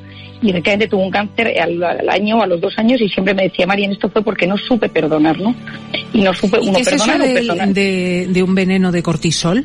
Y 0.43 0.51
efectivamente 0.51 0.89
tuvo 0.89 1.03
un 1.03 1.11
cáncer 1.11 1.59
al, 1.59 1.83
al, 1.83 2.09
año, 2.11 2.43
a 2.43 2.47
los 2.47 2.61
dos 2.61 2.77
años, 2.77 3.01
y 3.01 3.09
siempre 3.09 3.35
me 3.35 3.45
decía, 3.45 3.67
Marian, 3.67 3.93
esto 3.93 4.11
fue 4.11 4.23
porque 4.23 4.47
no 4.47 4.59
supe 4.59 4.89
perdonar, 4.89 5.41
¿no? 5.41 5.55
Y 6.13 6.21
no 6.21 6.35
supe 6.35 6.59
¿Y 6.61 6.69
uno 6.69 6.75
qué 6.75 6.83
es 6.83 6.91
perdonar 6.91 7.73
de, 7.73 8.27
de 8.29 8.43
un 8.43 8.55
veneno 8.55 8.93
de 8.93 9.03
cortisol? 9.03 9.65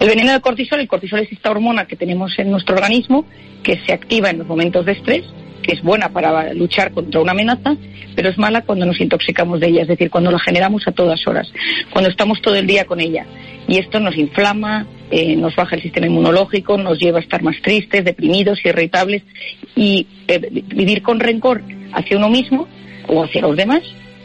El 0.00 0.08
veneno 0.08 0.32
de 0.32 0.40
cortisol, 0.40 0.80
el 0.80 0.88
cortisol 0.88 1.20
es 1.20 1.32
esta 1.32 1.50
hormona 1.50 1.86
que 1.86 1.96
tenemos 1.96 2.38
en 2.38 2.50
nuestro 2.50 2.74
organismo 2.74 3.24
que 3.62 3.80
se 3.86 3.92
activa 3.92 4.30
en 4.30 4.38
los 4.38 4.46
momentos 4.46 4.84
de 4.84 4.92
estrés, 4.92 5.24
que 5.62 5.72
es 5.72 5.82
buena 5.82 6.08
para 6.08 6.52
luchar 6.54 6.92
contra 6.92 7.20
una 7.20 7.32
amenaza, 7.32 7.76
pero 8.14 8.28
es 8.28 8.36
mala 8.36 8.62
cuando 8.62 8.84
nos 8.84 9.00
intoxicamos 9.00 9.60
de 9.60 9.68
ella, 9.68 9.82
es 9.82 9.88
decir, 9.88 10.10
cuando 10.10 10.30
la 10.30 10.38
generamos 10.38 10.86
a 10.86 10.92
todas 10.92 11.26
horas, 11.26 11.50
cuando 11.90 12.10
estamos 12.10 12.42
todo 12.42 12.56
el 12.56 12.66
día 12.66 12.84
con 12.84 13.00
ella. 13.00 13.24
Y 13.68 13.78
esto 13.78 14.00
nos 14.00 14.16
inflama, 14.16 14.86
eh, 15.10 15.36
nos 15.36 15.54
baja 15.54 15.76
el 15.76 15.82
sistema 15.82 16.06
inmunológico, 16.06 16.76
nos 16.76 16.98
lleva 16.98 17.18
a 17.18 17.22
estar 17.22 17.42
más 17.42 17.56
tristes, 17.62 18.04
deprimidos, 18.04 18.58
irritables. 18.64 19.22
Y 19.76 20.06
eh, 20.26 20.40
vivir 20.66 21.02
con 21.02 21.20
rencor 21.20 21.62
hacia 21.92 22.16
uno 22.16 22.28
mismo 22.28 22.66
o 23.08 23.22
hacia 23.22 23.42
los 23.42 23.56
demás, 23.56 23.82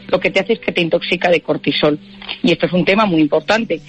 lo 0.08 0.18
que 0.18 0.30
te 0.30 0.40
hace 0.40 0.54
es 0.54 0.58
que 0.58 0.72
te 0.72 0.80
intoxica 0.80 1.30
de 1.30 1.40
cortisol. 1.40 1.98
Y 2.42 2.52
esto 2.52 2.66
es 2.66 2.72
un 2.72 2.84
tema 2.84 3.06
muy 3.06 3.20
importante. 3.20 3.80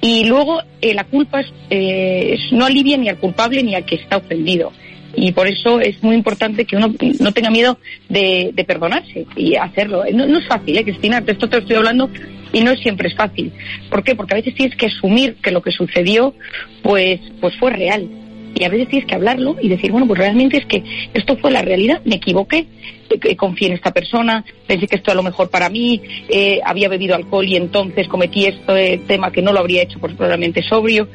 Y 0.00 0.24
luego 0.24 0.62
eh, 0.80 0.94
la 0.94 1.04
culpa 1.04 1.42
eh, 1.70 2.38
no 2.52 2.64
alivia 2.64 2.96
ni 2.96 3.08
al 3.08 3.18
culpable 3.18 3.62
ni 3.62 3.74
al 3.74 3.84
que 3.84 3.96
está 3.96 4.18
ofendido. 4.18 4.72
Y 5.14 5.32
por 5.32 5.48
eso 5.48 5.80
es 5.80 6.00
muy 6.02 6.14
importante 6.14 6.64
que 6.64 6.76
uno 6.76 6.94
no 7.20 7.32
tenga 7.32 7.50
miedo 7.50 7.78
de, 8.08 8.50
de 8.54 8.64
perdonarse 8.64 9.26
y 9.36 9.56
hacerlo. 9.56 10.04
No, 10.12 10.26
no 10.26 10.38
es 10.38 10.46
fácil, 10.46 10.76
¿eh, 10.76 10.84
Cristina? 10.84 11.20
De 11.20 11.32
esto 11.32 11.48
te 11.48 11.58
estoy 11.58 11.76
hablando 11.76 12.08
y 12.52 12.60
no 12.60 12.74
siempre 12.76 13.08
es 13.08 13.16
fácil. 13.16 13.52
¿Por 13.90 14.04
qué? 14.04 14.14
Porque 14.14 14.34
a 14.34 14.36
veces 14.36 14.54
tienes 14.54 14.76
que 14.76 14.86
asumir 14.86 15.36
que 15.36 15.50
lo 15.50 15.62
que 15.62 15.72
sucedió 15.72 16.34
pues, 16.82 17.20
pues 17.40 17.56
fue 17.56 17.72
real. 17.72 18.08
Y 18.54 18.64
a 18.64 18.68
veces 18.68 18.88
tienes 18.88 19.06
que 19.06 19.14
hablarlo 19.14 19.56
y 19.60 19.68
decir, 19.68 19.92
bueno, 19.92 20.06
pues 20.06 20.18
realmente 20.18 20.58
es 20.58 20.66
que 20.66 20.82
esto 21.14 21.36
fue 21.36 21.50
la 21.50 21.62
realidad, 21.62 22.00
me 22.04 22.16
equivoqué, 22.16 22.66
eh, 23.10 23.18
que 23.20 23.36
confié 23.36 23.68
en 23.68 23.74
esta 23.74 23.92
persona, 23.92 24.44
pensé 24.66 24.86
que 24.86 24.96
esto 24.96 25.10
era 25.10 25.16
lo 25.16 25.22
mejor 25.22 25.50
para 25.50 25.68
mí, 25.68 26.00
eh, 26.28 26.60
había 26.64 26.88
bebido 26.88 27.14
alcohol 27.14 27.46
y 27.46 27.56
entonces 27.56 28.08
cometí 28.08 28.46
este 28.46 28.98
tema 29.06 29.30
que 29.30 29.42
no 29.42 29.52
lo 29.52 29.60
habría 29.60 29.82
hecho 29.82 29.98
por 29.98 30.14
probablemente 30.14 30.62
sobrio. 30.62 31.08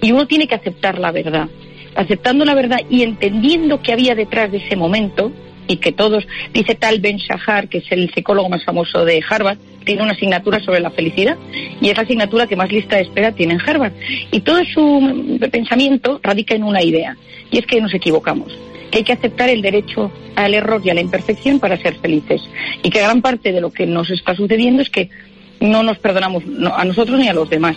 Y 0.00 0.12
uno 0.12 0.26
tiene 0.26 0.46
que 0.46 0.54
aceptar 0.54 0.98
la 0.98 1.10
verdad. 1.10 1.48
Aceptando 1.94 2.44
la 2.44 2.54
verdad 2.54 2.78
y 2.90 3.02
entendiendo 3.02 3.80
qué 3.80 3.92
había 3.92 4.14
detrás 4.14 4.50
de 4.50 4.58
ese 4.58 4.76
momento, 4.76 5.32
y 5.66 5.76
que 5.76 5.92
todos, 5.92 6.26
dice 6.52 6.74
tal 6.74 7.00
Ben 7.00 7.16
Shahar, 7.16 7.68
que 7.68 7.78
es 7.78 7.90
el 7.90 8.12
psicólogo 8.12 8.48
más 8.48 8.64
famoso 8.64 9.04
de 9.04 9.22
Harvard, 9.28 9.58
tiene 9.84 10.02
una 10.02 10.12
asignatura 10.12 10.60
sobre 10.60 10.80
la 10.80 10.90
felicidad 10.90 11.36
y 11.80 11.88
es 11.88 11.96
la 11.96 12.02
asignatura 12.02 12.46
que 12.46 12.56
más 12.56 12.70
lista 12.72 12.96
de 12.96 13.02
espera 13.02 13.32
tiene 13.32 13.54
en 13.54 13.60
Harvard. 13.60 13.92
Y 14.30 14.40
todo 14.40 14.64
su 14.64 15.38
pensamiento 15.50 16.20
radica 16.22 16.54
en 16.54 16.64
una 16.64 16.82
idea, 16.82 17.16
y 17.50 17.58
es 17.58 17.66
que 17.66 17.80
nos 17.80 17.94
equivocamos, 17.94 18.56
que 18.90 18.98
hay 18.98 19.04
que 19.04 19.12
aceptar 19.12 19.48
el 19.50 19.62
derecho 19.62 20.10
al 20.36 20.54
error 20.54 20.80
y 20.84 20.90
a 20.90 20.94
la 20.94 21.00
imperfección 21.00 21.60
para 21.60 21.76
ser 21.76 21.94
felices. 21.96 22.42
Y 22.82 22.90
que 22.90 23.00
gran 23.00 23.22
parte 23.22 23.52
de 23.52 23.60
lo 23.60 23.70
que 23.70 23.86
nos 23.86 24.10
está 24.10 24.34
sucediendo 24.34 24.82
es 24.82 24.90
que 24.90 25.10
no 25.60 25.82
nos 25.82 25.98
perdonamos 25.98 26.42
a 26.74 26.84
nosotros 26.84 27.18
ni 27.18 27.28
a 27.28 27.34
los 27.34 27.48
demás. 27.48 27.76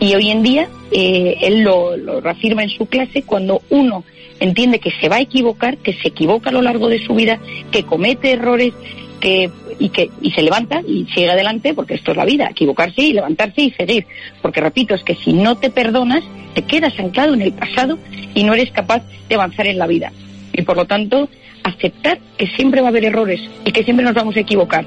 Y 0.00 0.14
hoy 0.14 0.30
en 0.30 0.42
día 0.42 0.68
eh, 0.92 1.36
él 1.42 1.62
lo, 1.62 1.96
lo 1.96 2.20
reafirma 2.20 2.62
en 2.62 2.70
su 2.70 2.86
clase 2.86 3.22
cuando 3.22 3.62
uno 3.70 4.04
entiende 4.40 4.80
que 4.80 4.90
se 5.00 5.08
va 5.08 5.16
a 5.16 5.20
equivocar, 5.20 5.78
que 5.78 5.94
se 5.94 6.08
equivoca 6.08 6.50
a 6.50 6.52
lo 6.52 6.62
largo 6.62 6.88
de 6.88 7.04
su 7.04 7.14
vida, 7.14 7.38
que 7.70 7.84
comete 7.84 8.32
errores 8.32 8.72
que, 9.20 9.50
y 9.78 9.88
que 9.88 10.10
y 10.22 10.30
se 10.30 10.42
levanta 10.42 10.80
y 10.86 11.06
sigue 11.06 11.30
adelante 11.30 11.74
porque 11.74 11.94
esto 11.94 12.12
es 12.12 12.16
la 12.16 12.24
vida, 12.24 12.48
equivocarse 12.50 13.02
y 13.02 13.12
levantarse 13.12 13.62
y 13.62 13.70
seguir. 13.72 14.06
Porque 14.42 14.60
repito, 14.60 14.94
es 14.94 15.02
que 15.02 15.14
si 15.16 15.32
no 15.32 15.56
te 15.56 15.70
perdonas, 15.70 16.24
te 16.54 16.62
quedas 16.62 16.98
anclado 16.98 17.34
en 17.34 17.42
el 17.42 17.52
pasado 17.52 17.98
y 18.34 18.44
no 18.44 18.54
eres 18.54 18.70
capaz 18.70 19.02
de 19.28 19.34
avanzar 19.34 19.66
en 19.66 19.78
la 19.78 19.86
vida. 19.86 20.12
Y 20.52 20.62
por 20.62 20.76
lo 20.76 20.86
tanto, 20.86 21.28
aceptar 21.62 22.18
que 22.36 22.46
siempre 22.48 22.80
va 22.80 22.88
a 22.88 22.90
haber 22.90 23.04
errores 23.04 23.40
y 23.64 23.72
que 23.72 23.84
siempre 23.84 24.04
nos 24.04 24.14
vamos 24.14 24.36
a 24.36 24.40
equivocar. 24.40 24.86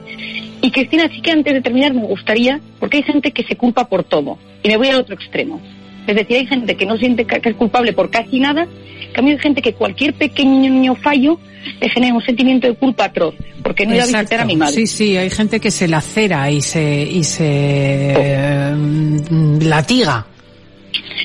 Y 0.62 0.72
Cristina, 0.72 1.10
sí 1.10 1.22
que 1.22 1.32
antes 1.32 1.54
de 1.54 1.62
terminar 1.62 1.94
me 1.94 2.04
gustaría, 2.04 2.60
porque 2.80 2.98
hay 2.98 3.04
gente 3.04 3.32
que 3.32 3.44
se 3.44 3.56
culpa 3.56 3.90
por 3.90 4.04
todo, 4.04 4.38
y 4.62 4.68
me 4.68 4.78
voy 4.78 4.90
al 4.90 5.00
otro 5.00 5.16
extremo. 5.16 5.60
Es 6.06 6.16
decir, 6.16 6.38
hay 6.38 6.46
gente 6.46 6.76
que 6.76 6.86
no 6.86 6.98
siente 6.98 7.26
que 7.26 7.50
es 7.50 7.56
culpable 7.56 7.94
por 7.94 8.10
casi 8.10 8.40
nada, 8.40 8.68
cambio 9.12 9.36
hay 9.36 9.40
gente 9.40 9.62
que 9.62 9.74
cualquier 9.74 10.14
pequeño 10.14 10.96
fallo 10.96 11.40
le 11.80 11.90
genera 11.90 12.14
un 12.14 12.22
sentimiento 12.22 12.68
de 12.68 12.74
culpa 12.74 13.06
atroz, 13.06 13.36
porque 13.64 13.86
no 13.86 13.94
iba 13.94 14.04
a 14.04 14.08
visitar 14.08 14.42
a 14.42 14.46
mi 14.46 14.56
madre. 14.56 14.74
Sí, 14.74 14.88
sí, 14.88 15.18
hay 15.18 15.30
gente 15.30 15.60
que 15.60 15.72
se 15.72 15.88
lacera 15.88 16.50
y 16.50 16.62
se, 16.62 17.04
y 17.04 17.24
se 17.24 17.46
eh, 17.48 18.76
latiga. 19.62 20.26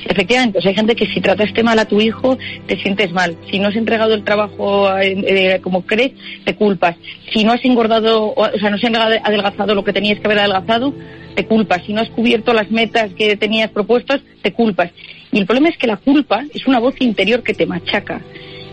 Efectivamente, 0.05 0.59
hay 0.63 0.75
gente 0.75 0.95
que 0.95 1.05
si 1.07 1.21
trataste 1.21 1.63
mal 1.63 1.79
a 1.79 1.85
tu 1.85 1.99
hijo, 2.01 2.37
te 2.65 2.77
sientes 2.81 3.11
mal. 3.11 3.37
Si 3.49 3.59
no 3.59 3.67
has 3.67 3.75
entregado 3.75 4.13
el 4.13 4.23
trabajo 4.23 4.97
eh, 4.97 5.15
eh, 5.27 5.59
como 5.61 5.85
crees, 5.85 6.11
te 6.45 6.55
culpas. 6.55 6.95
Si 7.33 7.43
no 7.43 7.51
has 7.51 7.63
engordado, 7.65 8.33
o 8.35 8.59
sea, 8.59 8.69
no 8.69 8.77
has 8.77 8.83
adelgazado 9.23 9.75
lo 9.75 9.83
que 9.83 9.93
tenías 9.93 10.19
que 10.19 10.27
haber 10.27 10.39
adelgazado, 10.39 10.93
te 11.35 11.45
culpas. 11.45 11.83
Si 11.85 11.93
no 11.93 12.01
has 12.01 12.09
cubierto 12.09 12.53
las 12.53 12.71
metas 12.71 13.13
que 13.13 13.35
tenías 13.37 13.69
propuestas, 13.71 14.21
te 14.41 14.53
culpas. 14.53 14.91
Y 15.31 15.39
el 15.39 15.45
problema 15.45 15.69
es 15.69 15.77
que 15.77 15.87
la 15.87 15.97
culpa 15.97 16.43
es 16.53 16.65
una 16.67 16.79
voz 16.79 16.95
interior 16.99 17.43
que 17.43 17.53
te 17.53 17.65
machaca. 17.65 18.21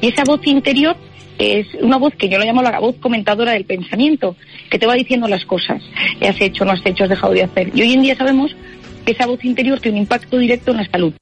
Y 0.00 0.08
esa 0.08 0.24
voz 0.24 0.46
interior 0.46 0.96
es 1.38 1.66
una 1.80 1.96
voz 1.96 2.14
que 2.14 2.28
yo 2.28 2.38
lo 2.38 2.44
llamo 2.44 2.62
la 2.62 2.78
voz 2.78 2.96
comentadora 2.96 3.52
del 3.52 3.64
pensamiento, 3.64 4.36
que 4.70 4.78
te 4.78 4.86
va 4.86 4.94
diciendo 4.94 5.28
las 5.28 5.44
cosas. 5.44 5.82
¿Qué 6.20 6.28
has 6.28 6.40
hecho, 6.40 6.64
no 6.64 6.72
has 6.72 6.84
hecho, 6.86 7.04
has 7.04 7.10
dejado 7.10 7.32
de 7.32 7.42
hacer? 7.42 7.70
Y 7.74 7.82
hoy 7.82 7.92
en 7.92 8.02
día 8.02 8.16
sabemos 8.16 8.54
esa 9.12 9.26
voz 9.26 9.44
interior 9.44 9.80
tiene 9.80 9.98
un 9.98 10.02
impacto 10.02 10.38
directo 10.38 10.70
en 10.70 10.76
la 10.78 10.90
salud. 10.90 11.14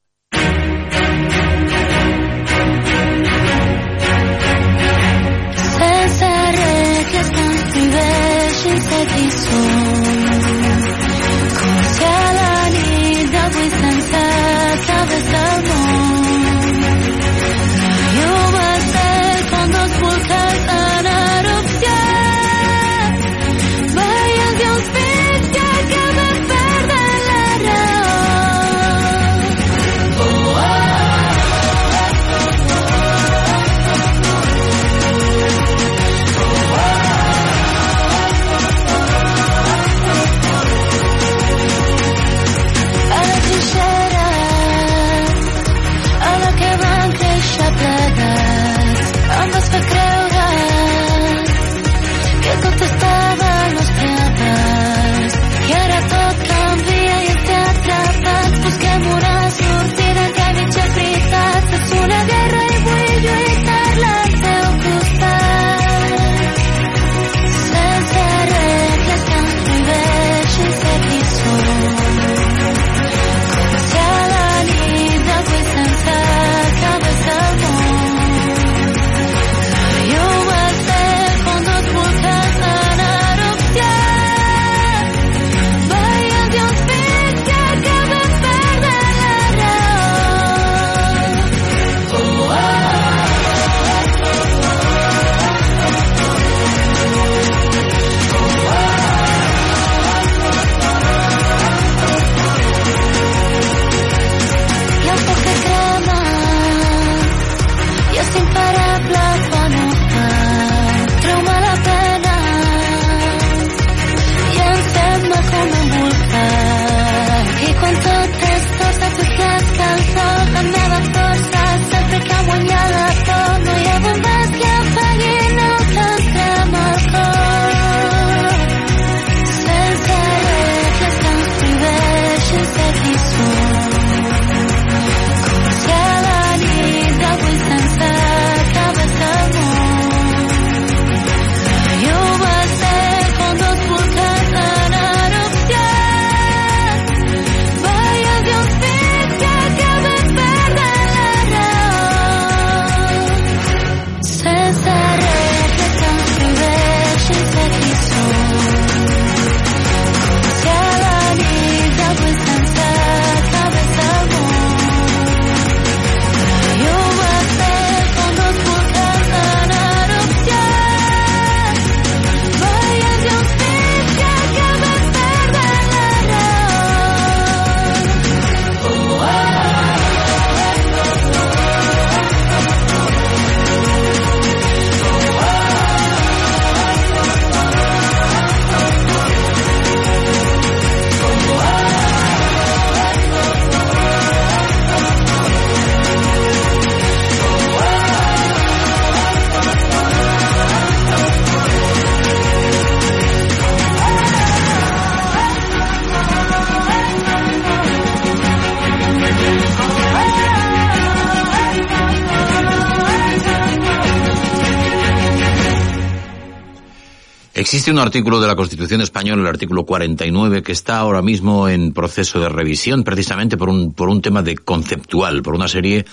Existe 217.62 217.92
un 217.92 218.00
artículo 218.00 218.40
de 218.40 218.48
la 218.48 218.56
Constitución 218.56 219.02
española, 219.02 219.40
el 219.40 219.46
artículo 219.46 219.86
49, 219.86 220.64
que 220.64 220.72
está 220.72 220.98
ahora 220.98 221.22
mismo 221.22 221.68
en 221.68 221.92
proceso 221.92 222.40
de 222.40 222.48
revisión 222.48 223.04
precisamente 223.04 223.56
por 223.56 223.68
un, 223.68 223.92
por 223.92 224.08
un 224.08 224.20
tema 224.20 224.42
de 224.42 224.56
conceptual, 224.56 225.42
por 225.44 225.54
una 225.54 225.68
serie 225.68 226.04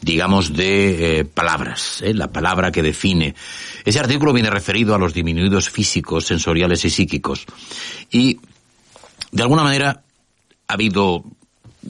digamos, 0.00 0.52
de 0.54 1.20
eh, 1.20 1.24
palabras, 1.24 2.02
¿eh? 2.02 2.14
la 2.14 2.32
palabra 2.32 2.72
que 2.72 2.82
define. 2.82 3.36
Ese 3.84 4.00
artículo 4.00 4.32
viene 4.32 4.50
referido 4.50 4.92
a 4.92 4.98
los 4.98 5.14
disminuidos 5.14 5.70
físicos, 5.70 6.26
sensoriales 6.26 6.84
y 6.84 6.90
psíquicos. 6.90 7.46
Y, 8.10 8.40
de 9.30 9.42
alguna 9.42 9.62
manera, 9.62 10.02
ha 10.66 10.72
habido 10.72 11.22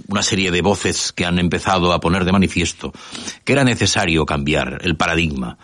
una 0.08 0.22
serie 0.22 0.50
de 0.50 0.60
voces 0.60 1.12
que 1.12 1.24
han 1.24 1.38
empezado 1.38 1.94
a 1.94 2.00
poner 2.00 2.26
de 2.26 2.32
manifiesto 2.32 2.92
que 3.42 3.54
era 3.54 3.64
necesario 3.64 4.26
cambiar 4.26 4.80
el 4.82 4.96
paradigma. 4.96 5.56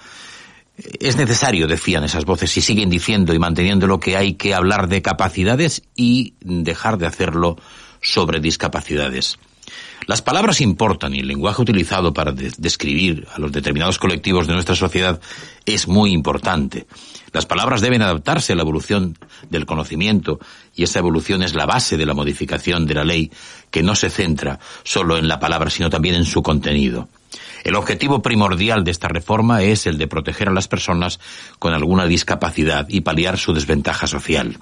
Es 0.77 1.17
necesario, 1.17 1.69
decían 1.69 2.05
esas 2.05 2.25
voces, 2.25 2.57
y 2.57 2.61
siguen 2.61 2.91
diciendo 2.91 3.33
y 3.33 3.39
manteniéndolo, 3.39 4.01
que 4.01 4.17
hay 4.17 4.35
que 4.35 4.55
hablar 4.55 4.89
de 4.89 5.03
capacidades 5.03 5.83
y 5.95 6.35
dejar 6.41 6.99
de 6.99 7.07
hacerlo 7.07 7.57
sobre 8.01 8.41
discapacidades. 8.41 9.39
Las 10.07 10.21
palabras 10.21 10.61
importan 10.61 11.15
y 11.15 11.21
el 11.21 11.29
lenguaje 11.29 11.63
utilizado 11.63 12.13
para 12.13 12.33
de 12.33 12.53
describir 12.59 13.27
a 13.35 13.39
los 13.39 13.53
determinados 13.53 13.99
colectivos 13.99 14.47
de 14.47 14.53
nuestra 14.53 14.75
sociedad 14.75 15.21
es 15.65 15.89
muy 15.89 16.13
importante. 16.13 16.87
Las 17.33 17.47
palabras 17.47 17.81
deben 17.81 18.03
adaptarse 18.03 18.53
a 18.53 18.57
la 18.57 18.63
evolución 18.63 19.17
del 19.49 19.65
conocimiento 19.65 20.41
y 20.75 20.83
esa 20.83 20.99
evolución 20.99 21.43
es 21.43 21.55
la 21.55 21.65
base 21.65 21.97
de 21.97 22.05
la 22.05 22.13
modificación 22.13 22.87
de 22.87 22.95
la 22.95 23.05
ley 23.05 23.31
que 23.71 23.83
no 23.83 23.95
se 23.95 24.11
centra 24.11 24.59
solo 24.83 25.17
en 25.17 25.27
la 25.27 25.41
palabra 25.41 25.71
sino 25.71 25.89
también 25.89 26.17
en 26.17 26.27
su 26.27 26.43
contenido. 26.43 27.09
El 27.65 27.77
objetivo 27.77 28.21
primordial 28.21 28.85
de 28.85 28.91
esta 28.91 29.09
reforma 29.09 29.63
es 29.63 29.87
el 29.87 29.97
de 29.97 30.07
proteger 30.07 30.51
a 30.51 30.53
las 30.53 30.69
personas 30.69 31.19
con 31.59 31.73
alguna 31.73 32.05
discapacidad 32.05 32.87
y 32.91 33.01
paliar 33.01 33.39
su 33.39 33.55
desventaja 33.55 34.07
social. 34.07 34.59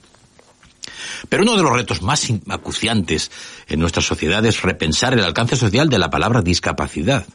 Pero 1.28 1.42
uno 1.42 1.56
de 1.56 1.62
los 1.64 1.72
retos 1.72 2.00
más 2.00 2.32
acuciantes 2.48 3.32
en 3.66 3.80
nuestra 3.80 4.02
sociedad 4.02 4.44
es 4.46 4.62
repensar 4.62 5.14
el 5.14 5.24
alcance 5.24 5.56
social 5.56 5.88
de 5.88 5.98
la 5.98 6.10
palabra 6.10 6.42
discapacidad. 6.42 7.26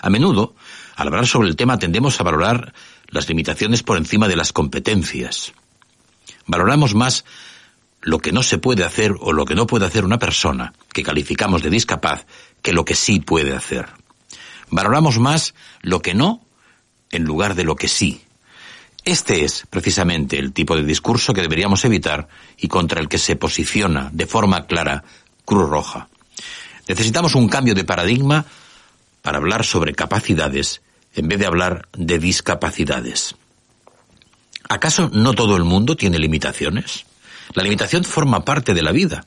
A 0.00 0.10
menudo, 0.10 0.54
al 0.94 1.08
hablar 1.08 1.26
sobre 1.26 1.48
el 1.48 1.56
tema, 1.56 1.78
tendemos 1.78 2.20
a 2.20 2.24
valorar 2.24 2.72
las 3.08 3.28
limitaciones 3.28 3.82
por 3.82 3.96
encima 3.96 4.28
de 4.28 4.36
las 4.36 4.52
competencias. 4.52 5.52
Valoramos 6.46 6.94
más 6.94 7.24
lo 8.00 8.20
que 8.20 8.32
no 8.32 8.44
se 8.44 8.58
puede 8.58 8.84
hacer 8.84 9.14
o 9.18 9.32
lo 9.32 9.44
que 9.44 9.56
no 9.56 9.66
puede 9.66 9.86
hacer 9.86 10.04
una 10.04 10.20
persona 10.20 10.72
que 10.92 11.02
calificamos 11.02 11.62
de 11.62 11.70
discapaz 11.70 12.26
que 12.62 12.72
lo 12.72 12.84
que 12.84 12.94
sí 12.94 13.18
puede 13.18 13.54
hacer. 13.54 13.99
Valoramos 14.70 15.18
más 15.18 15.54
lo 15.82 16.00
que 16.00 16.14
no 16.14 16.40
en 17.10 17.24
lugar 17.24 17.54
de 17.54 17.64
lo 17.64 17.76
que 17.76 17.88
sí. 17.88 18.22
Este 19.04 19.44
es 19.44 19.64
precisamente 19.68 20.38
el 20.38 20.52
tipo 20.52 20.76
de 20.76 20.84
discurso 20.84 21.32
que 21.32 21.40
deberíamos 21.40 21.84
evitar 21.84 22.28
y 22.58 22.68
contra 22.68 23.00
el 23.00 23.08
que 23.08 23.18
se 23.18 23.36
posiciona 23.36 24.10
de 24.12 24.26
forma 24.26 24.66
clara 24.66 25.04
Cruz 25.44 25.68
Roja. 25.68 26.08
Necesitamos 26.86 27.34
un 27.34 27.48
cambio 27.48 27.74
de 27.74 27.84
paradigma 27.84 28.44
para 29.22 29.38
hablar 29.38 29.64
sobre 29.64 29.94
capacidades 29.94 30.82
en 31.14 31.28
vez 31.28 31.38
de 31.38 31.46
hablar 31.46 31.88
de 31.96 32.18
discapacidades. 32.18 33.34
¿Acaso 34.68 35.10
no 35.12 35.34
todo 35.34 35.56
el 35.56 35.64
mundo 35.64 35.96
tiene 35.96 36.18
limitaciones? 36.18 37.04
La 37.54 37.62
limitación 37.62 38.04
forma 38.04 38.44
parte 38.44 38.74
de 38.74 38.82
la 38.82 38.92
vida. 38.92 39.26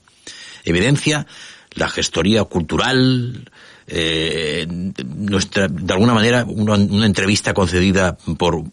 Evidencia 0.64 1.28
la 1.72 1.90
gestoría 1.90 2.44
cultural, 2.46 3.52
eh, 3.88 4.66
de 4.68 5.94
alguna 5.94 6.14
manera, 6.14 6.46
una, 6.48 7.06
entrevista 7.06 7.54
concedida 7.54 8.18
por, 8.38 8.64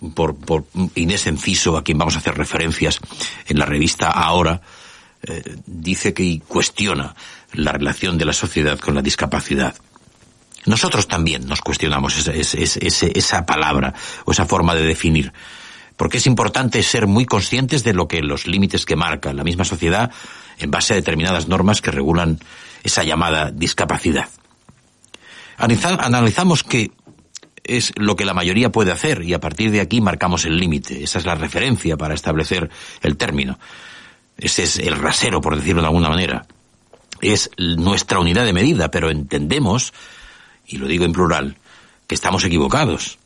Inés 0.94 1.26
Enciso, 1.26 1.76
a 1.76 1.84
quien 1.84 1.98
vamos 1.98 2.16
a 2.16 2.18
hacer 2.18 2.36
referencias 2.36 3.00
en 3.46 3.58
la 3.58 3.66
revista 3.66 4.08
Ahora, 4.10 4.60
eh, 5.22 5.42
dice 5.66 6.14
que 6.14 6.40
cuestiona 6.46 7.14
la 7.52 7.72
relación 7.72 8.18
de 8.18 8.24
la 8.24 8.32
sociedad 8.32 8.78
con 8.78 8.94
la 8.94 9.02
discapacidad. 9.02 9.74
Nosotros 10.66 11.08
también 11.08 11.46
nos 11.46 11.60
cuestionamos 11.62 12.16
esa, 12.18 12.32
esa, 12.32 13.06
esa 13.06 13.46
palabra 13.46 13.94
o 14.24 14.32
esa 14.32 14.46
forma 14.46 14.74
de 14.74 14.82
definir, 14.82 15.32
porque 15.96 16.18
es 16.18 16.26
importante 16.26 16.82
ser 16.82 17.06
muy 17.06 17.26
conscientes 17.26 17.82
de 17.82 17.94
lo 17.94 18.06
que 18.06 18.20
los 18.20 18.46
límites 18.46 18.84
que 18.84 18.96
marca 18.96 19.32
la 19.32 19.44
misma 19.44 19.64
sociedad 19.64 20.10
en 20.58 20.70
base 20.70 20.92
a 20.92 20.96
determinadas 20.96 21.48
normas 21.48 21.80
que 21.80 21.90
regulan 21.90 22.38
esa 22.82 23.02
llamada 23.02 23.50
discapacidad. 23.50 24.28
Analizamos 25.60 26.64
qué 26.64 26.90
es 27.62 27.92
lo 27.96 28.16
que 28.16 28.24
la 28.24 28.34
mayoría 28.34 28.72
puede 28.72 28.92
hacer 28.92 29.22
y 29.22 29.34
a 29.34 29.40
partir 29.40 29.70
de 29.70 29.80
aquí 29.80 30.00
marcamos 30.00 30.44
el 30.46 30.58
límite. 30.58 31.04
Esa 31.04 31.18
es 31.18 31.26
la 31.26 31.34
referencia 31.34 31.96
para 31.96 32.14
establecer 32.14 32.70
el 33.02 33.16
término. 33.16 33.58
Ese 34.38 34.62
es 34.62 34.78
el 34.78 34.96
rasero, 34.96 35.40
por 35.40 35.54
decirlo 35.56 35.82
de 35.82 35.88
alguna 35.88 36.08
manera. 36.08 36.46
Es 37.20 37.50
nuestra 37.58 38.18
unidad 38.18 38.46
de 38.46 38.54
medida, 38.54 38.90
pero 38.90 39.10
entendemos, 39.10 39.92
y 40.66 40.78
lo 40.78 40.86
digo 40.86 41.04
en 41.04 41.12
plural, 41.12 41.56
que 42.06 42.14
estamos 42.14 42.42
equivocados. 42.44 43.18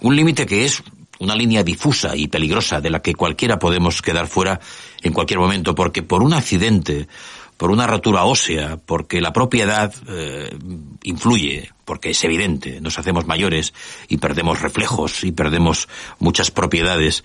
Un 0.00 0.14
límite 0.14 0.46
que 0.46 0.64
es 0.64 0.82
una 1.18 1.34
línea 1.34 1.64
difusa 1.64 2.16
y 2.16 2.28
peligrosa 2.28 2.80
de 2.80 2.90
la 2.90 3.02
que 3.02 3.14
cualquiera 3.14 3.58
podemos 3.58 4.02
quedar 4.02 4.28
fuera 4.28 4.60
en 5.02 5.12
cualquier 5.12 5.40
momento, 5.40 5.74
porque 5.74 6.02
por 6.02 6.22
un 6.22 6.32
accidente 6.32 7.08
por 7.56 7.70
una 7.70 7.86
rotura 7.86 8.24
ósea, 8.24 8.78
porque 8.84 9.20
la 9.20 9.32
propiedad 9.32 9.94
eh, 10.08 10.56
influye, 11.02 11.70
porque 11.84 12.10
es 12.10 12.24
evidente, 12.24 12.80
nos 12.80 12.98
hacemos 12.98 13.26
mayores 13.26 13.72
y 14.08 14.18
perdemos 14.18 14.60
reflejos 14.60 15.24
y 15.24 15.32
perdemos 15.32 15.88
muchas 16.18 16.50
propiedades 16.50 17.24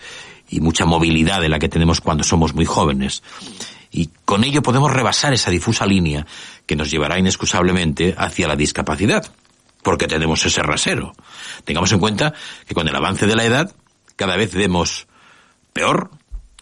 y 0.50 0.60
mucha 0.60 0.86
movilidad 0.86 1.42
de 1.42 1.50
la 1.50 1.60
que 1.60 1.70
tenemos 1.70 2.02
cuando 2.02 2.24
somos 2.24 2.54
muy 2.54 2.66
jóvenes. 2.66 3.24
Y 3.92 4.10
con 4.26 4.44
ello 4.44 4.62
podemos 4.62 4.92
rebasar 4.92 5.34
esa 5.34 5.50
difusa 5.50 5.86
línea 5.86 6.26
que 6.66 6.76
nos 6.76 6.92
llevará 6.92 7.18
inexcusablemente 7.18 8.14
hacia 8.18 8.48
la 8.48 8.56
discapacidad, 8.56 9.32
porque 9.82 10.08
tenemos 10.08 10.46
ese 10.46 10.62
rasero. 10.62 11.14
Tengamos 11.64 11.92
en 11.92 12.00
cuenta 12.00 12.34
que 12.68 12.76
con 12.76 12.88
el 12.88 12.96
avance 12.96 13.26
de 13.28 13.36
la 13.36 13.46
edad 13.46 13.76
cada 14.16 14.36
vez 14.36 14.54
vemos 14.54 15.08
peor, 15.74 16.12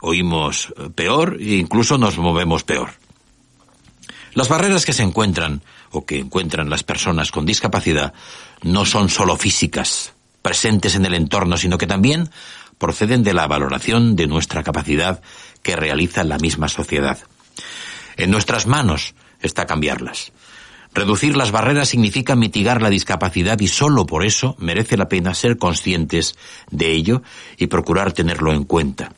oímos 0.01 0.73
peor 0.93 1.37
e 1.39 1.55
incluso 1.55 1.97
nos 1.97 2.17
movemos 2.17 2.63
peor. 2.63 2.91
Las 4.35 4.49
barreras 4.49 4.85
que 4.85 4.91
se 4.91 5.01
encuentran 5.01 5.61
o 5.91 6.05
que 6.05 6.19
encuentran 6.19 6.69
las 6.69 6.83
personas 6.83 7.31
con 7.31 7.45
discapacidad 7.45 8.13
no 8.63 8.85
son 8.85 9.07
solo 9.07 9.37
físicas, 9.37 10.11
presentes 10.41 10.95
en 10.95 11.05
el 11.05 11.13
entorno, 11.13 11.55
sino 11.55 11.77
que 11.77 11.87
también 11.87 12.29
proceden 12.77 13.23
de 13.23 13.33
la 13.33 13.47
valoración 13.47 14.17
de 14.17 14.27
nuestra 14.27 14.61
capacidad 14.61 15.21
que 15.63 15.77
realiza 15.77 16.25
la 16.25 16.37
misma 16.37 16.67
sociedad. 16.67 17.17
En 18.17 18.29
nuestras 18.29 18.67
manos 18.67 19.15
está 19.39 19.65
cambiarlas. 19.65 20.33
Reducir 20.93 21.37
las 21.37 21.51
barreras 21.51 21.87
significa 21.87 22.35
mitigar 22.35 22.81
la 22.81 22.89
discapacidad 22.89 23.57
y 23.61 23.69
solo 23.69 24.05
por 24.05 24.25
eso 24.25 24.57
merece 24.59 24.97
la 24.97 25.07
pena 25.07 25.33
ser 25.33 25.57
conscientes 25.57 26.35
de 26.71 26.91
ello 26.91 27.23
y 27.57 27.67
procurar 27.67 28.11
tenerlo 28.11 28.51
en 28.51 28.65
cuenta. 28.65 29.13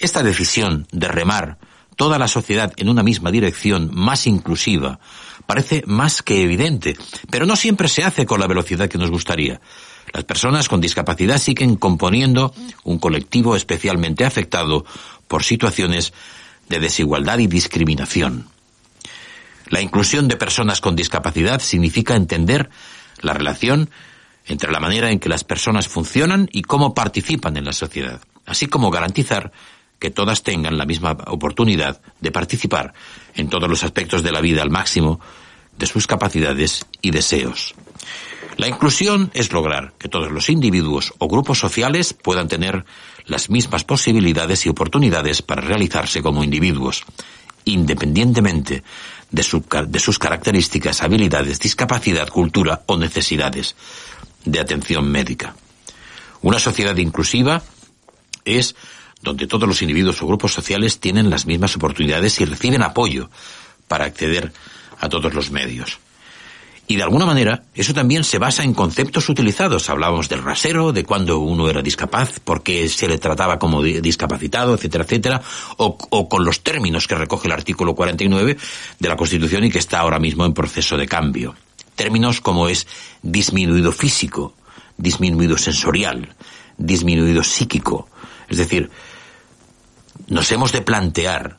Esta 0.00 0.24
decisión 0.24 0.88
de 0.90 1.06
remar 1.06 1.58
toda 1.96 2.18
la 2.18 2.28
sociedad 2.28 2.72
en 2.76 2.88
una 2.88 3.02
misma 3.02 3.30
dirección 3.30 3.90
más 3.92 4.26
inclusiva 4.26 4.98
parece 5.46 5.82
más 5.86 6.22
que 6.22 6.42
evidente, 6.42 6.96
pero 7.30 7.46
no 7.46 7.56
siempre 7.56 7.88
se 7.88 8.04
hace 8.04 8.26
con 8.26 8.40
la 8.40 8.46
velocidad 8.46 8.88
que 8.88 8.98
nos 8.98 9.10
gustaría. 9.10 9.60
Las 10.12 10.24
personas 10.24 10.68
con 10.68 10.80
discapacidad 10.80 11.38
siguen 11.38 11.76
componiendo 11.76 12.54
un 12.84 12.98
colectivo 12.98 13.56
especialmente 13.56 14.24
afectado 14.24 14.84
por 15.28 15.42
situaciones 15.42 16.12
de 16.68 16.80
desigualdad 16.80 17.38
y 17.38 17.46
discriminación. 17.46 18.48
La 19.68 19.80
inclusión 19.80 20.28
de 20.28 20.36
personas 20.36 20.80
con 20.80 20.94
discapacidad 20.94 21.60
significa 21.60 22.16
entender 22.16 22.70
la 23.20 23.32
relación 23.32 23.90
entre 24.46 24.70
la 24.70 24.80
manera 24.80 25.10
en 25.10 25.18
que 25.18 25.28
las 25.28 25.42
personas 25.42 25.88
funcionan 25.88 26.48
y 26.52 26.62
cómo 26.62 26.94
participan 26.94 27.56
en 27.56 27.64
la 27.64 27.72
sociedad, 27.72 28.20
así 28.44 28.66
como 28.66 28.90
garantizar 28.90 29.52
que 29.98 30.10
todas 30.10 30.42
tengan 30.42 30.78
la 30.78 30.84
misma 30.84 31.16
oportunidad 31.26 32.00
de 32.20 32.32
participar 32.32 32.92
en 33.34 33.48
todos 33.48 33.68
los 33.68 33.84
aspectos 33.84 34.22
de 34.22 34.32
la 34.32 34.40
vida 34.40 34.62
al 34.62 34.70
máximo 34.70 35.20
de 35.78 35.86
sus 35.86 36.06
capacidades 36.06 36.86
y 37.00 37.10
deseos. 37.10 37.74
La 38.56 38.68
inclusión 38.68 39.30
es 39.34 39.52
lograr 39.52 39.94
que 39.98 40.08
todos 40.08 40.30
los 40.30 40.48
individuos 40.48 41.12
o 41.18 41.26
grupos 41.26 41.58
sociales 41.58 42.12
puedan 42.14 42.46
tener 42.46 42.84
las 43.26 43.50
mismas 43.50 43.82
posibilidades 43.84 44.64
y 44.66 44.68
oportunidades 44.68 45.42
para 45.42 45.62
realizarse 45.62 46.22
como 46.22 46.44
individuos, 46.44 47.04
independientemente 47.64 48.84
de, 49.30 49.42
sus 49.42 50.18
características, 50.18 51.02
habilidades, 51.02 51.58
discapacidad, 51.58 52.28
cultura 52.28 52.82
o 52.86 52.96
necesidades 52.96 53.74
de 54.44 54.60
atención 54.60 55.10
médica. 55.10 55.56
Una 56.42 56.58
sociedad 56.58 56.96
inclusiva 56.96 57.62
es 58.44 58.76
donde 59.24 59.48
todos 59.48 59.68
los 59.68 59.82
individuos 59.82 60.22
o 60.22 60.26
grupos 60.26 60.52
sociales 60.52 61.00
tienen 61.00 61.30
las 61.30 61.46
mismas 61.46 61.74
oportunidades 61.74 62.40
y 62.40 62.44
reciben 62.44 62.82
apoyo 62.82 63.30
para 63.88 64.04
acceder 64.04 64.52
a 65.00 65.08
todos 65.08 65.34
los 65.34 65.50
medios. 65.50 65.98
Y 66.86 66.96
de 66.96 67.02
alguna 67.02 67.24
manera, 67.24 67.62
eso 67.74 67.94
también 67.94 68.24
se 68.24 68.38
basa 68.38 68.62
en 68.62 68.74
conceptos 68.74 69.30
utilizados. 69.30 69.88
Hablábamos 69.88 70.28
del 70.28 70.42
rasero, 70.42 70.92
de 70.92 71.04
cuando 71.04 71.38
uno 71.38 71.70
era 71.70 71.80
discapaz, 71.80 72.40
por 72.40 72.62
qué 72.62 72.86
se 72.90 73.08
le 73.08 73.16
trataba 73.16 73.58
como 73.58 73.82
discapacitado, 73.82 74.74
etcétera, 74.74 75.04
etcétera, 75.04 75.42
o, 75.78 75.96
o, 76.10 76.28
con 76.28 76.44
los 76.44 76.62
términos 76.62 77.08
que 77.08 77.14
recoge 77.14 77.48
el 77.48 77.52
artículo 77.52 77.94
49 77.94 78.58
de 78.98 79.08
la 79.08 79.16
Constitución 79.16 79.64
y 79.64 79.70
que 79.70 79.78
está 79.78 80.00
ahora 80.00 80.18
mismo 80.18 80.44
en 80.44 80.52
proceso 80.52 80.98
de 80.98 81.06
cambio. 81.06 81.54
Términos 81.96 82.42
como 82.42 82.68
es 82.68 82.86
disminuido 83.22 83.90
físico, 83.90 84.54
disminuido 84.98 85.56
sensorial, 85.56 86.34
disminuido 86.76 87.42
psíquico. 87.42 88.08
Es 88.48 88.58
decir, 88.58 88.90
nos 90.26 90.50
hemos 90.52 90.72
de 90.72 90.82
plantear 90.82 91.58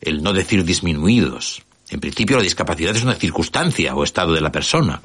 el 0.00 0.22
no 0.22 0.32
decir 0.32 0.64
disminuidos. 0.64 1.62
En 1.90 2.00
principio 2.00 2.36
la 2.36 2.42
discapacidad 2.42 2.96
es 2.96 3.02
una 3.02 3.14
circunstancia 3.14 3.94
o 3.94 4.04
estado 4.04 4.32
de 4.32 4.40
la 4.40 4.52
persona. 4.52 5.00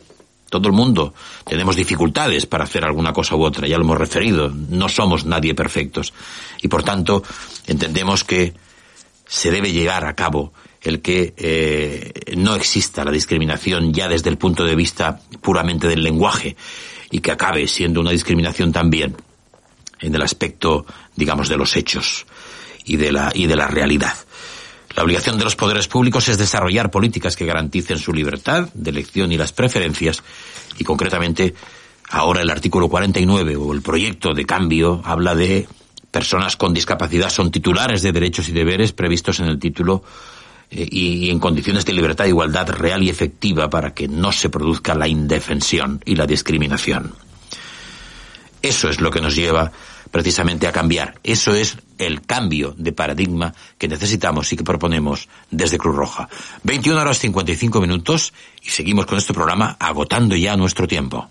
Todo 0.49 0.67
el 0.67 0.73
mundo 0.73 1.13
tenemos 1.45 1.75
dificultades 1.75 2.45
para 2.45 2.63
hacer 2.63 2.85
alguna 2.85 3.13
cosa 3.13 3.35
u 3.35 3.43
otra, 3.43 3.67
ya 3.67 3.77
lo 3.77 3.83
hemos 3.83 3.97
referido, 3.97 4.49
no 4.49 4.87
somos 4.89 5.25
nadie 5.25 5.55
perfectos. 5.55 6.13
Y 6.61 6.67
por 6.67 6.83
tanto, 6.83 7.23
entendemos 7.65 8.23
que 8.23 8.53
se 9.27 9.51
debe 9.51 9.71
llegar 9.71 10.05
a 10.05 10.15
cabo 10.15 10.53
el 10.81 11.01
que 11.01 11.33
eh, 11.35 12.35
no 12.37 12.55
exista 12.55 13.03
la 13.03 13.11
discriminación 13.11 13.91
ya 13.91 14.07
desde 14.07 14.29
el 14.29 14.37
punto 14.37 14.63
de 14.63 14.75
vista 14.75 15.19
puramente 15.41 15.87
del 15.87 16.03
lenguaje 16.03 16.55
y 17.09 17.21
que 17.21 17.31
acabe 17.31 17.67
siendo 17.67 18.01
una 18.01 18.11
discriminación 18.11 18.71
también 18.71 19.15
en 19.99 20.13
el 20.13 20.21
aspecto, 20.21 20.85
digamos, 21.15 21.49
de 21.49 21.57
los 21.57 21.75
hechos 21.75 22.27
y 22.85 22.97
de 22.97 23.11
la, 23.11 23.31
y 23.33 23.47
de 23.47 23.55
la 23.55 23.67
realidad. 23.67 24.15
La 24.95 25.03
obligación 25.03 25.37
de 25.37 25.43
los 25.43 25.55
poderes 25.55 25.87
públicos 25.87 26.29
es 26.29 26.37
desarrollar 26.37 26.89
políticas 26.89 27.35
que 27.35 27.45
garanticen 27.45 27.97
su 27.97 28.13
libertad 28.13 28.69
de 28.73 28.91
elección 28.91 29.31
y 29.31 29.37
las 29.37 29.51
preferencias 29.51 30.23
y 30.77 30.83
concretamente 30.85 31.53
ahora 32.09 32.41
el 32.41 32.49
artículo 32.49 32.87
49 32.87 33.57
o 33.57 33.73
el 33.73 33.81
proyecto 33.81 34.33
de 34.33 34.45
cambio 34.45 35.01
habla 35.03 35.35
de 35.35 35.67
personas 36.11 36.55
con 36.55 36.73
discapacidad 36.73 37.29
son 37.29 37.51
titulares 37.51 38.01
de 38.01 38.13
derechos 38.13 38.47
y 38.47 38.53
deberes 38.53 38.93
previstos 38.93 39.41
en 39.41 39.47
el 39.47 39.59
título 39.59 40.01
eh, 40.71 40.87
y, 40.89 41.29
en 41.29 41.39
condiciones 41.39 41.85
de 41.85 41.91
libertad 41.91 42.25
e 42.25 42.29
igualdad 42.29 42.69
real 42.69 43.03
y 43.03 43.09
efectiva 43.09 43.69
para 43.69 43.93
que 43.93 44.07
no 44.07 44.31
se 44.31 44.49
produzca 44.49 44.95
la 44.95 45.09
indefensión 45.09 46.01
y 46.05 46.15
la 46.15 46.25
discriminación. 46.25 47.13
Eso 48.61 48.89
es 48.89 49.01
lo 49.01 49.11
que 49.11 49.19
nos 49.19 49.35
lleva 49.35 49.73
precisamente 50.15 50.65
a 50.65 50.71
cambiar. 50.71 51.19
Eso 51.25 51.53
es 51.53 51.75
el 51.97 52.21
cambio 52.21 52.73
de 52.77 52.93
paradigma 52.93 53.53
que 53.77 53.89
necesitamos 53.89 54.49
y 54.53 54.55
que 54.55 54.63
proponemos 54.63 55.27
desde 55.51 55.77
Cruz 55.77 55.93
Roja. 55.93 56.29
21 56.63 57.01
horas 57.01 57.19
55 57.19 57.81
minutos 57.81 58.31
y 58.63 58.69
seguimos 58.69 59.07
con 59.07 59.17
este 59.17 59.33
programa 59.33 59.75
agotando 59.77 60.37
ya 60.37 60.55
nuestro 60.55 60.87
tiempo. 60.87 61.29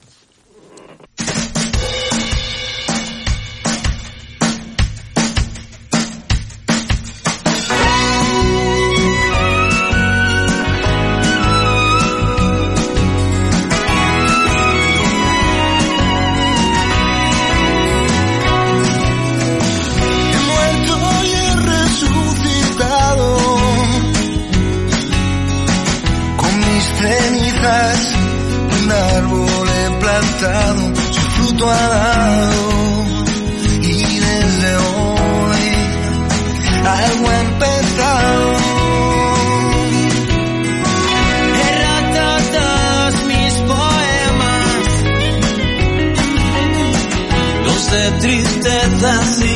I 49.06 49.22
see. 49.24 49.53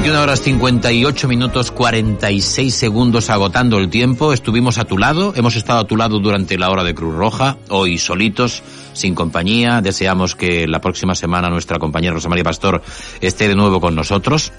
Horas 0.00 0.40
58 0.40 1.28
minutos 1.28 1.70
46 1.70 2.74
segundos 2.74 3.28
agotando 3.28 3.76
el 3.76 3.90
tiempo. 3.90 4.32
Estuvimos 4.32 4.78
a 4.78 4.84
tu 4.84 4.96
lado, 4.96 5.34
hemos 5.36 5.54
estado 5.54 5.80
a 5.80 5.86
tu 5.86 5.98
lado 5.98 6.18
durante 6.18 6.56
la 6.56 6.70
hora 6.70 6.82
de 6.82 6.94
Cruz 6.94 7.14
Roja, 7.14 7.58
hoy 7.68 7.98
solitos, 7.98 8.62
sin 8.94 9.14
compañía. 9.14 9.82
Deseamos 9.82 10.34
que 10.34 10.66
la 10.66 10.80
próxima 10.80 11.14
semana 11.14 11.50
nuestra 11.50 11.78
compañera 11.78 12.14
Rosa 12.14 12.30
María 12.30 12.42
Pastor 12.42 12.82
esté 13.20 13.48
de 13.48 13.54
nuevo 13.54 13.82
con 13.82 13.94
nosotros. 13.94 14.50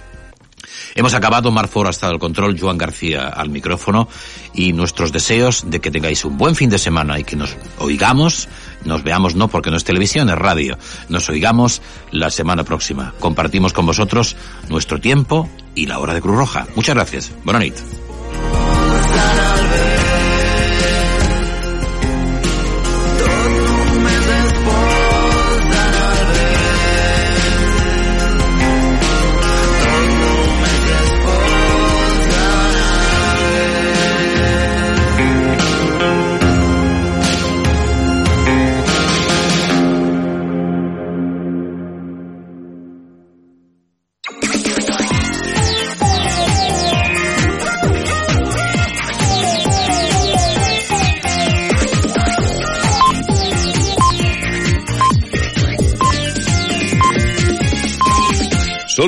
Hemos 0.95 1.13
acabado, 1.13 1.51
Marfor 1.51 1.87
hasta 1.87 2.09
el 2.09 2.19
control, 2.19 2.59
Joan 2.59 2.77
García 2.77 3.27
al 3.27 3.49
micrófono 3.49 4.07
y 4.53 4.73
nuestros 4.73 5.11
deseos 5.11 5.69
de 5.69 5.79
que 5.79 5.91
tengáis 5.91 6.25
un 6.25 6.37
buen 6.37 6.55
fin 6.55 6.69
de 6.69 6.77
semana 6.77 7.19
y 7.19 7.23
que 7.23 7.35
nos 7.35 7.55
oigamos 7.79 8.47
nos 8.85 9.03
veamos 9.03 9.35
no 9.35 9.47
porque 9.47 9.71
no 9.71 9.77
es 9.77 9.83
televisión, 9.83 10.29
es 10.29 10.37
radio. 10.37 10.77
Nos 11.09 11.29
oigamos 11.29 11.81
la 12.11 12.29
semana 12.29 12.63
próxima. 12.63 13.13
Compartimos 13.19 13.73
con 13.73 13.85
vosotros 13.85 14.35
nuestro 14.69 14.99
tiempo 14.99 15.49
y 15.75 15.85
la 15.85 15.99
hora 15.99 16.13
de 16.13 16.21
Cruz 16.21 16.37
Roja. 16.37 16.67
Muchas 16.75 16.95
gracias. 16.95 17.31
Buenas 17.43 17.63
noches. 17.63 18.02